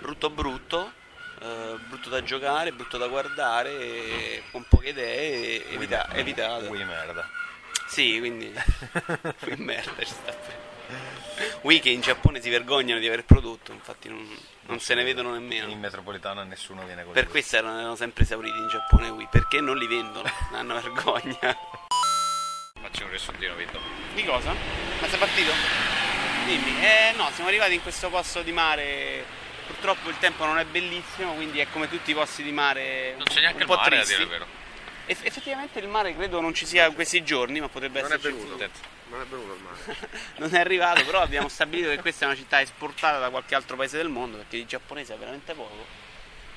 brutto 0.00 0.30
brutto, 0.30 1.02
eh, 1.44 1.76
brutto 1.88 2.08
da 2.08 2.22
giocare, 2.22 2.72
brutto 2.72 2.96
da 2.96 3.06
guardare, 3.06 3.70
e 3.70 4.42
con 4.50 4.64
poche 4.66 4.88
idee, 4.88 5.68
evita- 5.70 6.08
evitato. 6.14 6.70
Ui 6.70 6.82
merda. 6.84 7.28
Sì, 7.86 8.18
quindi 8.18 8.46
Wii 9.44 9.56
merda 9.58 9.92
ci 9.98 10.06
sta 10.06 10.32
bene. 10.32 10.62
Wii 11.60 11.80
che 11.80 11.90
in 11.90 12.00
Giappone 12.00 12.40
si 12.40 12.48
vergognano 12.48 12.98
di 12.98 13.06
aver 13.06 13.24
prodotto, 13.24 13.72
infatti 13.72 14.08
non, 14.08 14.26
non 14.62 14.80
se 14.80 14.94
ne 14.94 15.04
vedono 15.04 15.32
nemmeno. 15.32 15.68
In 15.68 15.78
metropolitana 15.78 16.44
nessuno 16.44 16.84
viene 16.84 17.04
con 17.04 17.12
Per 17.12 17.28
questo 17.28 17.56
erano, 17.56 17.78
erano 17.78 17.96
sempre 17.96 18.24
esauriti 18.24 18.56
in 18.56 18.68
Giappone 18.68 19.10
Wii, 19.10 19.28
perché 19.30 19.60
non 19.60 19.76
li 19.76 19.86
vendono, 19.86 20.30
hanno 20.52 20.74
vergogna. 20.74 21.56
Facci 22.80 23.02
un 23.02 23.08
riassuntino, 23.10 23.54
Vito. 23.54 23.78
Di 24.14 24.24
cosa? 24.24 24.50
Ma 24.50 25.08
sei 25.08 25.18
partito? 25.18 25.52
Dimmi. 26.46 26.82
Eh 26.82 27.12
no, 27.16 27.30
siamo 27.32 27.48
arrivati 27.48 27.74
in 27.74 27.82
questo 27.82 28.08
posto 28.08 28.42
di 28.42 28.52
mare. 28.52 29.42
Purtroppo 29.66 30.08
il 30.10 30.18
tempo 30.18 30.44
non 30.44 30.58
è 30.58 30.64
bellissimo, 30.64 31.34
quindi 31.34 31.58
è 31.60 31.66
come 31.70 31.88
tutti 31.88 32.10
i 32.10 32.14
posti 32.14 32.42
di 32.42 32.52
mare. 32.52 33.14
Non 33.16 33.24
c'è 33.24 33.40
neanche 33.40 33.56
un 33.56 33.60
il 33.62 33.66
po' 33.66 33.76
mare, 33.76 33.86
a 33.96 34.02
tristi. 34.02 34.12
dire 34.12 34.22
il 34.24 34.28
vero. 34.28 34.46
Eff- 35.06 35.24
effettivamente 35.24 35.78
il 35.78 35.88
mare 35.88 36.14
credo 36.14 36.40
non 36.40 36.54
ci 36.54 36.64
sia 36.66 36.86
in 36.86 36.94
questi 36.94 37.22
giorni, 37.24 37.60
ma 37.60 37.68
potrebbe 37.68 38.00
Non 38.00 38.12
è 38.12 38.14
esserci. 38.16 38.36
venuto. 38.38 38.68
Non 39.08 39.20
è 39.20 39.24
venuto 39.26 39.54
il 39.54 39.60
mare. 39.62 40.08
non 40.38 40.54
è 40.54 40.58
arrivato, 40.58 41.04
però 41.04 41.20
abbiamo 41.20 41.48
stabilito 41.48 41.90
che 41.90 41.98
questa 41.98 42.24
è 42.24 42.28
una 42.28 42.36
città 42.36 42.60
esportata 42.60 43.18
da 43.18 43.30
qualche 43.30 43.54
altro 43.54 43.76
paese 43.76 43.96
del 43.98 44.08
mondo, 44.08 44.38
perché 44.38 44.56
di 44.56 44.66
giapponese 44.66 45.14
è 45.14 45.16
veramente 45.18 45.52
poco. 45.54 46.02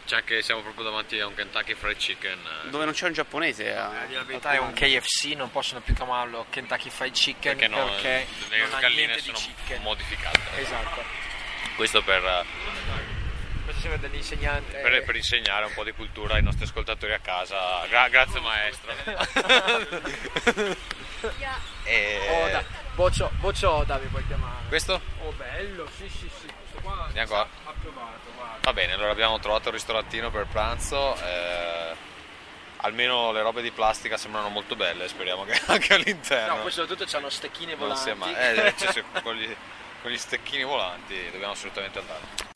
C'è 0.05 0.15
anche, 0.15 0.41
siamo 0.41 0.61
proprio 0.61 0.85
davanti 0.85 1.19
a 1.19 1.27
un 1.27 1.33
Kentucky 1.33 1.73
Fried 1.73 1.97
Chicken. 1.97 2.39
eh, 2.65 2.69
Dove 2.69 2.85
non 2.85 2.93
c'è 2.93 3.07
un 3.07 3.13
giapponese. 3.13 3.75
a- 3.75 3.87
A 3.89 4.05
dire 4.05 4.19
la 4.19 4.23
verità 4.23 4.51
è 4.53 4.57
un 4.57 4.71
KFC, 4.71 5.33
non 5.35 5.51
possono 5.51 5.81
più 5.81 5.93
chiamarlo 5.93 6.45
Kentucky 6.49 6.89
Fried 6.89 7.13
Chicken 7.13 7.57
Perché, 7.57 7.67
no, 7.75 7.85
perché 7.89 8.27
le 8.49 8.57
non 8.59 8.73
ha 8.73 8.79
galline 8.79 9.05
niente 9.07 9.15
di 9.17 9.25
sono 9.25 9.37
chicken. 9.37 9.81
modificate. 9.81 10.39
Esatto. 10.55 11.03
Questo 11.77 12.01
per, 12.03 12.23
eh, 12.25 12.43
Questo 13.63 13.81
sembra 13.81 13.99
dell'insegnante. 13.99 14.77
per- 14.79 15.03
per 15.05 15.15
insegnare 15.15 15.65
un 15.65 15.73
po' 15.73 15.83
di 15.85 15.93
cultura 15.93 16.33
ai 16.35 16.43
nostri 16.43 16.65
ascoltatori 16.65 17.13
a 17.13 17.19
casa. 17.19 17.85
Gra- 17.87 18.09
grazie 18.09 18.39
maestro. 18.41 18.91
E- 21.83 22.43
Oda. 22.45 22.63
Boccio, 22.93 23.31
Boccio 23.39 23.71
Oda 23.71 23.97
mi 23.97 24.07
puoi 24.07 24.25
chiamare. 24.27 24.65
Questo? 24.67 25.01
Oh 25.23 25.31
bello, 25.31 25.87
sì 25.95 26.07
sì 26.09 26.29
sì, 26.39 26.45
questo 26.45 26.79
qua 26.81 27.05
Andiamo 27.05 27.27
qua. 27.29 27.47
ha 27.65 27.73
provato, 27.81 28.19
guarda. 28.35 28.57
Va 28.61 28.73
bene, 28.73 28.93
allora 28.93 29.11
abbiamo 29.11 29.39
trovato 29.39 29.69
il 29.69 29.73
ristorantino 29.75 30.29
per 30.29 30.45
pranzo. 30.47 31.15
eh, 31.15 31.95
almeno 32.81 33.31
le 33.31 33.41
robe 33.41 33.61
di 33.63 33.71
plastica 33.71 34.17
sembrano 34.17 34.49
molto 34.49 34.75
belle, 34.75 35.07
speriamo 35.07 35.43
che 35.45 35.59
anche 35.67 35.93
all'interno. 35.93 36.55
No, 36.57 36.61
poi 36.61 36.71
soprattutto 36.71 37.05
c'hanno 37.09 37.29
stecchine 37.29 37.71
non 37.71 37.79
volanti. 37.79 38.01
sia 38.03 38.15
mai. 38.15 38.33
Eh, 38.35 38.73
cioè, 38.77 39.03
con, 39.23 39.35
gli, 39.35 39.55
con 40.01 40.11
gli 40.11 40.17
stecchini 40.17 40.63
volanti 40.63 41.15
dobbiamo 41.31 41.53
assolutamente 41.53 41.99
andare. 41.99 42.55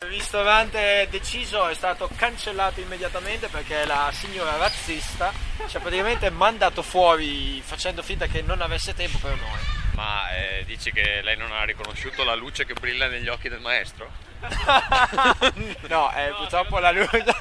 Il 0.00 0.08
ristorante 0.08 1.08
deciso 1.10 1.66
è 1.68 1.74
stato 1.74 2.08
cancellato 2.14 2.80
immediatamente 2.80 3.48
perché 3.48 3.86
la 3.86 4.10
signora 4.12 4.56
razzista 4.56 5.32
ci 5.66 5.76
ha 5.76 5.80
praticamente 5.80 6.28
mandato 6.30 6.82
fuori 6.82 7.62
facendo 7.64 8.02
finta 8.02 8.26
che 8.26 8.42
non 8.42 8.60
avesse 8.60 8.94
tempo 8.94 9.18
per 9.18 9.36
noi. 9.36 9.58
Ma 9.94 10.30
eh, 10.36 10.64
dici 10.66 10.92
che 10.92 11.22
lei 11.22 11.36
non 11.36 11.50
ha 11.50 11.64
riconosciuto 11.64 12.24
la 12.24 12.34
luce 12.34 12.66
che 12.66 12.74
brilla 12.74 13.08
negli 13.08 13.28
occhi 13.28 13.48
del 13.48 13.60
maestro? 13.60 14.25
no, 15.88 16.12
eh, 16.14 16.32
purtroppo 16.36 16.78
la 16.78 16.90
luce. 16.90 17.24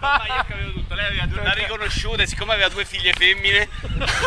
Ma 0.00 0.24
io 0.26 0.44
capivo 0.46 0.72
tutto, 0.72 0.94
lei 0.94 1.06
aveva 1.06 1.26
due, 1.26 1.42
l'ha 1.42 1.52
riconosciuta 1.52 2.22
e 2.22 2.26
siccome 2.26 2.52
aveva 2.54 2.68
due 2.68 2.84
figlie 2.84 3.12
femmine 3.12 3.68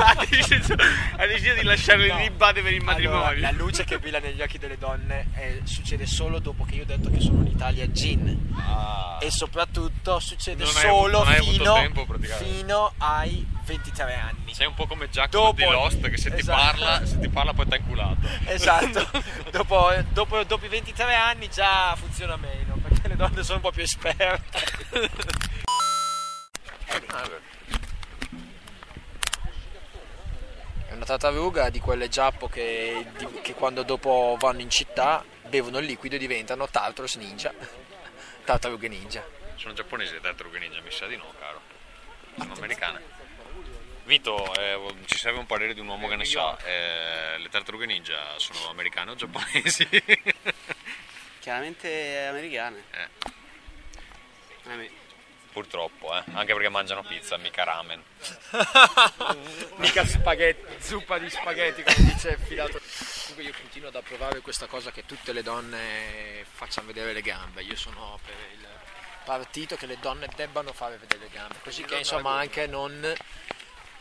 ha 0.05 0.15
deciso, 0.29 0.73
ha 1.17 1.25
deciso 1.25 1.53
di 1.53 1.63
lasciarle 1.63 2.07
No. 2.11 2.17
libate 2.17 2.61
per 2.61 2.73
il 2.73 2.83
matrimonio. 2.83 3.23
Allora, 3.25 3.39
la 3.39 3.51
luce 3.51 3.83
che 3.85 3.99
brilla 3.99 4.19
negli 4.19 4.41
occhi 4.41 4.57
delle 4.57 4.77
donne 4.77 5.27
eh, 5.35 5.61
succede 5.63 6.05
solo 6.05 6.39
dopo 6.39 6.65
che 6.65 6.75
io 6.75 6.83
ho 6.83 6.85
detto 6.85 7.09
che 7.09 7.19
sono 7.19 7.39
un'Italia 7.39 7.89
gin. 7.91 8.53
Ah. 8.57 9.17
E 9.21 9.29
soprattutto 9.31 10.19
succede 10.19 10.63
Non 10.63 10.71
solo 10.73 11.21
hai 11.21 11.41
fino, 11.43 11.73
tempo, 11.75 12.05
fino 12.39 12.93
ai 12.97 13.45
23 13.65 14.15
anni. 14.15 14.53
Sei 14.53 14.65
un 14.67 14.73
po' 14.73 14.87
come 14.87 15.09
Jack 15.09 15.29
Dopo- 15.29 15.53
di 15.55 15.63
Lost 15.63 16.09
che 16.09 16.17
se 16.17 16.31
ti 16.33 16.39
Esatto. 16.39 16.59
parla, 16.59 17.05
se 17.05 17.19
ti 17.19 17.29
parla 17.29 17.53
poi 17.53 17.67
t'ha 17.67 17.75
inculato. 17.77 18.17
Esatto, 18.45 19.09
dopo, 19.51 19.91
dopo- 20.09 20.43
dopo 20.43 20.65
i 20.65 20.69
23 20.69 21.13
anni 21.15 21.49
già 21.49 21.95
funziona 21.95 22.09
meno 22.37 22.75
perché 22.81 23.07
le 23.07 23.15
donne 23.15 23.43
sono 23.43 23.57
un 23.57 23.61
po' 23.61 23.71
più 23.71 23.83
esperte. 23.83 24.59
È 30.87 30.93
una 30.93 31.05
tartaruga 31.05 31.69
di 31.69 31.79
quelle 31.79 32.09
giappo 32.09 32.47
che, 32.47 33.05
di- 33.17 33.41
che 33.41 33.53
quando 33.53 33.83
dopo 33.83 34.35
vanno 34.39 34.61
in 34.61 34.69
città 34.69 35.23
bevono 35.47 35.79
il 35.79 35.85
liquido 35.85 36.15
e 36.15 36.19
diventano 36.19 36.67
Tartarus 36.67 37.15
Ninja. 37.15 37.53
Tartarughe 38.43 38.87
Ninja. 38.87 39.25
Sono 39.55 39.73
giapponesi 39.73 40.13
le 40.13 40.21
tartarughe 40.21 40.57
ninja, 40.57 40.81
mi 40.81 40.89
sa 40.89 41.05
di 41.05 41.15
no, 41.15 41.31
caro. 41.39 41.61
Sono 42.35 42.53
americane. 42.53 42.99
Vito, 44.05 44.53
eh, 44.55 44.95
ci 45.05 45.17
serve 45.17 45.37
un 45.37 45.45
parere 45.45 45.75
di 45.75 45.79
un 45.79 45.87
uomo 45.87 46.07
che 46.07 46.15
ne 46.15 46.25
sa. 46.25 46.57
Eh, 46.65 47.37
le 47.37 47.47
tartarughe 47.49 47.85
ninja 47.85 48.17
sono 48.37 48.69
americane 48.71 49.11
o 49.11 49.15
giapponesi? 49.15 49.87
Chiaramente 51.41 52.27
americane. 52.29 52.83
Eh. 52.91 53.07
Eh, 54.71 54.75
mi- 54.75 54.99
Purtroppo, 55.51 56.15
eh. 56.15 56.23
Anche 56.33 56.53
perché 56.53 56.69
mangiano 56.69 57.03
pizza, 57.03 57.35
mica 57.35 57.63
ramen. 57.65 58.01
Mica 59.77 60.05
spaghetti, 60.05 60.81
zuppa 60.81 61.17
di 61.17 61.29
spaghetti 61.29 61.83
come 61.83 61.97
dice 62.13 62.37
Filato. 62.37 62.79
Comunque 63.23 63.43
io 63.43 63.53
continuo 63.59 63.89
ad 63.89 63.95
approvare 63.95 64.39
questa 64.39 64.67
cosa 64.67 64.91
che 64.91 65.05
tutte 65.05 65.33
le 65.33 65.43
donne 65.43 66.45
facciano 66.49 66.87
vedere 66.87 67.11
le 67.11 67.21
gambe. 67.21 67.63
Io 67.63 67.75
sono 67.75 68.17
per 68.23 68.33
il 68.53 68.65
partito 69.25 69.75
che 69.75 69.87
le 69.87 69.97
donne 69.99 70.29
debbano 70.35 70.71
fare 70.71 70.97
vedere 70.97 71.23
le 71.23 71.29
gambe, 71.33 71.55
così 71.61 71.83
che 71.83 71.97
insomma 71.97 72.37
anche 72.39 72.65
non 72.67 73.13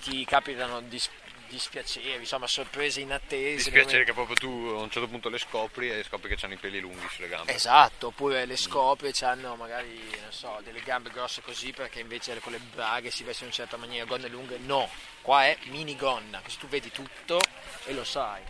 ti 0.03 0.24
capitano 0.24 0.80
dis- 0.82 1.11
dispiaceri, 1.51 2.20
insomma 2.20 2.46
sorprese 2.46 3.01
inattese. 3.01 3.57
Dispiacere 3.57 4.05
che 4.05 4.12
proprio 4.12 4.36
tu 4.36 4.48
a 4.48 4.80
un 4.80 4.90
certo 4.90 5.09
punto 5.09 5.28
le 5.28 5.38
scopri 5.38 5.90
e 5.90 6.05
scopri 6.05 6.34
che 6.34 6.44
hanno 6.44 6.55
i 6.55 6.59
peli 6.59 6.80
lunghi 6.80 7.07
sulle 7.11 7.28
gambe. 7.28 7.53
Esatto, 7.53 8.09
oppure 8.09 8.46
le 8.46 8.57
scopri 8.57 9.09
e 9.09 9.26
hanno 9.26 9.57
magari, 9.57 10.01
non 10.20 10.32
so, 10.32 10.61
delle 10.62 10.80
gambe 10.80 11.11
grosse 11.11 11.42
così 11.42 11.72
perché 11.72 12.01
invece 12.01 12.38
con 12.40 12.53
le 12.53 12.59
braghe 12.59 13.11
si 13.11 13.24
veste 13.24 13.42
in 13.42 13.48
una 13.48 13.57
certa 13.57 13.76
maniera, 13.76 14.05
gonne 14.05 14.28
lunghe, 14.28 14.59
no, 14.59 14.88
qua 15.20 15.44
è 15.44 15.59
minigonna, 15.64 16.40
così 16.40 16.59
tu 16.59 16.68
vedi 16.68 16.90
tutto 16.90 17.40
e 17.84 17.92
lo 17.92 18.05
sai. 18.05 18.42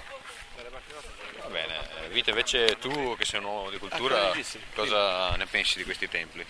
Va 1.40 1.48
bene, 1.48 2.08
Vito 2.10 2.30
invece 2.30 2.78
tu 2.78 3.16
che 3.16 3.24
sei 3.24 3.40
un 3.40 3.46
uomo 3.46 3.70
di 3.70 3.78
cultura, 3.78 4.16
Archeologista. 4.16 4.58
cosa 4.74 5.34
ne 5.36 5.46
pensi 5.46 5.78
di 5.78 5.84
questi 5.84 6.06
templi? 6.06 6.44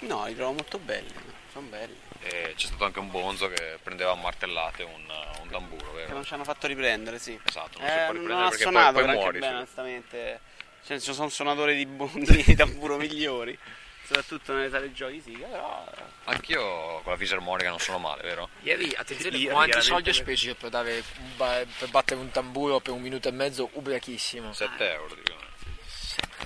No, 0.00 0.26
li 0.26 0.34
trovo 0.34 0.52
molto 0.52 0.78
belli. 0.78 1.12
Sono 1.52 1.68
belli. 1.68 1.96
E 2.24 2.52
c'è 2.56 2.66
stato 2.66 2.84
anche 2.84 2.98
un 3.00 3.10
bonzo 3.10 3.48
che 3.48 3.78
prendeva 3.82 4.12
a 4.12 4.14
martellate 4.14 4.84
un, 4.84 5.02
un 5.42 5.48
tamburo, 5.50 5.90
Che 5.92 5.96
vero? 6.02 6.12
non 6.14 6.24
ci 6.24 6.34
hanno 6.34 6.44
fatto 6.44 6.66
riprendere, 6.68 7.18
sì. 7.18 7.38
Esatto, 7.44 7.78
non 7.80 7.88
si 7.88 7.94
Eh, 7.94 7.96
può 8.04 8.12
non 8.12 8.20
riprendere 8.20 8.46
ha 8.46 8.48
perché 8.50 8.64
poi, 8.64 8.72
suonato 8.72 8.92
poi 8.92 9.02
granché 9.02 9.20
muori. 9.22 9.38
bene, 9.40 9.54
onestamente. 9.56 10.40
Cioè, 10.84 11.00
ci 11.00 11.12
sono 11.12 11.28
suonatori 11.28 11.74
di, 11.76 11.86
di 12.44 12.54
tamburo 12.56 12.96
migliori. 12.96 13.58
Soprattutto 14.04 14.52
nelle 14.52 14.68
sale 14.70 14.92
giochi, 14.92 15.20
sì. 15.20 15.30
Però. 15.32 15.88
Anch'io 16.24 17.00
con 17.02 17.12
la 17.12 17.16
fisarmonica 17.18 17.68
non 17.70 17.78
sono 17.78 17.98
male, 17.98 18.22
vero? 18.22 18.48
Ieri, 18.62 18.92
attenzione, 18.96 19.36
Io 19.38 19.50
quanti 19.52 19.80
soldi 19.80 20.10
ho 20.10 20.12
speso 20.12 20.46
io 20.46 20.54
per, 20.54 20.70
dare 20.70 21.02
per 21.36 21.88
battere 21.88 22.20
un 22.20 22.30
tamburo 22.30 22.80
per 22.80 22.92
un 22.92 23.00
minuto 23.00 23.28
e 23.28 23.32
mezzo 23.32 23.70
ubriachissimo? 23.72 24.52
7 24.52 24.92
euro, 24.92 25.14
dico. 25.14 25.36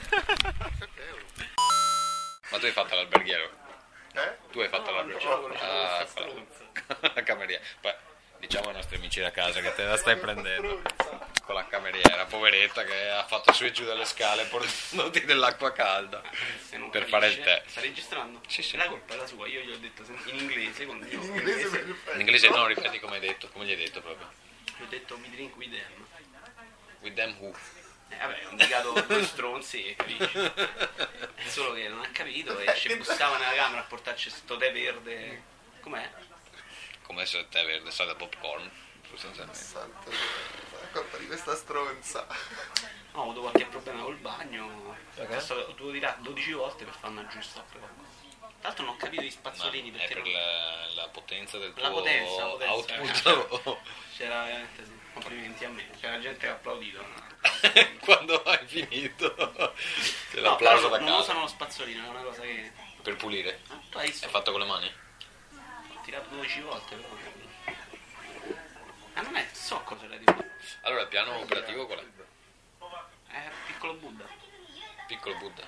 Ma 2.51 2.59
tu 2.59 2.64
hai 2.66 2.72
fatto 2.72 2.95
l'alberghiero? 2.95 3.51
Eh? 4.16 4.36
Tu 4.50 4.60
hai 4.60 4.68
fatto 4.68 4.90
l'alberghiero? 4.90 5.46
Ah, 5.60 6.00
eccola. 6.00 7.12
la 7.14 7.22
cameriera. 7.22 7.62
Poi, 7.80 7.92
diciamo 8.38 8.68
ai 8.68 8.74
nostri 8.74 8.96
amici 8.96 9.20
da 9.20 9.30
casa 9.30 9.60
che 9.60 9.74
te 9.74 9.84
la 9.84 9.96
stai 9.96 10.16
prendendo 10.16 10.80
con 11.42 11.54
la 11.54 11.66
cameriera, 11.66 12.24
poveretta 12.24 12.82
che 12.84 13.08
ha 13.08 13.24
fatto 13.24 13.52
su 13.52 13.64
e 13.64 13.72
giù 13.72 13.84
dalle 13.84 14.04
scale 14.04 14.44
portandoti 14.46 15.24
dell'acqua 15.24 15.72
calda 15.72 16.22
per 16.90 17.04
fare 17.04 17.28
il 17.28 17.40
tè. 17.40 17.62
Sta 17.66 17.80
registrando? 17.80 18.40
Sì, 18.48 18.62
sì. 18.62 18.76
La 18.76 18.86
colpa 18.86 19.14
è 19.14 19.16
la 19.16 19.26
sua, 19.26 19.46
io 19.46 19.60
gli 19.60 19.70
ho 19.70 19.78
detto 19.78 20.02
in 20.24 20.38
inglese. 20.38 20.86
Con 20.86 20.96
in 21.08 21.20
Inglese 21.22 21.96
In 22.14 22.20
inglese 22.20 22.48
no, 22.48 22.66
ripeti 22.66 22.98
come 22.98 23.14
hai 23.14 23.20
detto, 23.20 23.48
come 23.48 23.66
gli 23.66 23.70
hai 23.70 23.76
detto 23.76 24.00
proprio. 24.00 24.28
Gli 24.76 24.82
ho 24.82 24.86
detto 24.88 25.18
mi 25.18 25.30
drink 25.30 25.56
with 25.56 25.70
them. 25.70 26.06
With 27.00 27.14
them 27.14 27.36
who? 27.38 27.54
Eh, 28.09 28.16
vabbè, 28.16 28.46
ho 28.46 28.50
indicato 28.50 28.92
due 29.00 29.24
stronzi 29.26 29.84
e 29.86 29.96
capisci. 29.96 30.38
È 30.38 31.48
solo 31.48 31.72
che 31.74 31.88
non 31.88 32.00
ha 32.02 32.09
capito 32.11 32.59
e 32.59 32.74
ci 32.76 32.94
bussava 32.96 33.36
nella 33.38 33.54
camera 33.54 33.80
a 33.80 33.84
portarci 33.84 34.30
sto 34.30 34.57
tè 34.57 34.72
verde. 34.72 35.42
Com'è? 35.80 36.11
Come 37.02 37.26
se 37.26 37.38
il 37.38 37.48
tè 37.48 37.64
verde 37.64 37.90
sa 37.90 38.04
da 38.04 38.14
popcorn, 38.14 38.68
sostanzialmente. 39.09 39.59
Dio, 40.04 40.16
è 40.82 40.90
colpa 40.92 41.16
di 41.18 41.26
questa 41.26 41.54
stronza. 41.54 42.26
No, 43.12 43.20
ho 43.20 43.22
avuto 43.22 43.40
qualche 43.42 43.66
problema 43.66 44.02
col 44.02 44.16
bagno. 44.16 44.96
Ho 45.16 45.38
stato- 45.40 45.61
ho 45.61 45.72
dovuto 45.72 45.92
tirare 45.92 46.16
12 46.20 46.52
volte 46.52 46.84
per 46.84 46.94
farla 46.94 47.26
giusta. 47.26 47.64
Tra 47.70 47.80
l'altro 48.62 48.84
non 48.84 48.94
ho 48.94 48.96
capito 48.96 49.22
gli 49.22 49.26
Ma 49.26 49.30
spazzolini 49.30 49.90
è 49.92 49.92
perché 49.98 50.14
per 50.14 50.22
non- 50.22 50.32
la, 50.32 51.02
la 51.02 51.09
potenza 51.09 51.59
del 51.59 51.72
tuo 51.74 51.82
La 51.82 51.90
potenza, 51.90 52.44
la 52.44 52.50
potenza. 52.50 53.30
output 53.32 53.78
c'era 54.16 54.44
veramente 54.44 54.84
sì. 54.84 54.98
Complimenti 55.16 55.64
a 55.64 55.70
me. 55.70 55.88
C'era 55.98 56.18
gente 56.20 56.38
che 56.40 56.48
ha 56.48 56.52
applaudito. 56.52 57.02
quando 58.04 58.42
hai 58.42 58.66
finito. 58.66 59.34
C'è 60.30 60.40
No, 60.40 60.50
l'applauso 60.50 60.88
da 60.88 60.98
non 60.98 61.06
casa. 61.06 61.20
usano 61.20 61.40
lo 61.40 61.46
spazzolino, 61.46 62.04
è 62.04 62.08
una 62.08 62.20
cosa 62.22 62.42
che. 62.42 62.70
Per 63.02 63.16
pulire. 63.16 63.60
Ah, 63.68 63.80
tu 63.90 63.96
hai 63.98 64.08
visto? 64.08 64.26
È 64.26 64.28
fatto 64.28 64.50
con 64.50 64.60
le 64.60 64.66
mani? 64.66 64.92
Ho 65.94 66.00
tirato 66.04 66.28
12 66.34 66.60
volte 66.60 66.96
però. 66.96 67.14
Ah 69.14 69.22
non 69.22 69.36
è, 69.36 69.48
so 69.52 69.80
cosa 69.84 70.04
era 70.04 70.16
di 70.16 70.24
più. 70.24 70.36
Allora 70.82 71.00
il 71.02 71.08
piano 71.08 71.38
operativo 71.38 71.86
qual 71.86 72.00
è? 72.00 73.32
È 73.32 73.50
piccolo 73.66 73.94
Buddha. 73.94 74.24
Piccolo 75.06 75.36
Buddha. 75.36 75.66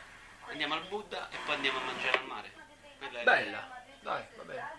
Andiamo 0.49 0.75
al 0.75 0.83
Buddha 0.89 1.29
e 1.31 1.37
poi 1.47 1.55
andiamo 1.55 1.79
a 1.79 1.83
mangiare 1.85 2.19
al 2.19 2.27
mare. 2.27 2.53
Quella 2.99 3.21
è 3.21 3.25
Bella, 3.25 3.85
dai, 4.01 4.25
va 4.37 4.43
bene. 4.43 4.73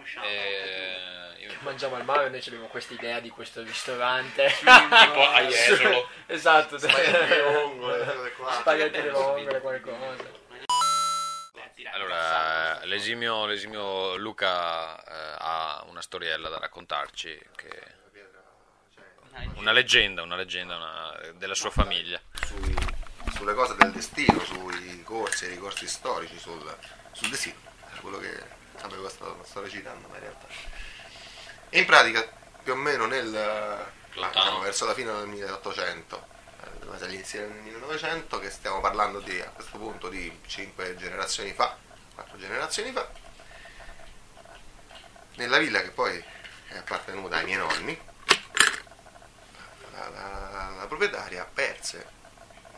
Riusciamo. 0.00 0.26
E... 0.26 0.96
io- 1.38 1.52
Mangiamo 1.60 1.96
al 1.96 2.04
mare, 2.04 2.28
noi 2.30 2.40
abbiamo 2.46 2.66
questa 2.68 2.94
idea 2.94 3.20
di 3.20 3.28
questo 3.30 3.62
ristorante. 3.62 4.46
Tipo 4.48 4.70
a 5.28 5.40
Jesolo. 5.42 6.08
esatto, 6.26 6.78
vongole, 6.78 8.06
spaghetti 8.60 8.98
alle 8.98 9.10
vongole, 9.10 9.60
qualcosa. 9.60 10.38
Eh, 11.76 11.88
Allora, 11.92 12.84
l'esimio, 12.84 13.46
l'esimio 13.46 14.16
Luca 14.16 15.02
eh, 15.04 15.34
ha 15.38 15.84
una 15.88 16.00
storiella 16.02 16.48
da 16.48 16.58
raccontarci, 16.58 17.38
che... 17.56 17.98
una 19.56 19.72
leggenda, 19.72 20.22
una 20.22 20.36
leggenda 20.36 20.76
una- 20.76 21.18
della 21.34 21.54
sua 21.54 21.70
famiglia. 21.70 22.20
Sui- 22.46 22.76
sulle 23.34 23.54
cose 23.54 23.74
del 23.76 23.92
destino, 23.92 24.38
sui 24.44 25.02
corsi 25.02 25.46
e 25.46 25.48
ricorsi 25.48 25.86
storici, 25.88 26.38
sul, 26.38 26.76
sul 27.12 27.28
destino. 27.28 27.56
Quello 28.00 28.18
che 28.18 28.58
vabbè, 28.80 28.96
questo 29.00 29.24
lo 29.36 29.44
sto 29.44 29.60
recitando, 29.62 30.08
ma 30.08 30.16
in 30.16 30.20
realtà. 30.22 30.46
E 31.68 31.78
in 31.78 31.86
pratica, 31.86 32.28
più 32.62 32.72
o 32.72 32.76
meno 32.76 33.06
nel 33.06 33.30
diciamo, 34.12 34.58
verso 34.60 34.86
la 34.86 34.94
fine 34.94 35.12
del 35.12 35.26
1800, 35.28 36.26
eh, 36.62 36.86
quasi 36.86 37.04
all'inizio 37.04 37.40
del 37.40 37.50
1900, 37.50 38.38
che 38.38 38.50
stiamo 38.50 38.80
parlando 38.80 39.20
di, 39.20 39.40
a 39.40 39.48
questo 39.50 39.78
punto 39.78 40.08
di 40.08 40.40
5 40.46 40.96
generazioni 40.96 41.52
fa, 41.52 41.76
4 42.14 42.36
generazioni 42.38 42.92
fa, 42.92 43.08
nella 45.36 45.58
villa 45.58 45.80
che 45.80 45.90
poi 45.90 46.22
è 46.68 46.76
appartenuta 46.76 47.36
ai 47.36 47.44
miei 47.44 47.58
nonni, 47.58 47.98
la, 49.92 50.08
la- 50.08 50.74
la 50.78 50.86
proprietaria 50.86 51.44
perse 51.52 52.06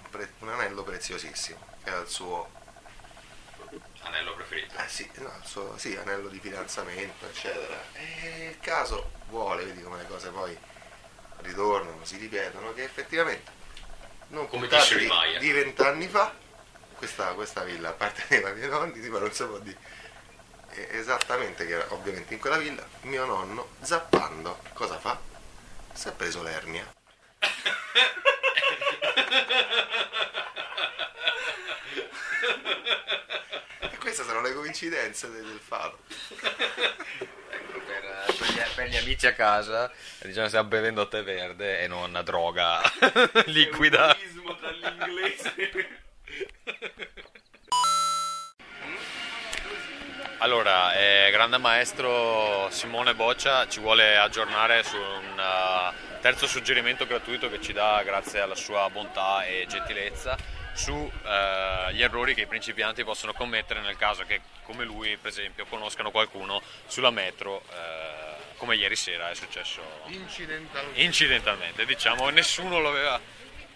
un, 0.02 0.10
pre- 0.10 0.32
un 0.40 0.48
anello 0.50 0.82
preziosissimo, 0.82 1.58
che 1.82 1.90
era 1.90 2.00
il 2.00 2.08
suo, 2.08 2.50
Anello 4.02 4.34
preferito. 4.34 4.76
eh 4.76 4.88
sì, 4.88 5.08
no, 5.16 5.32
suo 5.44 5.76
sì, 5.78 5.96
anello 5.96 6.28
di 6.28 6.38
fidanzamento, 6.40 7.26
eccetera. 7.26 7.82
E 7.94 8.48
il 8.50 8.58
caso 8.60 9.12
vuole, 9.28 9.64
vedi 9.64 9.82
come 9.82 9.98
le 9.98 10.06
cose 10.06 10.30
poi 10.30 10.56
ritornano, 11.38 12.04
si 12.04 12.16
ripetono, 12.16 12.72
che 12.74 12.84
effettivamente 12.84 13.60
non 14.28 14.48
Come 14.48 14.66
disse 14.66 14.98
di- 14.98 15.10
di 15.38 15.52
vent'anni 15.52 16.08
fa 16.08 16.32
questa, 16.96 17.32
questa 17.34 17.62
villa 17.64 17.90
apparteneva 17.90 18.48
ai 18.48 18.54
miei 18.54 18.68
nonni, 18.68 19.08
ma 19.08 19.18
non 19.18 19.32
si 19.32 19.44
può 19.44 19.58
dire 19.58 19.78
esattamente 20.90 21.66
che 21.66 21.74
era 21.74 21.84
ovviamente 21.92 22.32
in 22.32 22.40
quella 22.40 22.56
villa 22.56 22.82
mio 23.02 23.26
nonno 23.26 23.72
zappando 23.82 24.58
cosa 24.72 24.98
fa? 24.98 25.20
si 25.92 26.08
è 26.08 26.12
preso 26.12 26.42
l'ernia 26.42 26.90
queste 34.12 34.24
sono 34.24 34.42
le 34.42 34.52
coincidenze 34.52 35.30
de- 35.30 35.40
del 35.40 35.58
fato. 35.58 35.98
Per, 37.84 38.34
per 38.38 38.48
gli, 38.48 38.60
per 38.74 38.88
gli 38.88 38.96
amici 38.96 39.26
a 39.26 39.32
casa, 39.32 39.90
diciamo 40.22 40.46
stiamo 40.46 40.68
bevendo 40.68 41.08
tè 41.08 41.22
verde 41.22 41.80
e 41.80 41.88
non 41.88 42.20
droga 42.24 42.80
liquida. 43.46 44.16
tra 44.58 44.70
l'inglese. 44.70 45.54
Allora, 50.38 50.94
eh, 50.96 51.30
grande 51.30 51.58
maestro 51.58 52.68
Simone 52.70 53.14
Boccia 53.14 53.68
ci 53.68 53.78
vuole 53.78 54.16
aggiornare 54.16 54.82
su 54.82 54.96
un 54.96 55.38
uh, 55.38 56.20
terzo 56.20 56.48
suggerimento 56.48 57.06
gratuito 57.06 57.48
che 57.48 57.60
ci 57.60 57.72
dà 57.72 58.02
grazie 58.04 58.40
alla 58.40 58.56
sua 58.56 58.88
bontà 58.90 59.44
e 59.44 59.66
gentilezza 59.68 60.36
sugli 60.72 62.02
errori 62.02 62.34
che 62.34 62.42
i 62.42 62.46
principianti 62.46 63.04
possono 63.04 63.32
commettere 63.32 63.80
nel 63.80 63.96
caso 63.96 64.24
che, 64.24 64.40
come 64.64 64.84
lui, 64.84 65.16
per 65.16 65.30
esempio, 65.30 65.66
conoscano 65.66 66.10
qualcuno 66.10 66.60
sulla 66.86 67.10
metro, 67.10 67.62
eh, 67.72 68.56
come 68.56 68.76
ieri 68.76 68.96
sera 68.96 69.30
è 69.30 69.34
successo 69.34 69.80
Incidentalmente. 70.06 71.00
incidentalmente. 71.02 71.84
Diciamo, 71.84 72.28
nessuno 72.30 72.78
lo 72.80 72.88
aveva 72.88 73.20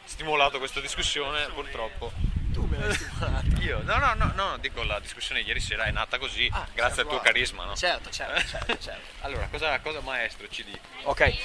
stimolato 0.04 0.58
questa 0.58 0.80
discussione, 0.80 1.46
purtroppo. 1.48 2.12
Tu 2.52 2.64
me 2.64 2.78
l'hai 2.78 2.94
stimolato. 2.94 3.46
Io, 3.60 3.82
no, 3.82 3.98
no, 3.98 4.14
no, 4.14 4.32
no, 4.34 4.56
dico 4.58 4.82
la 4.84 4.98
discussione 5.00 5.40
ieri 5.40 5.60
sera 5.60 5.84
è 5.84 5.90
nata 5.90 6.18
così, 6.18 6.48
Ah, 6.52 6.66
grazie 6.72 7.02
al 7.02 7.08
tuo 7.08 7.20
carisma, 7.20 7.64
no? 7.64 7.74
Certo, 7.76 8.10
certo, 8.10 8.46
certo, 8.46 8.78
certo. 8.78 9.06
Allora, 9.26 9.46
cosa, 9.50 9.78
cosa 9.80 10.00
maestro 10.00 10.48
ci 10.48 10.64
dici? 10.64 10.78
Ok, 11.02 11.36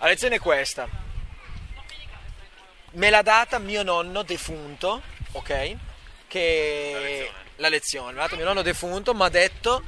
la 0.00 0.06
lezione 0.08 0.34
è 0.36 0.38
questa. 0.40 0.88
Me 2.92 3.08
l'ha 3.10 3.22
data 3.22 3.58
mio 3.58 3.82
nonno 3.82 4.22
defunto, 4.22 5.02
ok? 5.32 5.76
Che 6.26 7.30
la 7.56 7.68
lezione, 7.68 8.12
me 8.12 8.16
l'ha 8.18 8.24
data 8.24 8.36
mio 8.36 8.44
nonno 8.44 8.62
defunto, 8.62 9.14
mi 9.14 9.22
ha 9.22 9.28
detto 9.28 9.82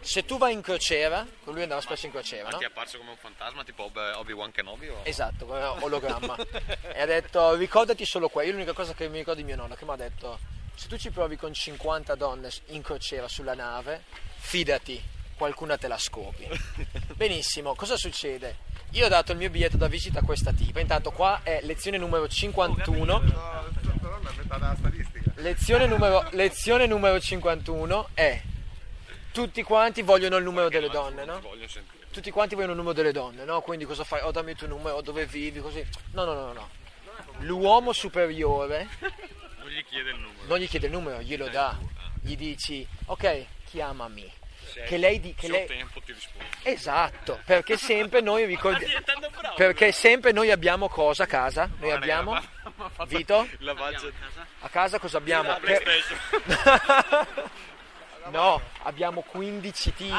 se 0.00 0.26
tu 0.26 0.36
vai 0.36 0.52
in 0.52 0.60
crociera, 0.60 1.26
lui 1.44 1.62
andava 1.62 1.80
spesso 1.80 2.04
in 2.04 2.12
crociera, 2.12 2.44
Ma 2.44 2.50
no? 2.50 2.58
ti 2.58 2.64
è 2.64 2.66
apparso 2.66 2.98
come 2.98 3.10
un 3.10 3.16
fantasma 3.16 3.64
tipo 3.64 3.84
Ob- 3.84 4.12
Obi-Wan 4.16 4.52
Kenobi? 4.52 4.88
O... 4.88 5.00
Esatto, 5.04 5.46
come 5.46 5.62
ologramma. 5.80 6.36
e 6.92 7.00
ha 7.00 7.06
detto 7.06 7.54
ricordati 7.54 8.04
solo 8.04 8.28
quello, 8.28 8.52
l'unica 8.52 8.74
cosa 8.74 8.92
che 8.92 9.08
mi 9.08 9.18
ricordo 9.18 9.40
di 9.40 9.46
mio 9.46 9.56
nonno 9.56 9.74
che 9.74 9.84
mi 9.86 9.92
ha 9.92 9.96
detto 9.96 10.38
se 10.74 10.88
tu 10.88 10.98
ci 10.98 11.10
provi 11.10 11.36
con 11.36 11.54
50 11.54 12.14
donne 12.16 12.50
in 12.66 12.82
crociera 12.82 13.28
sulla 13.28 13.54
nave, 13.54 14.02
fidati, 14.36 15.02
qualcuna 15.38 15.78
te 15.78 15.88
la 15.88 15.96
scopi. 15.98 16.46
Benissimo, 17.16 17.74
cosa 17.74 17.96
succede? 17.96 18.72
Io 18.94 19.06
ho 19.06 19.08
dato 19.08 19.32
il 19.32 19.38
mio 19.38 19.50
biglietto 19.50 19.76
da 19.76 19.88
visita 19.88 20.20
a 20.20 20.22
questa 20.22 20.52
tipa, 20.52 20.78
intanto 20.78 21.10
qua 21.10 21.40
è 21.42 21.60
lezione 21.62 21.98
numero 21.98 22.28
51. 22.28 23.04
No, 23.04 23.22
non 23.22 24.72
è 24.72 24.76
statistica. 24.76 25.32
Lezione 25.36 25.86
numero, 25.86 26.28
lezione 26.30 26.86
numero 26.86 27.18
51 27.18 28.10
è 28.14 28.40
tutti 29.32 29.64
quanti 29.64 30.02
vogliono 30.02 30.36
il 30.36 30.44
numero 30.44 30.68
delle 30.68 30.88
donne, 30.88 31.24
no? 31.24 31.40
Voglio 31.40 31.66
sentire. 31.66 32.06
Tutti 32.12 32.30
quanti 32.30 32.54
vogliono 32.54 32.72
il 32.72 32.78
numero 32.78 32.94
delle 32.94 33.10
donne, 33.10 33.44
no? 33.44 33.60
Quindi 33.62 33.84
cosa 33.84 34.04
fai? 34.04 34.20
Oh, 34.22 34.30
dammi 34.30 34.52
il 34.52 34.56
tuo 34.56 34.68
numero, 34.68 35.00
dove 35.00 35.26
vivi, 35.26 35.58
così. 35.58 35.84
No, 36.12 36.24
no, 36.24 36.32
no, 36.34 36.46
no, 36.46 36.52
no. 36.52 36.68
L'uomo 37.38 37.92
superiore 37.92 38.86
Non 39.58 39.68
gli 39.70 39.84
chiede 39.88 40.10
il 40.10 40.18
numero. 40.18 40.46
non 40.46 40.58
gli 40.58 40.68
chiede 40.68 40.86
il 40.86 40.92
numero, 40.92 41.20
glielo 41.20 41.48
dà. 41.48 41.76
Gli 42.20 42.36
dici, 42.36 42.86
ok, 43.06 43.46
chiamami. 43.64 44.30
Se 44.72 44.82
Che 44.82 44.96
lei 44.96 45.20
di- 45.20 45.34
che 45.34 45.48
lei- 45.48 45.66
tempo 45.66 46.00
ti 46.00 46.12
rispondo. 46.12 46.44
Esatto, 46.62 47.40
perché 47.44 47.76
sempre 47.76 48.20
noi 48.20 48.44
ricordiamo... 48.44 48.92
Perché 49.54 49.92
sempre 49.92 50.32
noi 50.32 50.50
abbiamo 50.50 50.88
cosa 50.88 51.24
a 51.24 51.26
casa? 51.26 51.68
Noi 51.78 51.92
abbiamo... 51.92 52.40
Vito? 53.06 53.46
Lavaggio 53.58 54.10
A 54.60 54.68
casa 54.68 54.98
cosa 54.98 55.18
abbiamo? 55.18 55.48
la 55.50 55.60
Per-. 55.60 55.82
No, 58.30 58.58
abbiamo 58.84 59.20
15 59.20 59.92
tipe. 59.92 60.14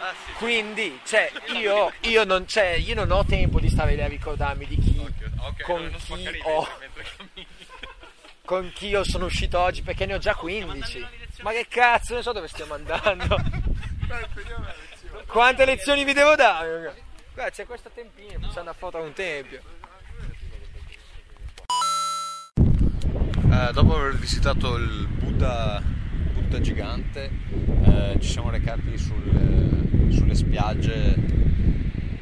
Ah, 0.00 0.12
sì. 0.26 0.32
Quindi, 0.32 1.00
cioè, 1.04 1.32
io, 1.54 1.90
io, 2.00 2.24
non, 2.24 2.46
cioè, 2.46 2.72
io 2.72 2.94
non 2.94 3.10
ho 3.10 3.24
tempo 3.24 3.58
di 3.58 3.70
stare 3.70 3.94
lì 3.94 4.02
a 4.02 4.06
ricordarmi 4.06 4.66
di 4.66 4.76
chi, 4.76 5.00
Ok, 5.40 5.62
con 5.62 5.80
non 5.82 5.94
chi 5.98 6.40
ho, 6.42 6.68
con 8.44 8.70
chi 8.74 8.88
io 8.88 9.02
sono 9.02 9.24
uscito 9.24 9.58
oggi, 9.58 9.80
perché 9.80 10.04
ne 10.04 10.14
ho 10.14 10.18
già 10.18 10.34
15. 10.34 11.06
Ma 11.40 11.52
che 11.52 11.66
cazzo, 11.68 12.12
non 12.12 12.22
so 12.22 12.32
dove 12.32 12.48
stiamo 12.48 12.74
andando. 12.74 13.36
Quante 15.26 15.64
lezioni 15.64 16.04
vi 16.04 16.12
devo 16.12 16.34
dare? 16.34 16.94
Guarda, 17.34 17.52
c'è 17.52 17.66
questa 17.66 17.90
tempina, 17.92 18.38
facciamo 18.40 18.62
una 18.62 18.72
foto 18.72 18.96
a 18.98 19.00
un 19.02 19.12
tempio. 19.12 19.60
Eh, 23.50 23.72
dopo 23.72 23.96
aver 23.96 24.16
visitato 24.16 24.76
il 24.76 25.06
Buddha, 25.08 25.80
Buddha 25.82 26.60
gigante, 26.60 27.30
eh, 27.84 28.16
ci 28.20 28.28
siamo 28.28 28.50
recati 28.50 28.96
sul- 28.98 30.10
sulle 30.12 30.34
spiagge. 30.34 31.14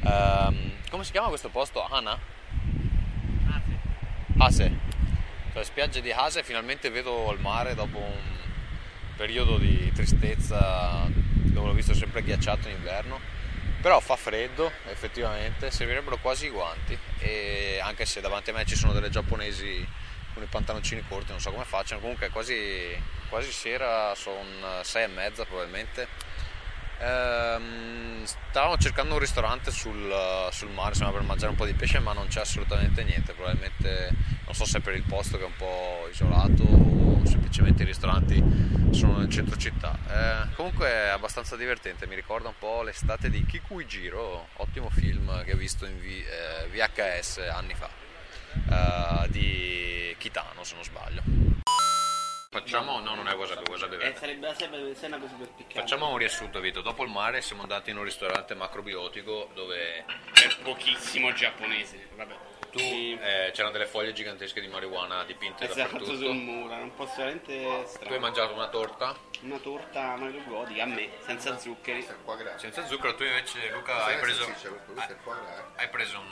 ehm, 0.02 0.72
come 0.90 1.02
si 1.04 1.10
chiama 1.10 1.28
questo 1.28 1.48
posto? 1.48 1.84
Hana? 1.84 2.16
Hase. 4.38 4.78
Sulle 5.52 5.64
spiagge 5.64 6.00
di 6.00 6.12
Hase 6.12 6.42
finalmente 6.42 6.90
vedo 6.90 7.32
il 7.32 7.40
mare 7.40 7.74
dopo 7.74 7.98
un 7.98 8.35
periodo 9.16 9.58
di 9.58 9.90
tristezza 9.92 11.08
dove 11.08 11.66
l'ho 11.66 11.72
visto 11.72 11.94
sempre 11.94 12.22
ghiacciato 12.22 12.68
in 12.68 12.76
inverno. 12.76 13.18
Però 13.80 14.00
fa 14.00 14.16
freddo, 14.16 14.72
effettivamente, 14.88 15.70
servirebbero 15.70 16.18
quasi 16.18 16.46
i 16.46 16.50
guanti. 16.50 16.98
E 17.18 17.78
anche 17.82 18.04
se 18.04 18.20
davanti 18.20 18.50
a 18.50 18.52
me 18.52 18.64
ci 18.64 18.74
sono 18.74 18.92
delle 18.92 19.10
giapponesi 19.10 19.86
con 20.34 20.42
i 20.42 20.46
pantaloncini 20.46 21.04
corti, 21.08 21.30
non 21.30 21.40
so 21.40 21.50
come 21.50 21.64
facciano. 21.64 22.00
Comunque 22.00 22.30
quasi, 22.30 23.00
quasi 23.28 23.52
sera, 23.52 24.14
sono 24.14 24.82
sei 24.82 25.04
e 25.04 25.08
mezza 25.08 25.44
probabilmente. 25.44 26.08
Ehm, 26.98 28.24
stavamo 28.24 28.76
cercando 28.78 29.14
un 29.14 29.20
ristorante 29.20 29.70
sul, 29.70 30.48
sul 30.50 30.70
mare, 30.70 30.90
insomma, 30.90 31.12
per 31.12 31.22
mangiare 31.22 31.50
un 31.50 31.56
po' 31.56 31.66
di 31.66 31.74
pesce, 31.74 31.98
ma 31.98 32.12
non 32.12 32.26
c'è 32.28 32.40
assolutamente 32.40 33.04
niente. 33.04 33.32
Probabilmente 33.32 34.10
non 34.44 34.54
so 34.54 34.64
se 34.64 34.78
è 34.78 34.80
per 34.80 34.94
il 34.94 35.02
posto 35.02 35.36
che 35.36 35.44
è 35.44 35.46
un 35.46 35.56
po' 35.56 36.08
isolato 36.10 36.62
o 36.62 37.26
semplicemente 37.26 37.82
i 37.82 37.86
ristoranti 37.86 38.42
sono 38.90 39.18
nel 39.18 39.28
centro 39.28 39.56
città. 39.56 39.98
Eh, 40.08 40.54
comunque 40.54 40.88
è 40.88 41.08
abbastanza 41.08 41.56
divertente, 41.56 42.06
mi 42.06 42.14
ricorda 42.14 42.48
un 42.48 42.54
po' 42.58 42.82
l'estate 42.82 43.28
di 43.28 43.44
Kikui 43.44 43.84
Jiro, 43.86 44.48
ottimo 44.54 44.90
film 44.90 45.44
che 45.44 45.52
ho 45.52 45.56
visto 45.56 45.84
in 45.84 45.98
V- 45.98 46.04
eh, 46.04 46.68
VHS 46.68 47.38
anni 47.52 47.74
fa, 47.74 47.88
eh, 49.24 49.28
di 49.30 50.14
Kitano 50.18 50.64
se 50.64 50.74
non 50.74 50.84
sbaglio. 50.84 51.55
Facciamo, 52.60 53.00
no, 53.00 53.14
non 53.14 53.28
è 53.28 53.34
wasabi, 53.34 53.68
wasabi 53.70 53.94
Eh, 53.96 53.98
verde. 53.98 54.18
sarebbe 54.18 54.54
sarebbe 54.54 54.94
se 54.94 55.04
è 55.04 55.08
una 55.08 55.18
cosa 55.18 55.34
per 55.34 55.48
piccare. 55.48 55.80
Facciamo 55.80 56.08
un 56.10 56.16
riassunto, 56.16 56.58
Vito. 56.60 56.80
Dopo 56.80 57.04
il 57.04 57.10
mare 57.10 57.42
siamo 57.42 57.60
andati 57.62 57.90
in 57.90 57.98
un 57.98 58.04
ristorante 58.04 58.54
macrobiotico 58.54 59.50
dove 59.52 60.04
C'è 60.32 60.48
pochissimo 60.62 61.32
giapponese, 61.34 62.08
vabbè. 62.14 62.34
tu, 62.70 62.78
eh, 62.78 63.50
c'erano 63.52 63.72
delle 63.72 63.84
foglie 63.86 64.12
gigantesche 64.14 64.60
di 64.62 64.68
marijuana 64.68 65.22
dipinte 65.24 65.64
E 65.64 65.68
fatto 65.68 65.80
dappertutto. 65.80 66.16
sul 66.16 66.34
muro, 66.34 66.74
non 66.76 66.94
posso 66.94 67.14
veramente 67.16 67.86
Tu 68.00 68.12
hai 68.12 68.18
mangiato 68.18 68.54
una 68.54 68.68
torta 68.68 69.14
Una 69.42 69.58
torta 69.58 70.16
Mario 70.16 70.42
Godi 70.46 70.80
a 70.80 70.86
me, 70.86 71.10
senza 71.20 71.58
zuccheri. 71.58 72.06
Senza 72.56 72.86
zucchero, 72.86 73.14
tu 73.16 73.24
invece 73.24 73.68
Luca 73.70 74.04
hai 74.06 74.18
preso, 74.18 74.46
eh? 74.46 74.52
hai 75.76 75.88
preso 75.90 76.18
un... 76.18 76.26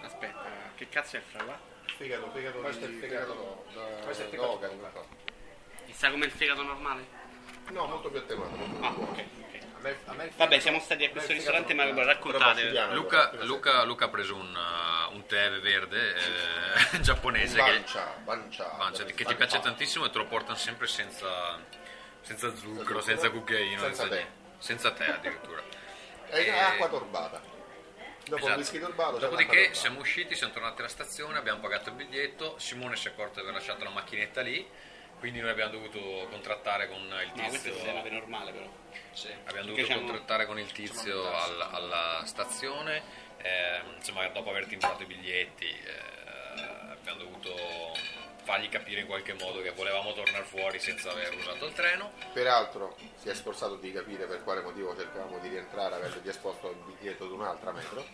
eh, 0.00 0.06
Aspetta, 0.06 0.44
che 0.76 0.88
cazzo 0.88 1.16
è 1.16 1.20
fra 1.20 1.42
là? 1.44 1.58
Fegato, 1.96 2.30
fegato 2.30 2.58
Questo 2.58 2.84
è 2.84 2.88
il 2.88 2.94
fegato- 2.98 3.64
questo 4.04 4.22
è 4.22 4.24
il 4.26 4.30
fegato 4.30 4.48
d'oca, 4.52 4.66
d'oca. 4.68 4.78
qualcosa. 4.78 5.22
Mi 5.83 5.83
sa 5.94 6.10
come 6.10 6.26
il 6.26 6.30
fegato 6.32 6.62
normale? 6.62 7.06
No, 7.70 7.86
molto 7.86 8.10
più 8.10 8.18
attenuato. 8.18 8.54
molto 8.56 8.74
più 8.74 8.84
Ah, 8.84 8.90
buono. 8.90 9.10
ok, 9.12 9.24
Vabbè, 10.36 10.58
siamo 10.60 10.80
stati 10.80 11.04
a 11.04 11.10
questo 11.10 11.32
ristorante, 11.32 11.74
ma 11.74 11.84
raccontate. 12.04 12.70
Luca, 12.94 13.30
Luca- 13.44 13.82
Luca 13.84 14.04
ha 14.06 14.08
preso 14.08 14.34
un, 14.34 14.54
uh, 14.54 15.14
un 15.14 15.26
tè 15.26 15.50
verde 15.60 16.14
eh, 16.14 17.00
giapponese 17.04 17.56
che, 17.56 17.70
Bancia, 17.70 18.14
bancia. 18.24 18.64
Bancia, 18.78 19.04
che 19.04 19.24
ti 19.24 19.34
piace 19.34 19.60
tantissimo 19.60 20.06
e 20.06 20.10
te 20.10 20.16
lo 20.18 20.26
portano 20.26 20.56
sempre 20.56 20.86
senza, 20.86 21.58
senza 22.22 22.54
zucchero, 22.54 23.02
senza 23.02 23.28
cucchiaino, 23.30 23.78
Senza 23.82 24.08
tè. 24.08 24.26
senza 24.56 24.90
tè 24.92 25.06
addirittura. 25.06 25.62
È 26.28 26.38
Eh, 26.38 26.48
acqua 26.58 26.88
torbata. 26.88 27.42
Dopo 28.26 28.46
Esatto. 28.46 28.78
l'acqua 28.88 29.18
Dopodiché 29.18 29.74
siamo 29.74 30.00
usciti, 30.00 30.34
siamo 30.34 30.54
tornati 30.54 30.80
alla 30.80 30.88
stazione, 30.88 31.36
abbiamo 31.36 31.60
pagato 31.60 31.90
il 31.90 31.94
biglietto, 31.96 32.58
Simone 32.58 32.96
si 32.96 33.08
è 33.08 33.10
accorto 33.10 33.34
di 33.34 33.40
aver 33.40 33.52
lasciato 33.52 33.84
la 33.84 33.90
macchinetta 33.90 34.40
lì, 34.40 34.66
quindi 35.24 35.40
noi 35.40 35.52
abbiamo 35.52 35.70
dovuto 35.70 36.26
contrattare 36.28 36.86
con 36.86 36.98
il 37.00 37.32
No, 37.34 37.48
questo 37.48 37.70
tizio. 37.70 37.88
è 37.88 37.92
nave 37.94 38.10
normale 38.10 38.52
però. 38.52 38.66
Sì, 39.12 39.28
abbiamo 39.46 39.68
dovuto 39.68 39.86
siamo- 39.86 40.02
contrattare 40.02 40.44
con 40.44 40.58
il 40.58 40.70
tizio 40.70 41.32
al- 41.34 41.66
alla 41.70 42.22
stazione, 42.26 43.02
ehm, 43.38 43.94
insomma 43.96 44.26
dopo 44.28 44.50
aver 44.50 44.66
timbrato 44.66 45.02
i 45.02 45.06
biglietti 45.06 45.64
eh, 45.66 46.60
abbiamo 46.90 47.20
dovuto 47.20 47.54
fargli 48.42 48.68
capire 48.68 49.00
in 49.00 49.06
qualche 49.06 49.32
modo 49.32 49.62
che 49.62 49.70
volevamo 49.70 50.12
tornare 50.12 50.44
fuori 50.44 50.78
senza 50.78 51.10
aver 51.12 51.34
usato 51.34 51.64
il 51.64 51.72
treno. 51.72 52.12
Peraltro 52.34 52.94
si 53.16 53.30
è 53.30 53.34
sforzato 53.34 53.76
di 53.76 53.92
capire 53.92 54.26
per 54.26 54.42
quale 54.44 54.60
motivo 54.60 54.94
cercavamo 54.94 55.38
di 55.38 55.48
rientrare 55.48 55.94
avendogli 55.94 56.28
esposto 56.28 56.68
il 56.68 56.76
biglietto 56.98 57.26
di 57.26 57.32
un'altra 57.32 57.72
metro. 57.72 58.04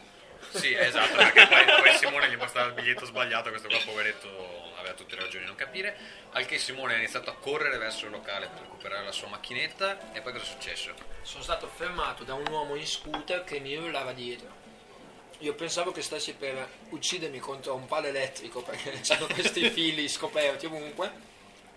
Sì, 0.51 0.73
esatto, 0.75 1.17
perché 1.17 1.47
poi, 1.49 1.65
poi 1.65 1.93
Simone 1.95 2.31
gli 2.31 2.37
mostrava 2.37 2.69
il 2.69 2.75
biglietto 2.75 3.05
sbagliato, 3.05 3.51
questo 3.51 3.67
qua 3.69 3.79
poveretto 3.85 4.70
aveva 4.81 4.95
tutte 4.95 5.15
le 5.15 5.23
ragioni 5.23 5.45
di 5.45 5.49
non 5.49 5.57
capire. 5.57 5.97
Al 6.33 6.47
che 6.47 6.59
Simone 6.59 6.95
ha 6.95 6.97
iniziato 6.97 7.31
a 7.31 7.35
correre 7.35 7.79
verso 7.79 8.07
il 8.07 8.11
locale 8.11 8.49
per 8.49 8.63
recuperare 8.63 9.05
la 9.05 9.13
sua 9.13 9.29
macchinetta. 9.29 10.13
E 10.13 10.21
poi 10.21 10.33
cosa 10.33 10.45
è 10.45 10.49
successo? 10.49 10.95
Sono 11.23 11.43
stato 11.43 11.69
fermato 11.69 12.25
da 12.25 12.35
un 12.35 12.47
uomo 12.49 12.75
in 12.75 12.87
scooter 12.87 13.45
che 13.45 13.61
mi 13.61 13.77
urlava 13.77 14.13
dietro. 14.13 14.59
Io 15.39 15.55
pensavo 15.55 15.91
che 15.91 16.03
stessi 16.03 16.35
per 16.35 16.69
uccidermi 16.91 17.39
contro 17.39 17.75
un 17.75 17.87
palo 17.87 18.09
elettrico 18.09 18.63
perché 18.63 19.01
c'erano 19.01 19.27
questi 19.27 19.69
fili 19.71 20.09
scoperti 20.09 20.67
ovunque. 20.67 21.29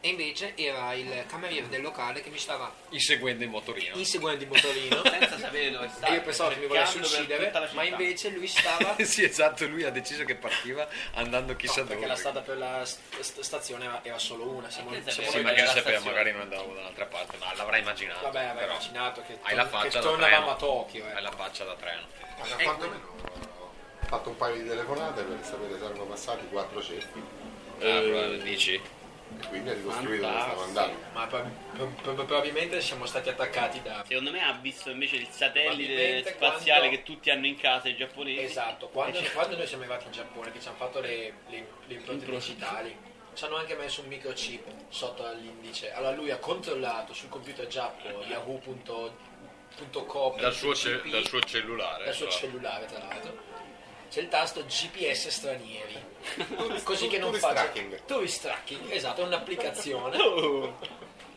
E 0.05 0.09
invece 0.09 0.51
era 0.57 0.93
il 0.95 1.23
cameriere 1.27 1.69
del 1.69 1.81
locale 1.81 2.19
che 2.19 2.29
mi 2.29 2.37
stava 2.37 2.69
Inseguendo 2.89 3.45
in 3.45 3.49
motorino. 3.49 3.95
inseguendo 3.95 4.43
in 4.43 4.49
motorino. 4.49 5.01
Senza 5.09 5.37
sapere 5.39 5.71
dove 5.71 5.87
sta. 5.87 6.07
E 6.07 6.13
io 6.15 6.21
pensavo 6.21 6.49
che 6.49 6.59
mi 6.59 6.65
volesse 6.67 6.97
uccidere, 6.97 7.53
ma 7.71 7.83
invece 7.83 8.29
lui 8.31 8.45
stava 8.47 8.97
sì, 9.05 9.23
esatto, 9.23 9.65
lui 9.65 9.85
ha 9.85 9.91
deciso 9.91 10.25
che 10.25 10.35
partiva 10.35 10.85
andando 11.13 11.55
chissà 11.55 11.77
No, 11.77 11.83
dove. 11.83 11.93
perché 11.93 12.07
la 12.09 12.15
strada 12.17 12.41
per 12.41 12.57
la 12.57 12.83
st- 12.83 12.99
st- 13.21 13.39
stazione 13.39 13.85
era, 13.85 13.99
era 14.03 14.19
solo 14.19 14.43
una. 14.49 14.69
Siamo, 14.69 14.89
che 14.89 15.01
siamo 15.09 15.29
Sì, 15.29 15.35
Poi 15.35 15.43
magari 15.43 15.67
sapeva, 15.67 15.99
magari 16.01 16.31
non 16.33 16.41
andavo 16.41 16.73
da 16.73 16.81
un'altra 16.81 17.05
parte, 17.05 17.37
ma 17.37 17.53
l'avrai 17.55 17.79
immaginato. 17.79 18.29
Vabbè, 18.29 18.53
però. 18.55 18.71
immaginato 18.73 19.23
che, 19.25 19.37
Hai 19.41 19.55
la 19.55 19.63
che 19.63 19.69
faccia 19.69 19.99
da 20.01 20.01
tornavamo 20.01 20.35
treno. 20.37 20.51
a 20.51 20.55
Tokyo. 20.55 21.05
Hai 21.05 21.15
Eh. 21.17 21.21
la 21.21 21.31
faccia 21.31 21.63
da 21.63 21.75
treno. 21.75 22.01
Ma 22.49 22.55
quantomeno 22.61 23.15
ho 23.19 24.05
fatto 24.05 24.29
un 24.29 24.35
paio 24.35 24.55
di 24.61 24.67
telefonate 24.67 25.23
per 25.23 25.39
sapere 25.45 25.77
se 25.79 25.85
erano 25.85 26.03
passati 26.03 26.45
quattro 26.49 26.83
ceppi 26.83 27.21
Ah, 27.79 28.27
dici? 28.43 28.81
Quindi 29.49 29.69
ha 29.69 29.73
ricostruito 29.73 30.21
dove 30.25 30.33
Fantastico. 30.37 30.63
andando. 30.63 30.97
Ma 31.13 31.27
prob- 31.27 31.49
prob- 31.75 32.01
prob- 32.01 32.25
probabilmente 32.25 32.81
siamo 32.81 33.05
stati 33.05 33.29
attaccati 33.29 33.81
da. 33.81 34.03
Secondo 34.07 34.31
me 34.31 34.43
ha 34.43 34.57
visto 34.61 34.89
invece 34.89 35.15
il 35.17 35.27
satellite 35.29 36.23
spaziale 36.33 36.79
quando- 36.87 36.97
che 36.97 37.03
tutti 37.03 37.29
hanno 37.29 37.45
in 37.47 37.57
casa 37.57 37.89
i 37.89 37.95
giapponesi. 37.95 38.43
Esatto, 38.43 38.87
quando, 38.89 39.19
quando 39.33 39.55
noi 39.57 39.67
siamo 39.67 39.83
arrivati 39.83 40.05
in 40.05 40.11
Giappone, 40.11 40.51
che 40.51 40.59
ci 40.59 40.67
hanno 40.67 40.77
fatto 40.77 40.99
le, 40.99 41.33
le, 41.49 41.67
le 41.87 41.93
impronte 41.93 42.25
digitali, 42.25 42.95
ci 43.33 43.45
hanno 43.45 43.55
anche 43.57 43.75
messo 43.75 44.01
un 44.01 44.07
microchip 44.07 44.65
sotto 44.89 45.25
all'indice. 45.25 45.91
Allora 45.93 46.15
lui 46.15 46.31
ha 46.31 46.37
controllato 46.37 47.13
sul 47.13 47.29
computer 47.29 47.67
giappo 47.67 48.07
yahoo.com 48.27 49.11
Dal 50.39 50.53
suo, 50.53 50.75
ce- 50.75 51.01
dal 51.09 51.25
suo 51.25 51.39
cellulare. 51.41 52.05
dal 52.05 52.13
suo 52.13 52.27
cellulare 52.29 52.85
tra 52.85 52.99
l'altro 52.99 53.51
c'è 54.13 54.19
il 54.21 54.27
tasto 54.29 54.63
GPS 54.63 55.27
stranieri 55.29 55.97
così 56.83 57.07
che 57.07 57.17
non 57.17 57.33
faccia 57.33 57.53
tracking. 57.63 58.05
tourist 58.05 58.41
tracking 58.43 58.91
esatto 58.91 59.21
è 59.21 59.23
un'applicazione 59.25 60.17
Oh. 60.17 60.77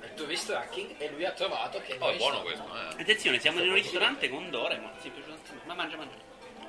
il 0.03 0.12
tourist 0.14 0.47
tracking 0.47 0.95
e 0.99 1.09
lui 1.09 1.24
ha 1.24 1.31
trovato 1.33 1.81
che 1.81 1.97
Oh, 1.99 2.11
è 2.11 2.16
buono 2.16 2.43
questo, 2.43 2.64
eh. 2.74 3.01
Attenzione, 3.03 3.41
siamo 3.41 3.61
in 3.62 3.68
un 3.70 3.74
ristorante 3.74 4.29
con 4.29 4.49
Doraemon. 4.51 4.91
Sì, 5.01 5.09
piaciuto. 5.11 5.39
Ma 5.64 5.74
mangia, 5.74 5.97
mangia. 5.97 6.14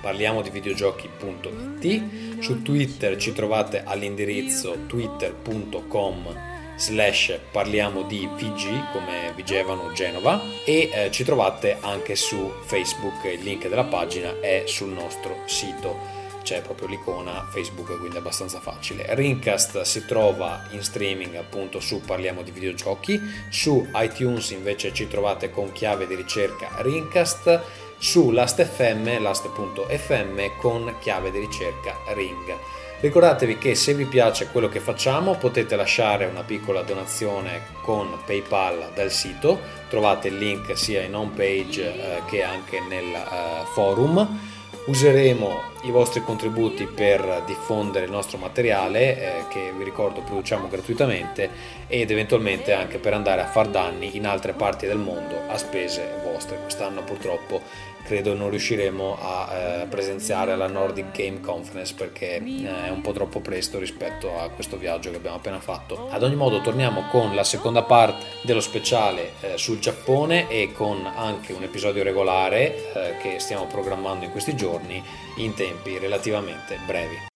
parliamodivideogiochi.it 0.00 2.40
su 2.40 2.62
Twitter 2.62 3.16
ci 3.16 3.34
trovate 3.34 3.82
all'indirizzo 3.84 4.86
twitter.com 4.86 6.51
slash 6.76 7.38
parliamo 7.50 8.02
di 8.02 8.26
VG 8.26 8.92
come 8.92 9.32
Vigevano 9.34 9.92
Genova 9.92 10.40
e 10.64 10.90
eh, 10.92 11.10
ci 11.10 11.24
trovate 11.24 11.78
anche 11.80 12.16
su 12.16 12.52
Facebook, 12.64 13.24
il 13.24 13.42
link 13.42 13.68
della 13.68 13.84
pagina 13.84 14.40
è 14.40 14.64
sul 14.66 14.90
nostro 14.90 15.42
sito. 15.46 16.20
C'è 16.42 16.60
proprio 16.60 16.88
l'icona 16.88 17.46
Facebook 17.52 17.96
quindi 17.98 18.16
è 18.16 18.18
abbastanza 18.18 18.60
facile. 18.60 19.14
Rincast 19.14 19.82
si 19.82 20.04
trova 20.06 20.66
in 20.70 20.82
streaming 20.82 21.36
appunto 21.36 21.78
su 21.78 22.00
Parliamo 22.00 22.42
di 22.42 22.50
Videogiochi. 22.50 23.20
Su 23.48 23.88
iTunes 23.94 24.50
invece 24.50 24.92
ci 24.92 25.06
trovate 25.06 25.50
con 25.50 25.70
chiave 25.72 26.06
di 26.06 26.16
ricerca 26.16 26.68
Rincast 26.78 27.60
su 27.98 28.30
Last.fm, 28.30 29.22
last.fm 29.22 30.58
con 30.58 30.96
chiave 31.00 31.30
di 31.30 31.38
ricerca 31.38 31.96
Ring 32.12 32.81
Ricordatevi 33.02 33.58
che 33.58 33.74
se 33.74 33.94
vi 33.94 34.04
piace 34.04 34.46
quello 34.52 34.68
che 34.68 34.78
facciamo 34.78 35.34
potete 35.34 35.74
lasciare 35.74 36.26
una 36.26 36.44
piccola 36.44 36.82
donazione 36.82 37.62
con 37.82 38.16
PayPal 38.24 38.92
dal 38.94 39.10
sito, 39.10 39.58
trovate 39.88 40.28
il 40.28 40.38
link 40.38 40.78
sia 40.78 41.02
in 41.02 41.16
home 41.16 41.32
page 41.34 41.82
eh, 41.82 42.22
che 42.26 42.44
anche 42.44 42.78
nel 42.78 43.12
eh, 43.12 43.64
forum. 43.74 44.38
Useremo 44.84 45.60
i 45.82 45.90
vostri 45.90 46.22
contributi 46.22 46.86
per 46.86 47.42
diffondere 47.44 48.04
il 48.04 48.10
nostro 48.12 48.38
materiale 48.38 49.16
eh, 49.16 49.44
che 49.48 49.72
vi 49.76 49.82
ricordo 49.82 50.20
produciamo 50.20 50.68
gratuitamente 50.68 51.50
ed 51.88 52.08
eventualmente 52.08 52.72
anche 52.72 52.98
per 52.98 53.14
andare 53.14 53.40
a 53.40 53.46
far 53.46 53.66
danni 53.66 54.16
in 54.16 54.26
altre 54.26 54.52
parti 54.52 54.86
del 54.86 54.98
mondo 54.98 55.40
a 55.48 55.58
spese 55.58 56.20
vostre. 56.22 56.58
Quest'anno 56.60 57.02
purtroppo 57.02 57.62
credo 58.04 58.34
non 58.34 58.50
riusciremo 58.50 59.16
a 59.20 59.52
eh, 59.52 59.86
presenziare 59.86 60.52
alla 60.52 60.66
Nordic 60.66 61.16
Game 61.16 61.40
Conference 61.40 61.94
perché 61.94 62.36
eh, 62.36 62.86
è 62.86 62.90
un 62.90 63.00
po' 63.00 63.12
troppo 63.12 63.40
presto 63.40 63.78
rispetto 63.78 64.38
a 64.38 64.48
questo 64.50 64.76
viaggio 64.76 65.10
che 65.10 65.16
abbiamo 65.16 65.36
appena 65.36 65.60
fatto. 65.60 66.08
Ad 66.10 66.22
ogni 66.22 66.36
modo 66.36 66.60
torniamo 66.60 67.08
con 67.10 67.34
la 67.34 67.44
seconda 67.44 67.82
parte 67.82 68.24
dello 68.42 68.60
speciale 68.60 69.32
eh, 69.40 69.58
sul 69.58 69.78
Giappone 69.78 70.48
e 70.48 70.72
con 70.72 71.06
anche 71.06 71.52
un 71.52 71.62
episodio 71.62 72.02
regolare 72.02 72.92
eh, 72.92 73.16
che 73.20 73.38
stiamo 73.38 73.66
programmando 73.66 74.24
in 74.24 74.30
questi 74.30 74.54
giorni 74.54 75.02
in 75.36 75.54
tempi 75.54 75.98
relativamente 75.98 76.78
brevi. 76.86 77.30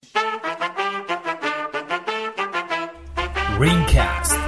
Ringcast. 3.58 4.45